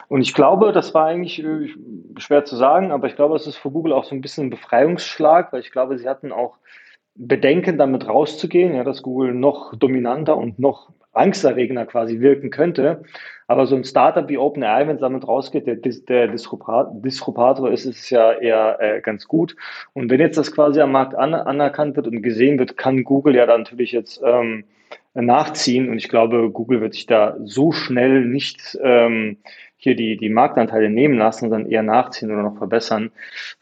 Und 0.08 0.22
ich 0.22 0.34
glaube, 0.34 0.72
das 0.72 0.94
war 0.94 1.06
eigentlich 1.06 1.44
äh, 1.44 1.70
schwer 2.18 2.46
zu 2.46 2.56
sagen, 2.56 2.92
aber 2.92 3.08
ich 3.08 3.16
glaube, 3.16 3.36
es 3.36 3.48
ist 3.48 3.58
für 3.58 3.72
Google 3.72 3.94
auch 3.94 4.06
so 4.06 4.16
ein 4.16 4.22
bisschen 4.22 4.48
ein 4.48 4.50
Befreiungsschlag, 4.50 5.52
weil 5.54 5.62
ich 5.62 5.72
glaube, 5.72 5.98
sie 5.98 6.08
hatten 6.08 6.32
auch 6.32 6.58
Bedenken, 7.16 7.78
damit 7.78 8.08
rauszugehen, 8.08 8.76
ja, 8.76 8.84
dass 8.84 9.04
Google 9.04 9.34
noch 9.34 9.76
dominanter 9.76 10.36
und 10.38 10.58
noch 10.58 10.90
angsterregender 11.14 11.86
quasi 11.86 12.20
wirken 12.20 12.50
könnte. 12.50 13.04
Aber 13.48 13.66
so 13.66 13.76
ein 13.76 13.84
Startup 13.84 14.28
wie 14.30 14.38
OpenAI, 14.38 14.88
wenn 14.88 14.96
es 14.96 15.02
damit 15.02 15.28
rausgeht, 15.28 15.68
der, 15.68 15.76
der 15.76 16.28
Disruptor 16.28 17.72
ist, 17.72 17.86
ist 17.86 18.10
ja 18.10 18.34
eher 18.34 18.78
äh, 18.80 19.02
ganz 19.02 19.28
gut. 19.28 19.56
Und 19.94 20.10
wenn 20.10 20.20
jetzt 20.20 20.38
das 20.38 20.52
quasi 20.52 20.80
am 20.82 20.92
Markt 20.92 21.16
an, 21.16 21.34
anerkannt 21.34 21.96
wird 21.96 22.08
und 22.08 22.22
gesehen 22.22 22.58
wird, 22.58 22.78
kann 22.78 23.04
Google 23.04 23.36
ja 23.36 23.46
dann 23.46 23.62
natürlich 23.62 23.92
jetzt 23.92 24.22
ähm, 24.26 24.64
nachziehen. 25.14 25.90
Und 25.90 25.98
ich 25.98 26.10
glaube, 26.10 26.50
Google 26.52 26.82
wird 26.82 26.94
sich 26.94 27.06
da 27.06 27.36
so 27.44 27.72
schnell 27.72 28.26
nicht 28.26 28.78
ähm, 28.82 29.38
hier 29.84 29.96
die, 29.96 30.16
die 30.16 30.30
Marktanteile 30.30 30.90
nehmen 30.90 31.18
lassen, 31.18 31.50
sondern 31.50 31.70
eher 31.70 31.84
nachziehen 31.84 32.32
oder 32.32 32.44
noch 32.44 32.58
verbessern. 32.58 33.12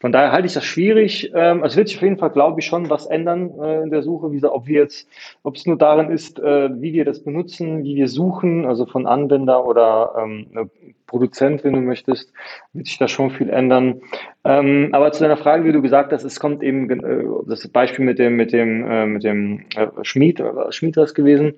Von 0.00 0.12
daher 0.12 0.30
halte 0.30 0.46
ich 0.46 0.54
das 0.54 0.64
schwierig. 0.64 1.32
Ähm, 1.34 1.64
es 1.64 1.76
wird 1.76 1.88
sich 1.88 1.96
auf 1.96 2.02
jeden 2.02 2.18
Fall, 2.18 2.30
glaube 2.30 2.60
ich, 2.60 2.66
schon 2.66 2.88
was 2.90 3.06
ändern 3.06 3.50
äh, 3.60 3.82
in 3.82 3.90
der 3.90 4.02
Suche, 4.02 4.32
wie 4.32 4.42
ob 4.44 4.66
wir 4.66 4.82
jetzt, 4.82 5.08
ob 5.42 5.56
es 5.56 5.66
nur 5.66 5.76
darin 5.76 6.10
ist, 6.10 6.38
äh, 6.38 6.70
wie 6.80 6.92
wir 6.92 7.04
das 7.04 7.24
benutzen, 7.24 7.82
wie 7.82 7.96
wir 7.96 8.08
suchen, 8.08 8.66
also 8.66 8.86
von 8.86 9.06
Anwender 9.06 9.66
oder 9.66 10.14
ähm, 10.18 10.70
Produzent, 11.06 11.64
wenn 11.64 11.74
du 11.74 11.80
möchtest, 11.80 12.32
wird 12.72 12.86
sich 12.86 12.98
da 12.98 13.08
schon 13.08 13.30
viel 13.30 13.50
ändern. 13.50 14.00
Ähm, 14.44 14.90
aber 14.92 15.12
zu 15.12 15.22
deiner 15.22 15.36
Frage, 15.36 15.64
wie 15.64 15.72
du 15.72 15.82
gesagt 15.82 16.12
hast, 16.12 16.24
es 16.24 16.40
kommt 16.40 16.62
eben 16.62 16.88
äh, 16.88 17.24
das 17.46 17.66
Beispiel 17.68 18.04
mit 18.04 18.18
dem 18.18 18.36
mit 18.36 18.52
dem 18.52 18.90
äh, 18.90 19.06
mit 19.06 19.24
dem 19.24 19.64
äh, 19.76 19.88
Schmied, 20.02 20.40
äh, 20.40 20.70
Schmied 20.70 20.96
das 20.96 21.14
gewesen, 21.14 21.54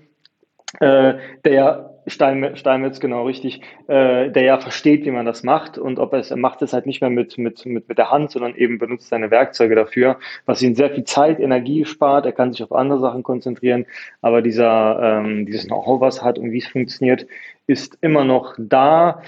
äh, 0.80 1.14
der 1.44 1.93
Stein, 1.93 1.93
Steinmetz, 2.06 3.00
genau 3.00 3.24
richtig, 3.24 3.62
äh, 3.86 4.30
der 4.30 4.42
ja 4.42 4.58
versteht, 4.58 5.04
wie 5.04 5.10
man 5.10 5.26
das 5.26 5.42
macht 5.42 5.78
und 5.78 5.98
ob 5.98 6.12
es, 6.12 6.30
er 6.30 6.36
macht 6.36 6.62
es 6.62 6.72
halt 6.72 6.86
nicht 6.86 7.00
mehr 7.00 7.10
mit, 7.10 7.38
mit, 7.38 7.64
mit, 7.66 7.88
mit 7.88 7.98
der 7.98 8.10
Hand, 8.10 8.30
sondern 8.30 8.54
eben 8.54 8.78
benutzt 8.78 9.08
seine 9.08 9.30
Werkzeuge 9.30 9.74
dafür, 9.74 10.18
was 10.46 10.62
ihn 10.62 10.74
sehr 10.74 10.90
viel 10.90 11.04
Zeit, 11.04 11.40
Energie 11.40 11.84
spart, 11.84 12.26
er 12.26 12.32
kann 12.32 12.52
sich 12.52 12.62
auf 12.62 12.72
andere 12.72 13.00
Sachen 13.00 13.22
konzentrieren, 13.22 13.86
aber 14.20 14.42
dieser, 14.42 15.20
ähm, 15.20 15.46
dieses 15.46 15.66
Know-how, 15.66 16.00
was 16.00 16.22
hat 16.22 16.38
und 16.38 16.52
wie 16.52 16.58
es 16.58 16.68
funktioniert, 16.68 17.26
ist 17.66 17.98
immer 18.00 18.24
noch 18.24 18.54
da. 18.58 19.22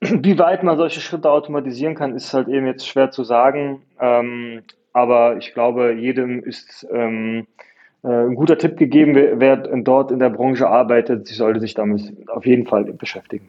Wie 0.00 0.38
weit 0.38 0.62
man 0.62 0.76
solche 0.76 1.00
Schritte 1.00 1.30
automatisieren 1.30 1.94
kann, 1.94 2.14
ist 2.14 2.32
halt 2.34 2.48
eben 2.48 2.66
jetzt 2.66 2.86
schwer 2.86 3.10
zu 3.10 3.24
sagen, 3.24 3.82
ähm, 4.00 4.62
aber 4.92 5.36
ich 5.36 5.52
glaube, 5.52 5.92
jedem 5.92 6.42
ist 6.42 6.86
ähm, 6.90 7.46
äh, 7.58 7.75
ein 8.10 8.34
guter 8.34 8.56
Tipp 8.58 8.76
gegeben, 8.76 9.14
wer, 9.14 9.40
wer 9.40 9.56
dort 9.56 10.10
in 10.10 10.18
der 10.18 10.30
Branche 10.30 10.68
arbeitet, 10.68 11.26
sie 11.26 11.34
sollte 11.34 11.60
sich 11.60 11.74
damit 11.74 12.12
auf 12.28 12.46
jeden 12.46 12.66
Fall 12.66 12.84
beschäftigen. 12.84 13.48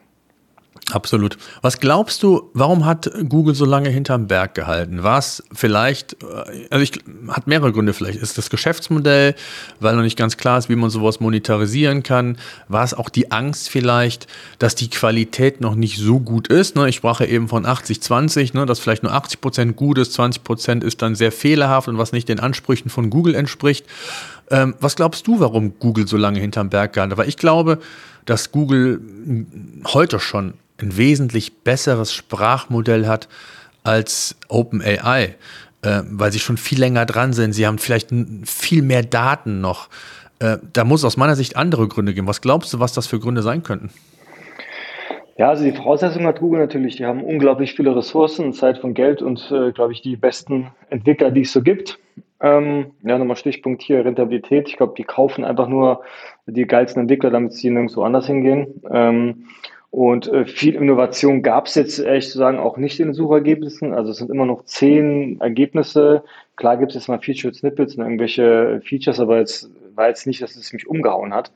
Absolut. 0.92 1.38
Was 1.62 1.82
glaubst 1.82 2.24
du, 2.24 2.50
warum 2.54 2.86
hat 2.86 3.12
Google 3.28 3.56
so 3.56 3.66
lange 3.66 3.90
hinterm 3.90 4.28
Berg 4.28 4.56
gehalten? 4.56 5.04
War 5.04 5.20
es 5.20 5.44
vielleicht, 5.52 6.14
äh, 6.24 6.68
also 6.70 6.82
ich, 6.82 6.94
hat 7.28 7.46
mehrere 7.46 7.74
Gründe 7.74 7.94
vielleicht. 7.94 8.20
Ist 8.20 8.38
das 8.38 8.50
Geschäftsmodell, 8.50 9.36
weil 9.82 9.96
noch 9.96 10.04
nicht 10.04 10.18
ganz 10.18 10.38
klar 10.38 10.58
ist, 10.58 10.70
wie 10.70 10.78
man 10.78 10.90
sowas 10.90 11.20
monetarisieren 11.20 12.04
kann? 12.04 12.38
War 12.70 12.86
es 12.86 12.94
auch 12.94 13.10
die 13.10 13.32
Angst 13.32 13.70
vielleicht, 13.70 14.28
dass 14.60 14.76
die 14.76 14.90
Qualität 14.90 15.60
noch 15.60 15.76
nicht 15.76 15.98
so 15.98 16.22
gut 16.22 16.48
ist? 16.48 16.78
Ne? 16.78 16.88
Ich 16.88 16.96
sprach 16.96 17.20
ja 17.20 17.26
eben 17.26 17.50
von 17.50 17.66
80-20, 17.66 18.56
ne? 18.56 18.66
dass 18.66 18.80
vielleicht 18.80 19.04
nur 19.04 19.12
80 19.12 19.42
Prozent 19.42 19.76
gut 19.76 19.98
ist, 19.98 20.14
20 20.14 20.46
Prozent 20.46 20.84
ist 20.86 21.02
dann 21.02 21.16
sehr 21.16 21.34
fehlerhaft 21.34 21.90
und 21.90 21.98
was 21.98 22.14
nicht 22.14 22.30
den 22.30 22.40
Ansprüchen 22.40 22.90
von 22.90 23.10
Google 23.10 23.36
entspricht. 23.36 23.86
Ähm, 24.50 24.76
was 24.80 24.96
glaubst 24.96 25.28
du, 25.28 25.40
warum 25.40 25.80
Google 25.80 26.08
so 26.08 26.18
lange 26.18 26.40
hinterm 26.40 26.70
Berg 26.70 26.94
gehalten 26.94 27.12
hat? 27.12 27.18
Weil 27.18 27.30
ich 27.30 27.38
glaube, 27.38 27.80
dass 28.26 28.52
Google 28.52 29.02
heute 29.86 30.20
schon 30.20 30.54
ein 30.80 30.98
wesentlich 30.98 31.60
besseres 31.64 32.14
Sprachmodell 32.14 33.08
hat 33.08 33.28
als 33.84 34.36
OpenAI, 34.50 35.36
äh, 35.82 36.02
weil 36.10 36.32
sie 36.32 36.40
schon 36.40 36.58
viel 36.58 36.80
länger 36.80 37.06
dran 37.06 37.34
sind. 37.34 37.54
Sie 37.54 37.66
haben 37.66 37.78
vielleicht 37.78 38.10
viel 38.46 38.82
mehr 38.82 39.04
Daten 39.04 39.62
noch. 39.62 39.90
Äh, 40.40 40.58
da 40.74 40.84
muss 40.84 41.04
aus 41.04 41.18
meiner 41.18 41.36
Sicht 41.36 41.56
andere 41.56 41.88
Gründe 41.88 42.14
geben. 42.14 42.28
Was 42.28 42.42
glaubst 42.42 42.74
du, 42.74 42.80
was 42.80 42.94
das 42.94 43.08
für 43.08 43.20
Gründe 43.20 43.42
sein 43.42 43.64
könnten? 43.64 43.90
Ja, 45.38 45.50
also 45.50 45.64
die 45.64 45.72
Voraussetzung 45.72 46.26
hat 46.26 46.40
Google 46.40 46.60
natürlich. 46.60 46.96
Die 46.96 47.06
haben 47.06 47.24
unglaublich 47.24 47.76
viele 47.76 47.96
Ressourcen, 47.96 48.54
Zeit 48.54 48.80
von 48.80 48.94
Geld 48.94 49.22
und, 49.22 49.52
äh, 49.52 49.72
glaube 49.72 49.94
ich, 49.94 50.02
die 50.02 50.16
besten 50.16 50.72
Entwickler, 50.90 51.32
die 51.32 51.42
es 51.42 51.54
so 51.54 51.62
gibt. 51.62 52.00
Ähm, 52.40 52.92
ja, 53.04 53.18
nochmal 53.18 53.38
Stichpunkt 53.38 53.82
hier, 53.82 54.06
Rentabilität. 54.06 54.68
Ich 54.70 54.78
glaube, 54.78 54.94
die 54.98 55.04
kaufen 55.04 55.44
einfach 55.44 55.68
nur 55.68 56.04
die 56.46 56.66
geilsten 56.66 57.02
Entwickler, 57.02 57.32
damit 57.32 57.54
sie 57.54 57.70
nirgendwo 57.70 58.04
anders 58.04 58.28
hingehen. 58.28 58.82
Ähm, 58.90 59.46
und 59.90 60.28
äh, 60.28 60.46
viel 60.46 60.76
Innovation 60.76 61.42
gab 61.42 61.68
es 61.68 61.76
jetzt 61.76 62.00
ehrlich 62.00 62.30
zu 62.30 62.38
sagen 62.38 62.60
auch 62.60 62.78
nicht 62.78 63.00
in 63.00 63.08
den 63.08 63.14
Suchergebnissen. 63.14 63.94
Also 63.94 64.12
es 64.12 64.18
sind 64.18 64.30
immer 64.30 64.46
noch 64.46 64.66
zehn 64.66 65.40
Ergebnisse. 65.40 66.24
Klar 66.56 66.78
gibt 66.78 66.92
es 66.92 66.96
jetzt 66.96 67.08
mal 67.08 67.20
Featured 67.20 67.56
Snippets 67.56 67.96
und 67.96 68.04
irgendwelche 68.04 68.82
Features, 68.84 69.20
aber 69.20 69.40
jetzt 69.40 69.70
war 69.96 70.10
jetzt 70.10 70.28
nicht, 70.28 70.42
dass 70.42 70.56
es 70.56 70.74
mich 70.74 70.88
umgehauen 70.88 71.34
hat. 71.34 71.52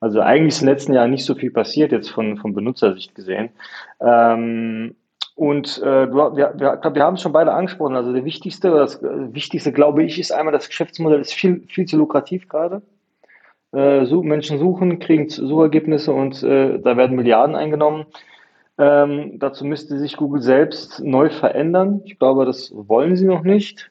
Also 0.00 0.20
eigentlich 0.20 0.54
ist 0.54 0.62
im 0.62 0.68
letzten 0.68 0.92
Jahr 0.92 1.08
nicht 1.08 1.24
so 1.24 1.34
viel 1.34 1.50
passiert, 1.50 1.92
jetzt 1.92 2.10
von, 2.10 2.36
von 2.36 2.52
Benutzersicht 2.52 3.14
gesehen. 3.14 3.50
Ähm, 4.00 4.94
und 5.36 5.82
äh, 5.82 6.10
wir, 6.10 6.34
wir, 6.34 6.54
wir, 6.56 6.94
wir 6.94 7.02
haben 7.04 7.14
es 7.14 7.20
schon 7.20 7.32
beide 7.32 7.52
angesprochen. 7.52 7.94
Also 7.94 8.12
der 8.12 8.24
wichtigste, 8.24 8.70
das 8.70 9.02
Wichtigste, 9.02 9.70
glaube 9.70 10.02
ich, 10.02 10.18
ist 10.18 10.32
einmal, 10.32 10.52
das 10.52 10.68
Geschäftsmodell 10.68 11.20
ist 11.20 11.34
viel, 11.34 11.62
viel 11.68 11.84
zu 11.84 11.98
lukrativ 11.98 12.48
gerade. 12.48 12.80
Äh, 13.74 14.06
Menschen 14.14 14.58
suchen, 14.58 14.98
kriegen 14.98 15.28
Suchergebnisse 15.28 16.10
und 16.10 16.42
äh, 16.42 16.78
da 16.78 16.96
werden 16.96 17.16
Milliarden 17.16 17.54
eingenommen. 17.54 18.06
Ähm, 18.78 19.38
dazu 19.38 19.66
müsste 19.66 19.98
sich 19.98 20.16
Google 20.16 20.40
selbst 20.40 21.00
neu 21.04 21.28
verändern. 21.28 22.00
Ich 22.06 22.18
glaube, 22.18 22.46
das 22.46 22.72
wollen 22.74 23.14
sie 23.16 23.26
noch 23.26 23.42
nicht. 23.42 23.90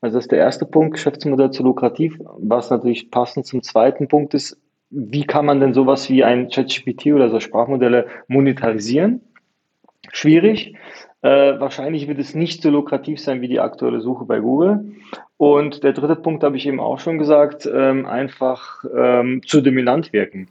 Also 0.00 0.18
das 0.18 0.26
ist 0.26 0.32
der 0.32 0.38
erste 0.38 0.64
Punkt, 0.64 0.94
Geschäftsmodell 0.94 1.50
zu 1.50 1.64
lukrativ. 1.64 2.20
Was 2.38 2.70
natürlich 2.70 3.10
passend 3.10 3.46
zum 3.46 3.62
zweiten 3.62 4.06
Punkt 4.06 4.32
ist, 4.32 4.60
wie 4.90 5.24
kann 5.24 5.46
man 5.46 5.58
denn 5.58 5.74
sowas 5.74 6.08
wie 6.08 6.22
ein 6.22 6.50
ChatGPT 6.50 7.06
oder 7.06 7.30
so 7.30 7.40
Sprachmodelle 7.40 8.06
monetarisieren? 8.28 9.22
Schwierig. 10.12 10.74
Äh, 11.22 11.58
wahrscheinlich 11.58 12.06
wird 12.06 12.18
es 12.18 12.34
nicht 12.34 12.62
so 12.62 12.70
lukrativ 12.70 13.20
sein 13.20 13.40
wie 13.40 13.48
die 13.48 13.60
aktuelle 13.60 14.00
Suche 14.00 14.24
bei 14.24 14.40
Google. 14.40 14.92
Und 15.36 15.82
der 15.82 15.92
dritte 15.92 16.16
Punkt 16.16 16.44
habe 16.44 16.56
ich 16.56 16.66
eben 16.66 16.80
auch 16.80 17.00
schon 17.00 17.18
gesagt, 17.18 17.68
ähm, 17.72 18.06
einfach 18.06 18.84
ähm, 18.94 19.40
zu 19.46 19.60
dominant 19.60 20.12
wirken. 20.12 20.48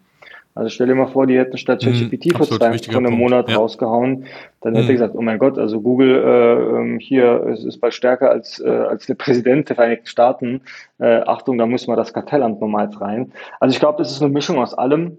Also 0.55 0.69
stell 0.69 0.87
dir 0.87 0.95
mal 0.95 1.07
vor, 1.07 1.25
die 1.25 1.37
hätten 1.37 1.57
statt 1.57 1.83
mhm, 1.83 1.91
ChatGPT 1.91 2.37
vor, 2.37 2.45
zwei, 2.45 2.77
vor 2.77 2.97
einem 2.97 3.13
Monat 3.13 3.49
ja. 3.49 3.57
rausgehauen. 3.57 4.25
Dann 4.61 4.75
hätte 4.75 4.87
mhm. 4.87 4.91
gesagt, 4.91 5.15
oh 5.15 5.21
mein 5.21 5.39
Gott, 5.39 5.57
also 5.57 5.81
Google 5.81 6.23
äh, 6.23 6.79
ähm, 6.79 6.99
hier 6.99 7.43
ist, 7.47 7.63
ist 7.63 7.79
bald 7.79 7.93
stärker 7.93 8.29
als, 8.29 8.59
äh, 8.59 8.69
als 8.69 9.07
der 9.07 9.15
Präsident 9.15 9.69
der 9.69 9.75
Vereinigten 9.75 10.07
Staaten. 10.07 10.61
Äh, 10.99 11.21
Achtung, 11.21 11.57
da 11.57 11.65
muss 11.65 11.87
man 11.87 11.97
das 11.97 12.13
Kartellamt 12.13 12.61
nochmal 12.61 12.89
rein. 12.99 13.31
Also 13.59 13.73
ich 13.73 13.79
glaube, 13.79 13.97
das 13.97 14.11
ist 14.11 14.21
eine 14.21 14.31
Mischung 14.31 14.59
aus 14.59 14.75
allem. 14.75 15.17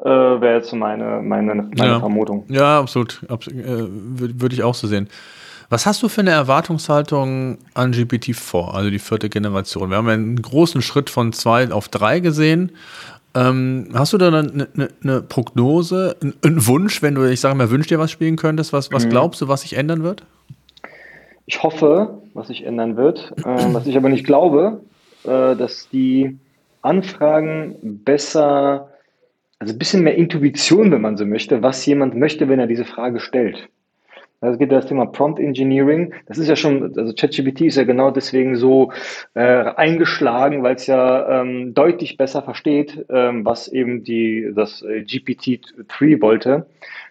Äh, 0.00 0.08
Wäre 0.08 0.56
jetzt 0.56 0.72
meine, 0.72 1.20
meine, 1.22 1.54
meine 1.54 1.74
ja. 1.76 2.00
Vermutung. 2.00 2.44
Ja, 2.48 2.80
absolut. 2.80 3.20
Abs 3.28 3.48
äh, 3.48 3.52
Würde 3.56 4.54
ich 4.54 4.62
auch 4.62 4.74
so 4.74 4.86
sehen. 4.86 5.08
Was 5.70 5.84
hast 5.84 6.02
du 6.02 6.08
für 6.08 6.22
eine 6.22 6.30
Erwartungshaltung 6.30 7.58
an 7.74 7.92
GPT-4, 7.92 8.72
also 8.72 8.90
die 8.90 8.98
vierte 8.98 9.28
Generation? 9.28 9.90
Wir 9.90 9.98
haben 9.98 10.08
einen 10.08 10.40
großen 10.40 10.80
Schritt 10.80 11.10
von 11.10 11.32
zwei 11.32 11.70
auf 11.70 11.88
drei 11.88 12.20
gesehen. 12.20 12.72
Ähm, 13.34 13.90
hast 13.92 14.14
du 14.14 14.18
da 14.18 14.28
eine, 14.28 14.68
eine, 14.74 14.88
eine 15.02 15.22
Prognose, 15.22 16.16
einen, 16.22 16.66
Wunsch, 16.66 17.02
wenn 17.02 17.14
du, 17.14 17.30
ich 17.30 17.40
sage 17.40 17.54
mal, 17.54 17.70
wünsch 17.70 17.88
dir 17.88 17.98
was 17.98 18.10
spielen 18.10 18.36
könntest? 18.36 18.72
Was, 18.72 18.90
was 18.92 19.04
mhm. 19.04 19.10
glaubst 19.10 19.42
du, 19.42 19.48
was 19.48 19.60
sich 19.60 19.76
ändern 19.76 20.02
wird? 20.02 20.22
Ich 21.44 21.62
hoffe, 21.62 22.22
was 22.32 22.48
sich 22.48 22.64
ändern 22.64 22.96
wird. 22.96 23.32
Äh, 23.38 23.74
was 23.74 23.86
ich 23.86 23.96
aber 23.96 24.08
nicht 24.08 24.24
glaube, 24.24 24.80
äh, 25.24 25.54
dass 25.54 25.88
die 25.90 26.38
Anfragen 26.80 27.76
besser, 28.04 28.87
also 29.58 29.74
ein 29.74 29.78
bisschen 29.78 30.04
mehr 30.04 30.16
Intuition, 30.16 30.90
wenn 30.92 31.00
man 31.00 31.16
so 31.16 31.26
möchte, 31.26 31.62
was 31.62 31.84
jemand 31.86 32.14
möchte, 32.14 32.48
wenn 32.48 32.60
er 32.60 32.66
diese 32.66 32.84
Frage 32.84 33.20
stellt. 33.20 33.68
Es 34.40 34.58
geht 34.58 34.70
das 34.70 34.86
Thema 34.86 35.06
Prompt 35.06 35.40
Engineering. 35.40 36.14
Das 36.26 36.38
ist 36.38 36.48
ja 36.48 36.54
schon, 36.54 36.96
also 36.96 37.12
ChatGPT 37.12 37.62
ist 37.62 37.76
ja 37.76 37.82
genau 37.82 38.12
deswegen 38.12 38.54
so 38.54 38.92
äh, 39.34 39.40
eingeschlagen, 39.40 40.62
weil 40.62 40.76
es 40.76 40.86
ja 40.86 41.40
ähm, 41.40 41.74
deutlich 41.74 42.16
besser 42.16 42.42
versteht, 42.42 43.04
ähm, 43.10 43.44
was 43.44 43.66
eben 43.66 44.04
die 44.04 44.52
das 44.54 44.82
äh, 44.82 45.00
GPT-3 45.00 46.22
wollte. 46.22 46.66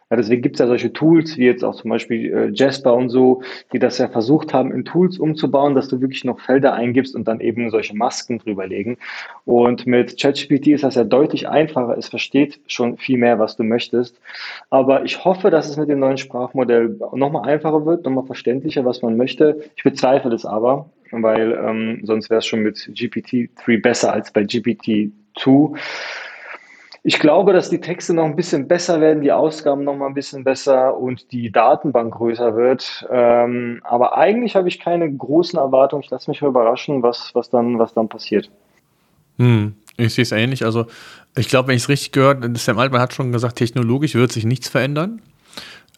Ja, 0.10 0.16
deswegen 0.16 0.42
gibt 0.42 0.56
es 0.56 0.60
ja 0.60 0.68
solche 0.68 0.94
Tools 0.94 1.38
wie 1.38 1.46
jetzt 1.46 1.66
auch 1.66 1.76
zum 1.76 1.90
Beispiel 1.90 2.34
äh, 2.34 2.50
Jasper 2.54 2.94
und 2.94 3.10
so, 3.10 3.42
die 3.74 3.80
das 3.80 3.98
ja 3.98 4.08
versucht 4.08 4.54
haben, 4.54 4.72
in 4.72 4.86
Tools 4.86 5.20
umzubauen, 5.20 5.76
dass 5.76 5.90
du 5.90 6.00
wirklich 6.00 6.24
noch 6.24 6.40
Felder 6.40 6.74
eingibst 6.74 7.14
und 7.14 7.28
dann 7.28 7.42
eben 7.42 7.70
solche 7.72 7.94
Masken 7.94 8.40
drüberlegen. 8.40 8.98
Und 9.44 9.86
mit 9.86 10.18
ChatGPT 10.18 10.68
ist 10.68 10.86
das 10.86 10.96
ja 10.96 11.04
deutlich 11.04 11.50
einfacher. 11.50 11.98
Es 11.98 12.08
versteht 12.08 12.62
schon 12.68 12.96
viel 12.96 13.18
mehr, 13.18 13.38
was 13.38 13.58
du 13.58 13.64
möchtest. 13.64 14.18
Aber 14.70 15.04
ich 15.04 15.26
hoffe, 15.26 15.50
dass 15.50 15.70
es 15.70 15.76
mit 15.76 15.90
dem 15.90 16.00
neuen 16.00 16.18
Sprachmodell 16.18 16.98
nochmal 17.14 17.50
einfacher 17.50 17.86
wird, 17.86 18.06
nochmal 18.06 18.26
verständlicher, 18.26 18.86
was 18.86 19.02
man 19.02 19.18
möchte. 19.18 19.62
Ich 19.76 19.84
bezweifle 19.84 20.32
das 20.32 20.46
aber, 20.46 20.90
weil 21.12 21.52
ähm, 21.52 22.00
sonst 22.04 22.30
wäre 22.30 22.40
es 22.40 22.46
schon 22.46 22.62
mit 22.62 22.78
GPT-3 22.78 23.82
besser 23.82 24.14
als 24.14 24.32
bei 24.32 24.44
GPT-2. 24.44 25.78
Ich 27.08 27.20
glaube, 27.20 27.54
dass 27.54 27.70
die 27.70 27.80
Texte 27.80 28.14
noch 28.14 28.26
ein 28.26 28.36
bisschen 28.36 28.68
besser 28.68 29.00
werden, 29.00 29.22
die 29.22 29.32
Ausgaben 29.32 29.86
noch 29.86 29.96
mal 29.96 30.08
ein 30.08 30.14
bisschen 30.14 30.44
besser 30.44 30.98
und 30.98 31.32
die 31.32 31.50
Datenbank 31.50 32.14
größer 32.14 32.54
wird. 32.58 33.08
Ähm, 33.10 33.80
aber 33.86 34.18
eigentlich 34.18 34.58
habe 34.58 34.68
ich 34.68 34.82
keine 34.82 35.10
großen 35.10 35.58
Erwartungen. 35.58 36.04
Ich 36.04 36.10
lasse 36.10 36.30
mich 36.30 36.42
überraschen, 36.42 37.02
was, 37.04 37.32
was, 37.34 37.50
dann, 37.50 37.80
was 37.80 37.94
dann 37.94 38.10
passiert. 38.10 38.52
Hm, 39.38 39.76
ich 39.96 40.16
sehe 40.16 40.24
es 40.24 40.34
ähnlich. 40.34 40.66
Also 40.66 40.88
ich 41.38 41.48
glaube, 41.48 41.70
wenn 41.70 41.78
ich 41.78 41.84
es 41.84 41.88
richtig 41.88 42.12
gehört, 42.12 42.44
Sam 42.58 42.78
Altman 42.78 43.00
hat 43.00 43.14
schon 43.14 43.32
gesagt, 43.32 43.56
technologisch 43.56 44.14
wird 44.14 44.34
sich 44.34 44.44
nichts 44.44 44.68
verändern 44.68 45.22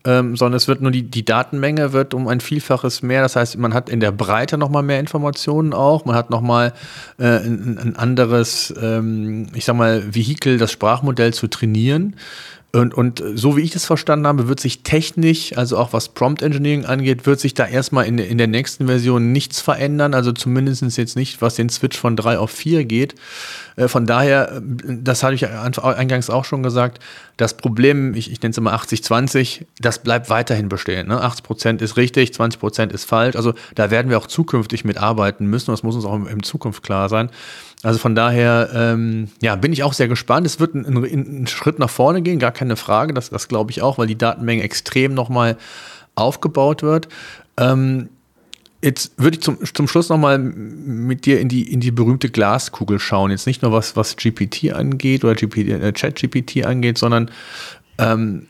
ähm, 0.06 0.38
sondern 0.38 0.56
es 0.56 0.68
wird 0.68 0.82
nur 0.82 0.92
die, 0.92 1.04
die 1.04 1.26
Datenmenge 1.26 1.92
wird 1.92 2.14
um 2.14 2.28
ein 2.28 2.40
Vielfaches 2.40 3.02
mehr. 3.02 3.22
Das 3.22 3.36
heißt, 3.36 3.58
man 3.58 3.74
hat 3.74 3.90
in 3.90 4.00
der 4.00 4.12
Breite 4.12 4.58
nochmal 4.58 4.84
mehr 4.84 5.00
Informationen 5.00 5.74
auch. 5.74 6.06
Man 6.06 6.16
hat 6.16 6.30
nochmal 6.30 6.74
äh, 7.18 7.26
ein, 7.26 7.78
ein 7.78 7.96
anderes, 7.96 8.74
ähm, 8.82 9.48
ich 9.54 9.66
sag 9.66 9.76
mal, 9.76 10.16
Vehikel, 10.16 10.58
das 10.58 10.72
Sprachmodell 10.72 11.34
zu 11.34 11.48
trainieren. 11.48 12.16
Und, 12.72 12.94
und 12.94 13.24
so 13.34 13.58
wie 13.58 13.62
ich 13.62 13.72
das 13.72 13.86
verstanden 13.86 14.28
habe, 14.28 14.48
wird 14.48 14.60
sich 14.60 14.84
technisch, 14.84 15.58
also 15.58 15.76
auch 15.76 15.92
was 15.92 16.10
Prompt 16.10 16.44
Engineering 16.44 16.86
angeht, 16.86 17.26
wird 17.26 17.40
sich 17.40 17.56
da 17.56 17.66
erstmal 17.66 18.06
in, 18.06 18.20
in 18.20 18.38
der 18.38 18.46
nächsten 18.46 18.86
Version 18.86 19.32
nichts 19.32 19.60
verändern. 19.60 20.14
Also 20.14 20.32
zumindest 20.34 20.84
jetzt 20.96 21.16
nicht, 21.16 21.42
was 21.42 21.56
den 21.56 21.70
Switch 21.70 21.98
von 21.98 22.16
3 22.16 22.38
auf 22.38 22.52
4 22.52 22.86
geht. 22.86 23.16
Äh, 23.76 23.88
von 23.88 24.06
daher, 24.06 24.62
das 24.62 25.24
hatte 25.24 25.34
ich 25.34 25.48
eingangs 25.48 26.30
auch 26.30 26.46
schon 26.46 26.62
gesagt, 26.62 27.00
das 27.38 27.58
Problem, 27.58 28.14
ich, 28.14 28.32
ich 28.32 28.40
nenne 28.42 28.52
es 28.52 28.58
immer 28.60 28.76
80-20, 28.76 29.66
das 29.80 30.04
bleibt 30.04 30.30
weiterhin 30.30 30.70
bestehen. 30.70 31.08
Ne? 31.08 31.22
80 31.22 31.44
Prozent 31.44 31.82
ist 31.82 31.98
richtig, 31.98 32.36
20 32.36 32.60
Prozent 32.60 32.94
ist 32.94 33.06
falsch. 33.06 33.36
Also 33.36 33.54
da 33.74 33.90
werden 33.90 34.12
wir 34.12 34.20
auch 34.20 34.28
zukünftig 34.28 34.86
mitarbeiten 34.86 35.48
müssen. 35.48 35.72
Das 35.72 35.82
muss 35.82 35.96
uns 35.96 36.06
auch 36.06 36.24
in 36.24 36.44
Zukunft 36.44 36.84
klar 36.84 37.10
sein. 37.10 37.32
Also 37.82 37.98
von 37.98 38.14
daher, 38.14 38.70
ähm, 38.74 39.30
ja, 39.42 39.56
bin 39.56 39.72
ich 39.72 39.84
auch 39.84 39.94
sehr 39.94 40.10
gespannt. 40.10 40.46
Es 40.46 40.60
wird 40.60 40.76
einen, 40.76 41.48
Schritt 41.48 41.80
nach 41.80 41.90
vorne 41.90 42.22
gehen, 42.22 42.40
gar 42.40 42.52
keine 42.52 42.76
Frage. 42.76 43.14
Das, 43.14 43.30
das 43.30 43.48
glaube 43.48 43.72
ich 43.72 43.82
auch, 43.82 43.98
weil 43.98 44.08
die 44.08 44.18
Datenmenge 44.18 44.64
extrem 44.64 45.14
nochmal 45.14 45.58
aufgebaut 46.16 46.84
wird. 46.84 47.08
Ähm, 47.58 48.10
Jetzt 48.82 49.12
würde 49.18 49.36
ich 49.36 49.44
zum, 49.44 49.58
zum 49.74 49.90
Schluss 49.90 50.08
nochmal 50.08 50.40
mit 50.40 51.26
dir 51.26 51.42
in 51.42 51.50
die, 51.50 51.70
in 51.70 51.82
die 51.82 51.92
berühmte 51.92 52.30
Glaskugel 52.30 52.98
schauen. 52.98 53.30
Jetzt 53.30 53.46
nicht 53.46 53.62
nur 53.62 53.74
was, 53.74 53.98
was 53.98 54.16
GPT 54.16 54.72
angeht 54.72 55.26
oder 55.26 55.36
GPT, 55.36 55.68
äh, 55.68 55.92
Chat-GPT 55.92 56.66
angeht, 56.66 56.98
sondern 56.98 57.30
ähm, 57.98 58.48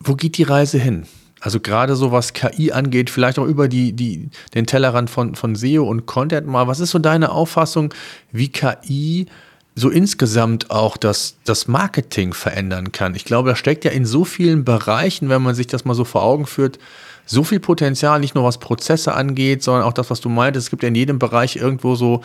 wo 0.00 0.16
geht 0.16 0.36
die 0.38 0.42
Reise 0.42 0.78
hin? 0.78 1.06
Also 1.40 1.60
gerade 1.60 1.96
so 1.96 2.12
was 2.12 2.32
KI 2.32 2.72
angeht, 2.72 3.10
vielleicht 3.10 3.38
auch 3.38 3.46
über 3.46 3.68
die, 3.68 3.92
die, 3.92 4.30
den 4.54 4.66
Tellerrand 4.66 5.10
von, 5.10 5.34
von 5.34 5.54
SEO 5.54 5.84
und 5.84 6.06
Content 6.06 6.46
mal. 6.46 6.66
Was 6.66 6.80
ist 6.80 6.90
so 6.90 6.98
deine 6.98 7.30
Auffassung, 7.30 7.92
wie 8.32 8.48
KI 8.48 9.26
so 9.74 9.90
insgesamt 9.90 10.70
auch 10.70 10.96
das, 10.96 11.36
das 11.44 11.68
Marketing 11.68 12.32
verändern 12.32 12.90
kann? 12.90 13.14
Ich 13.14 13.26
glaube, 13.26 13.50
da 13.50 13.56
steckt 13.56 13.84
ja 13.84 13.90
in 13.90 14.06
so 14.06 14.24
vielen 14.24 14.64
Bereichen, 14.64 15.28
wenn 15.28 15.42
man 15.42 15.54
sich 15.54 15.66
das 15.66 15.84
mal 15.84 15.94
so 15.94 16.04
vor 16.04 16.22
Augen 16.22 16.46
führt, 16.46 16.78
so 17.26 17.44
viel 17.44 17.60
Potenzial, 17.60 18.20
nicht 18.20 18.34
nur 18.34 18.44
was 18.44 18.58
Prozesse 18.58 19.12
angeht, 19.12 19.62
sondern 19.62 19.82
auch 19.82 19.92
das, 19.92 20.10
was 20.10 20.20
du 20.20 20.28
meintest. 20.28 20.66
Es 20.66 20.70
gibt 20.70 20.82
ja 20.82 20.88
in 20.88 20.94
jedem 20.94 21.18
Bereich 21.18 21.56
irgendwo 21.56 21.96
so 21.96 22.22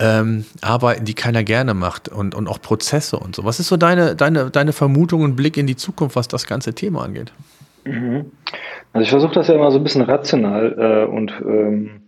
ähm, 0.00 0.46
Arbeiten, 0.62 1.04
die 1.04 1.14
keiner 1.14 1.44
gerne 1.44 1.74
macht 1.74 2.08
und, 2.08 2.34
und 2.34 2.48
auch 2.48 2.60
Prozesse 2.60 3.18
und 3.18 3.36
so. 3.36 3.44
Was 3.44 3.60
ist 3.60 3.68
so 3.68 3.76
deine, 3.76 4.16
deine, 4.16 4.50
deine 4.50 4.72
Vermutung 4.72 5.22
und 5.22 5.36
Blick 5.36 5.56
in 5.56 5.66
die 5.66 5.76
Zukunft, 5.76 6.16
was 6.16 6.26
das 6.26 6.46
ganze 6.46 6.74
Thema 6.74 7.04
angeht? 7.04 7.32
Mhm. 7.84 8.32
Also 8.92 9.04
ich 9.04 9.10
versuche 9.10 9.34
das 9.34 9.48
ja 9.48 9.54
immer 9.54 9.70
so 9.70 9.78
ein 9.78 9.84
bisschen 9.84 10.02
rational 10.02 10.76
äh, 10.78 11.10
und 11.10 11.32
ähm, 11.44 12.02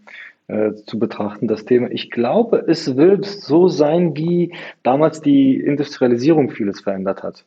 äh, 0.48 0.72
zu 0.86 0.98
betrachten, 0.98 1.48
das 1.48 1.64
Thema. 1.64 1.90
Ich 1.90 2.10
glaube, 2.10 2.64
es 2.66 2.96
wird 2.96 3.24
so 3.24 3.68
sein, 3.68 4.16
wie 4.16 4.54
damals 4.82 5.20
die 5.20 5.56
Industrialisierung 5.56 6.50
vieles 6.50 6.80
verändert 6.80 7.22
hat. 7.22 7.44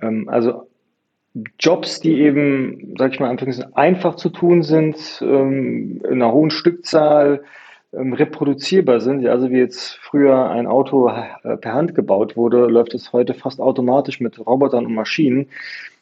Ähm, 0.00 0.28
also 0.28 0.68
Jobs, 1.58 2.00
die 2.00 2.20
eben, 2.20 2.94
sag 2.98 3.12
ich 3.12 3.20
mal, 3.20 3.36
einfach 3.74 4.16
zu 4.16 4.30
tun 4.30 4.62
sind, 4.62 4.96
ähm, 5.22 6.00
in 6.04 6.14
einer 6.14 6.32
hohen 6.32 6.50
Stückzahl 6.50 7.42
ähm, 7.92 8.12
reproduzierbar 8.14 9.00
sind. 9.00 9.26
Also 9.26 9.50
wie 9.50 9.58
jetzt 9.58 9.98
früher 10.02 10.50
ein 10.50 10.66
Auto 10.66 11.08
äh, 11.08 11.56
per 11.56 11.74
Hand 11.74 11.94
gebaut 11.94 12.36
wurde, 12.36 12.66
läuft 12.66 12.94
es 12.94 13.12
heute 13.12 13.34
fast 13.34 13.60
automatisch 13.60 14.20
mit 14.20 14.38
Robotern 14.44 14.86
und 14.86 14.94
Maschinen. 14.94 15.48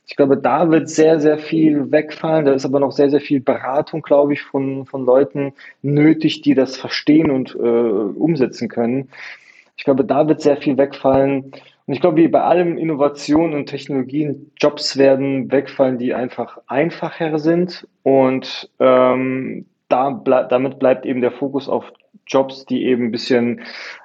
Ich 0.07 0.17
glaube, 0.17 0.37
da 0.37 0.71
wird 0.71 0.89
sehr, 0.89 1.19
sehr 1.19 1.39
viel 1.39 1.91
wegfallen. 1.91 2.45
Da 2.45 2.53
ist 2.53 2.65
aber 2.65 2.81
noch 2.81 2.93
sehr, 2.93 3.11
sehr 3.11 3.21
viel 3.21 3.41
Beratung, 3.41 4.03
glaube 4.03 4.35
ich, 4.35 4.43
von, 4.43 4.85
von 4.85 5.05
Leuten 5.05 5.55
nötig, 5.83 6.43
die 6.43 6.55
das 6.55 6.77
verstehen 6.77 7.31
und 7.31 7.55
äh, 7.55 7.59
umsetzen 7.59 8.69
können. 8.69 9.09
Ich 9.77 9.85
glaube, 9.85 10.05
da 10.05 10.29
wird 10.29 10.41
sehr 10.41 10.57
viel 10.57 10.77
wegfallen. 10.77 11.53
Und 11.87 11.93
ich 11.95 12.01
glaube, 12.01 12.19
wie 12.19 12.29
bei 12.29 12.43
allem 12.43 12.79
Innovationen 12.79 13.55
und 13.55 13.67
Technologien, 13.67 14.53
Jobs 14.59 14.97
werden 14.97 15.51
wegfallen, 15.51 15.99
die 15.99 16.15
einfach 16.15 16.59
einfacher 16.67 17.39
sind. 17.39 17.87
Und 18.03 18.71
ähm, 18.81 19.67
da 19.89 20.11
damit 20.49 20.79
bleibt 20.79 21.07
eben 21.07 21.21
der 21.21 21.33
Fokus 21.33 21.69
auf 21.69 21.93
Jobs, 22.27 22.65
die 22.65 22.85
eben 22.85 23.07
ein 23.07 23.11
bisschen 23.11 23.61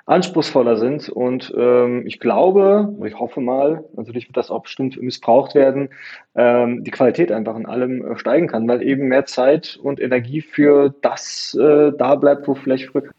anspruchsvoller 0.05 0.77
sind. 0.77 1.09
Und 1.09 1.53
ähm, 1.57 2.05
ich 2.05 2.19
glaube, 2.19 2.93
ich 3.05 3.17
hoffe 3.17 3.39
mal, 3.39 3.83
natürlich 3.95 4.27
wird 4.27 4.37
das 4.37 4.51
auch 4.51 4.63
bestimmt 4.63 5.01
missbraucht 5.01 5.55
werden, 5.55 5.89
ähm, 6.35 6.83
die 6.83 6.91
Qualität 6.91 7.31
einfach 7.31 7.55
in 7.55 7.65
allem 7.65 8.05
äh, 8.05 8.17
steigen 8.17 8.47
kann, 8.47 8.67
weil 8.67 8.81
eben 8.81 9.07
mehr 9.07 9.25
Zeit 9.25 9.79
und 9.81 9.99
Energie 9.99 10.41
für 10.41 10.93
das 11.01 11.57
äh, 11.59 11.91
da 11.97 12.15
bleibt, 12.15 12.47
wo 12.47 12.55
vielleicht 12.55 12.87
früher. 12.87 13.09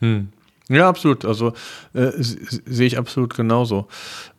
Hm. 0.00 0.28
Ja, 0.68 0.88
absolut. 0.88 1.24
Also 1.24 1.52
äh, 1.92 2.10
sehe 2.16 2.86
ich 2.86 2.98
absolut 2.98 3.34
genauso. 3.34 3.88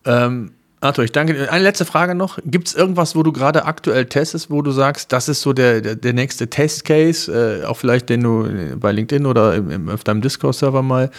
Ähm, 0.06 0.52
Arthur, 0.84 1.06
ich 1.06 1.12
danke 1.12 1.34
dir. 1.34 1.52
Eine 1.52 1.64
letzte 1.64 1.86
Frage 1.86 2.14
noch. 2.14 2.40
Gibt 2.46 2.68
es 2.68 2.76
irgendwas, 2.76 3.16
wo 3.16 3.24
du 3.24 3.32
gerade 3.32 3.66
aktuell 3.66 4.06
testest, 4.06 4.52
wo 4.52 4.62
du 4.62 4.72
sagst, 4.72 5.14
das 5.14 5.30
ist 5.30 5.42
so 5.42 5.54
der, 5.54 5.82
der, 5.82 5.96
der 5.96 6.14
nächste 6.14 6.50
Testcase, 6.50 7.62
äh, 7.64 7.66
auch 7.66 7.78
vielleicht, 7.78 8.10
den 8.10 8.22
du 8.22 8.78
bei 8.78 8.92
LinkedIn 8.92 9.26
oder 9.26 9.56
im, 9.56 9.72
im, 9.72 9.90
auf 9.90 10.04
deinem 10.04 10.22
Discord-Server 10.22 10.82
mal 10.82 11.10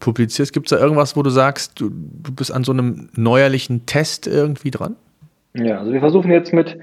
publizierst? 0.00 0.52
Gibt 0.52 0.70
es 0.70 0.78
da 0.78 0.82
irgendwas, 0.82 1.16
wo 1.16 1.22
du 1.22 1.30
sagst, 1.30 1.80
du, 1.80 1.90
du 1.90 2.32
bist 2.32 2.52
an 2.52 2.64
so 2.64 2.72
einem 2.72 3.08
neuerlichen 3.16 3.86
Test 3.86 4.26
irgendwie 4.26 4.70
dran? 4.70 4.96
Ja, 5.54 5.80
also 5.80 5.92
wir 5.92 6.00
versuchen 6.00 6.30
jetzt 6.30 6.52
mit 6.52 6.78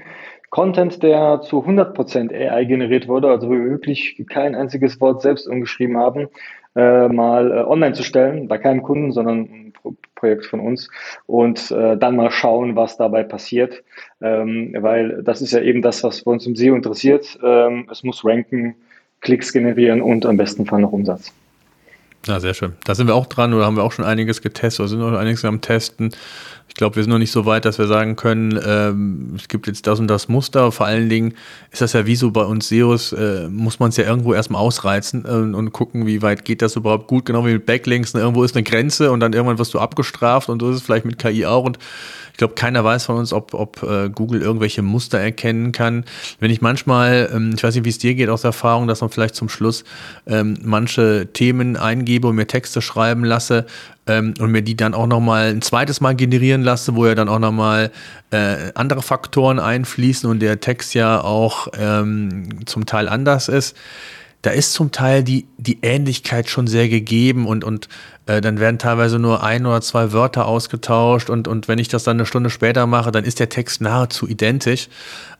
Content, 0.50 1.02
der 1.02 1.40
zu 1.42 1.64
100% 1.64 2.32
AI 2.32 2.64
generiert 2.64 3.08
wurde, 3.08 3.28
also 3.28 3.50
wir 3.50 3.64
wirklich 3.64 4.22
kein 4.28 4.54
einziges 4.54 5.00
Wort 5.00 5.22
selbst 5.22 5.48
umgeschrieben 5.48 5.96
haben, 5.96 6.28
äh, 6.76 7.08
mal 7.08 7.50
äh, 7.50 7.64
online 7.64 7.94
zu 7.94 8.02
stellen, 8.02 8.48
bei 8.48 8.58
keinem 8.58 8.82
Kunden, 8.82 9.12
sondern 9.12 9.65
Projekt 10.14 10.46
von 10.46 10.60
uns 10.60 10.88
und 11.26 11.70
äh, 11.70 11.96
dann 11.96 12.16
mal 12.16 12.30
schauen, 12.30 12.76
was 12.76 12.96
dabei 12.96 13.22
passiert, 13.22 13.82
ähm, 14.20 14.74
weil 14.78 15.22
das 15.22 15.42
ist 15.42 15.52
ja 15.52 15.60
eben 15.60 15.82
das, 15.82 16.02
was 16.02 16.22
bei 16.22 16.30
uns 16.30 16.46
im 16.46 16.56
SEO 16.56 16.74
interessiert. 16.74 17.38
Ähm, 17.42 17.88
es 17.90 18.02
muss 18.02 18.24
ranken, 18.24 18.74
Klicks 19.20 19.52
generieren 19.52 20.02
und 20.02 20.26
am 20.26 20.36
besten 20.36 20.66
Fall 20.66 20.80
noch 20.80 20.92
Umsatz. 20.92 21.32
Ja, 22.26 22.40
sehr 22.40 22.54
schön. 22.54 22.72
Da 22.84 22.94
sind 22.94 23.06
wir 23.06 23.14
auch 23.14 23.26
dran 23.26 23.54
oder 23.54 23.66
haben 23.66 23.76
wir 23.76 23.84
auch 23.84 23.92
schon 23.92 24.04
einiges 24.04 24.42
getestet 24.42 24.80
oder 24.80 24.88
sind 24.88 24.98
noch 24.98 25.12
einiges 25.12 25.44
am 25.44 25.60
Testen. 25.60 26.10
Ich 26.68 26.74
glaube, 26.74 26.96
wir 26.96 27.02
sind 27.02 27.10
noch 27.10 27.18
nicht 27.18 27.32
so 27.32 27.46
weit, 27.46 27.64
dass 27.64 27.78
wir 27.78 27.86
sagen 27.86 28.16
können, 28.16 28.60
ähm, 28.62 29.32
es 29.36 29.48
gibt 29.48 29.66
jetzt 29.66 29.86
das 29.86 29.98
und 29.98 30.08
das 30.08 30.28
Muster. 30.28 30.70
Vor 30.72 30.84
allen 30.84 31.08
Dingen 31.08 31.34
ist 31.70 31.80
das 31.80 31.94
ja 31.94 32.04
wie 32.04 32.16
so 32.16 32.30
bei 32.30 32.42
uns 32.42 32.68
SEOs, 32.68 33.12
äh, 33.12 33.48
muss 33.48 33.78
man 33.78 33.88
es 33.88 33.96
ja 33.96 34.04
irgendwo 34.04 34.34
erstmal 34.34 34.60
ausreizen 34.60 35.24
äh, 35.24 35.56
und 35.56 35.72
gucken, 35.72 36.06
wie 36.06 36.20
weit 36.20 36.44
geht 36.44 36.60
das 36.60 36.76
überhaupt 36.76 37.06
gut. 37.06 37.24
Genau 37.24 37.46
wie 37.46 37.54
mit 37.54 37.64
Backlinks. 37.64 38.12
Ne? 38.12 38.20
Irgendwo 38.20 38.44
ist 38.44 38.54
eine 38.54 38.62
Grenze 38.62 39.10
und 39.10 39.20
dann 39.20 39.32
irgendwann 39.32 39.58
wirst 39.58 39.72
du 39.72 39.78
abgestraft 39.78 40.48
und 40.50 40.60
so 40.60 40.68
ist 40.68 40.76
es 40.76 40.82
vielleicht 40.82 41.06
mit 41.06 41.18
KI 41.18 41.46
auch. 41.46 41.64
Und 41.64 41.78
ich 42.36 42.38
glaube, 42.38 42.52
keiner 42.52 42.84
weiß 42.84 43.06
von 43.06 43.16
uns, 43.16 43.32
ob, 43.32 43.54
ob 43.54 43.82
äh, 43.82 44.10
Google 44.10 44.42
irgendwelche 44.42 44.82
Muster 44.82 45.18
erkennen 45.18 45.72
kann. 45.72 46.04
Wenn 46.38 46.50
ich 46.50 46.60
manchmal, 46.60 47.30
ähm, 47.34 47.52
ich 47.56 47.64
weiß 47.64 47.74
nicht, 47.74 47.86
wie 47.86 47.88
es 47.88 47.96
dir 47.96 48.14
geht 48.14 48.28
aus 48.28 48.44
Erfahrung, 48.44 48.86
dass 48.86 49.00
man 49.00 49.08
vielleicht 49.08 49.34
zum 49.34 49.48
Schluss 49.48 49.84
ähm, 50.26 50.58
manche 50.62 51.28
Themen 51.32 51.78
eingebe 51.78 52.28
und 52.28 52.36
mir 52.36 52.46
Texte 52.46 52.82
schreiben 52.82 53.24
lasse 53.24 53.64
ähm, 54.06 54.34
und 54.38 54.50
mir 54.50 54.60
die 54.60 54.76
dann 54.76 54.92
auch 54.92 55.06
nochmal 55.06 55.46
ein 55.46 55.62
zweites 55.62 56.02
Mal 56.02 56.14
generieren 56.14 56.60
lasse, 56.60 56.94
wo 56.94 57.06
ja 57.06 57.14
dann 57.14 57.30
auch 57.30 57.38
nochmal 57.38 57.90
äh, 58.32 58.70
andere 58.74 59.00
Faktoren 59.00 59.58
einfließen 59.58 60.28
und 60.28 60.40
der 60.40 60.60
Text 60.60 60.92
ja 60.92 61.22
auch 61.22 61.68
ähm, 61.72 62.66
zum 62.66 62.84
Teil 62.84 63.08
anders 63.08 63.48
ist 63.48 63.74
da 64.46 64.52
ist 64.52 64.74
zum 64.74 64.92
Teil 64.92 65.24
die, 65.24 65.48
die 65.58 65.78
Ähnlichkeit 65.82 66.48
schon 66.48 66.68
sehr 66.68 66.88
gegeben 66.88 67.46
und, 67.46 67.64
und 67.64 67.88
äh, 68.26 68.40
dann 68.40 68.58
werden 68.58 68.78
teilweise 68.78 69.18
nur 69.18 69.42
ein 69.42 69.66
oder 69.66 69.80
zwei 69.80 70.12
Wörter 70.12 70.46
ausgetauscht 70.46 71.30
und, 71.30 71.48
und 71.48 71.68
wenn 71.68 71.78
ich 71.78 71.88
das 71.88 72.04
dann 72.04 72.16
eine 72.16 72.26
Stunde 72.26 72.50
später 72.50 72.86
mache, 72.86 73.12
dann 73.12 73.24
ist 73.24 73.40
der 73.40 73.48
Text 73.48 73.80
nahezu 73.80 74.28
identisch. 74.28 74.88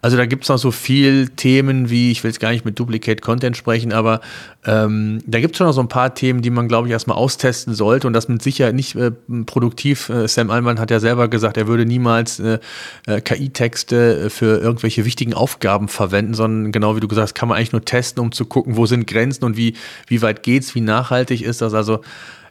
Also 0.03 0.17
da 0.17 0.27
gibt 0.27 0.45
es 0.45 0.51
noch 0.51 0.59
so 0.59 0.71
viel 0.71 1.31
Themen 1.31 1.91
wie, 1.91 2.13
ich 2.13 2.23
will 2.23 2.31
jetzt 2.31 2.39
gar 2.39 2.53
nicht 2.53 2.65
mit 2.65 2.79
Duplicate 2.79 3.21
Content 3.21 3.57
sprechen, 3.57 3.93
aber 3.93 4.21
ähm, 4.65 5.21
da 5.27 5.41
gibt 5.41 5.55
es 5.55 5.59
schon 5.59 5.67
noch 5.67 5.73
so 5.73 5.81
ein 5.81 5.89
paar 5.89 6.15
Themen, 6.15 6.43
die 6.43 6.51
man, 6.51 6.69
glaube 6.69 6.87
ich, 6.87 6.93
erstmal 6.93 7.17
austesten 7.17 7.75
sollte 7.75 8.07
und 8.07 8.13
das 8.13 8.29
mit 8.29 8.41
Sicherheit 8.43 8.75
nicht 8.75 8.95
äh, 8.95 9.11
produktiv. 9.47 10.09
Äh, 10.09 10.29
Sam 10.29 10.51
Allman 10.51 10.79
hat 10.79 10.93
ja 10.93 11.01
selber 11.01 11.27
gesagt, 11.27 11.57
er 11.57 11.67
würde 11.67 11.87
niemals 11.87 12.39
äh, 12.39 12.59
äh 13.07 13.21
KI-Texte 13.21 14.31
für 14.31 14.61
irgendwelche 14.61 15.05
wichtigen 15.05 15.35
Aufgaben 15.35 15.89
verwenden, 15.89 16.35
sondern 16.35 16.71
genau 16.73 16.95
wie 16.95 17.01
du 17.01 17.09
gesagt 17.09 17.29
hast, 17.31 17.35
kann 17.35 17.49
man 17.49 17.59
eigentlich 17.59 17.73
nur 17.73 17.85
testen, 17.85 18.23
um 18.23 18.31
zu 18.31 18.45
gucken, 18.45 18.77
wo 18.77 18.87
sind 18.87 19.07
Grenzen 19.09 19.45
und 19.45 19.57
wie, 19.57 19.75
wie 20.07 20.23
weit 20.23 20.43
geht's, 20.43 20.75
wie 20.75 20.83
nachhaltig 20.83 21.43
ist 21.43 21.63
das. 21.63 21.75
Also 21.75 22.01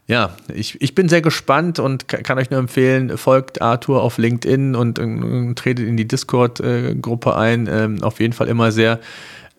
ja, 0.08 0.36
ich, 0.54 0.80
ich 0.82 0.94
bin 0.94 1.10
sehr 1.10 1.22
gespannt 1.22 1.80
und 1.80 2.08
kann 2.08 2.38
euch 2.38 2.52
nur 2.52 2.60
empfehlen, 2.60 3.18
folgt 3.18 3.62
Arthur 3.62 4.04
auf 4.04 4.20
LinkedIn 4.20 4.76
und, 4.76 5.00
und 5.00 5.56
tretet 5.56 5.88
in 5.88 5.98
die 5.98 6.08
Discord-Gruppe 6.08 7.36
ein. 7.36 7.68
Ähm, 7.72 8.04
auf 8.04 8.20
jeden 8.20 8.34
Fall 8.34 8.48
immer 8.48 8.72
sehr 8.72 9.00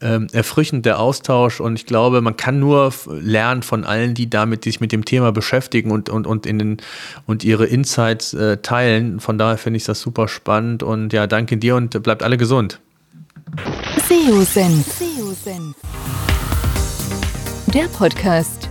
ähm, 0.01 0.28
erfrischend 0.32 0.86
der 0.86 1.01
Austausch 1.01 1.61
und 1.61 1.74
ich 1.74 1.86
glaube, 1.86 2.20
man 2.20 2.36
kann 2.36 2.61
nur 2.61 2.92
lernen 3.09 3.62
von 3.62 3.84
allen, 3.84 4.14
die 4.14 4.30
damit 4.30 4.64
die 4.64 4.70
sich 4.70 4.80
mit 4.80 4.92
dem 4.92 5.05
Thema 5.05 5.32
beschäftigen 5.32 5.90
und, 5.90 6.11
und, 6.11 6.28
und, 6.28 6.47
in 6.47 6.59
den, 6.59 6.76
und 7.26 7.42
ihre 7.42 7.66
Insights 7.66 8.32
äh, 8.34 8.59
teilen. 8.59 9.18
Von 9.18 9.38
daher 9.38 9.59
finde 9.59 9.78
ich 9.78 9.84
das 9.84 10.01
super 10.01 10.28
spannend 10.28 10.82
und 10.82 11.12
ja, 11.12 11.26
danke 11.26 11.57
dir 11.57 11.74
und 11.76 12.01
bleibt 12.03 12.22
alle 12.22 12.36
gesund. 12.36 12.78
SEO-Senf. 14.07 14.86
Der 17.74 17.88
Podcast 17.88 18.70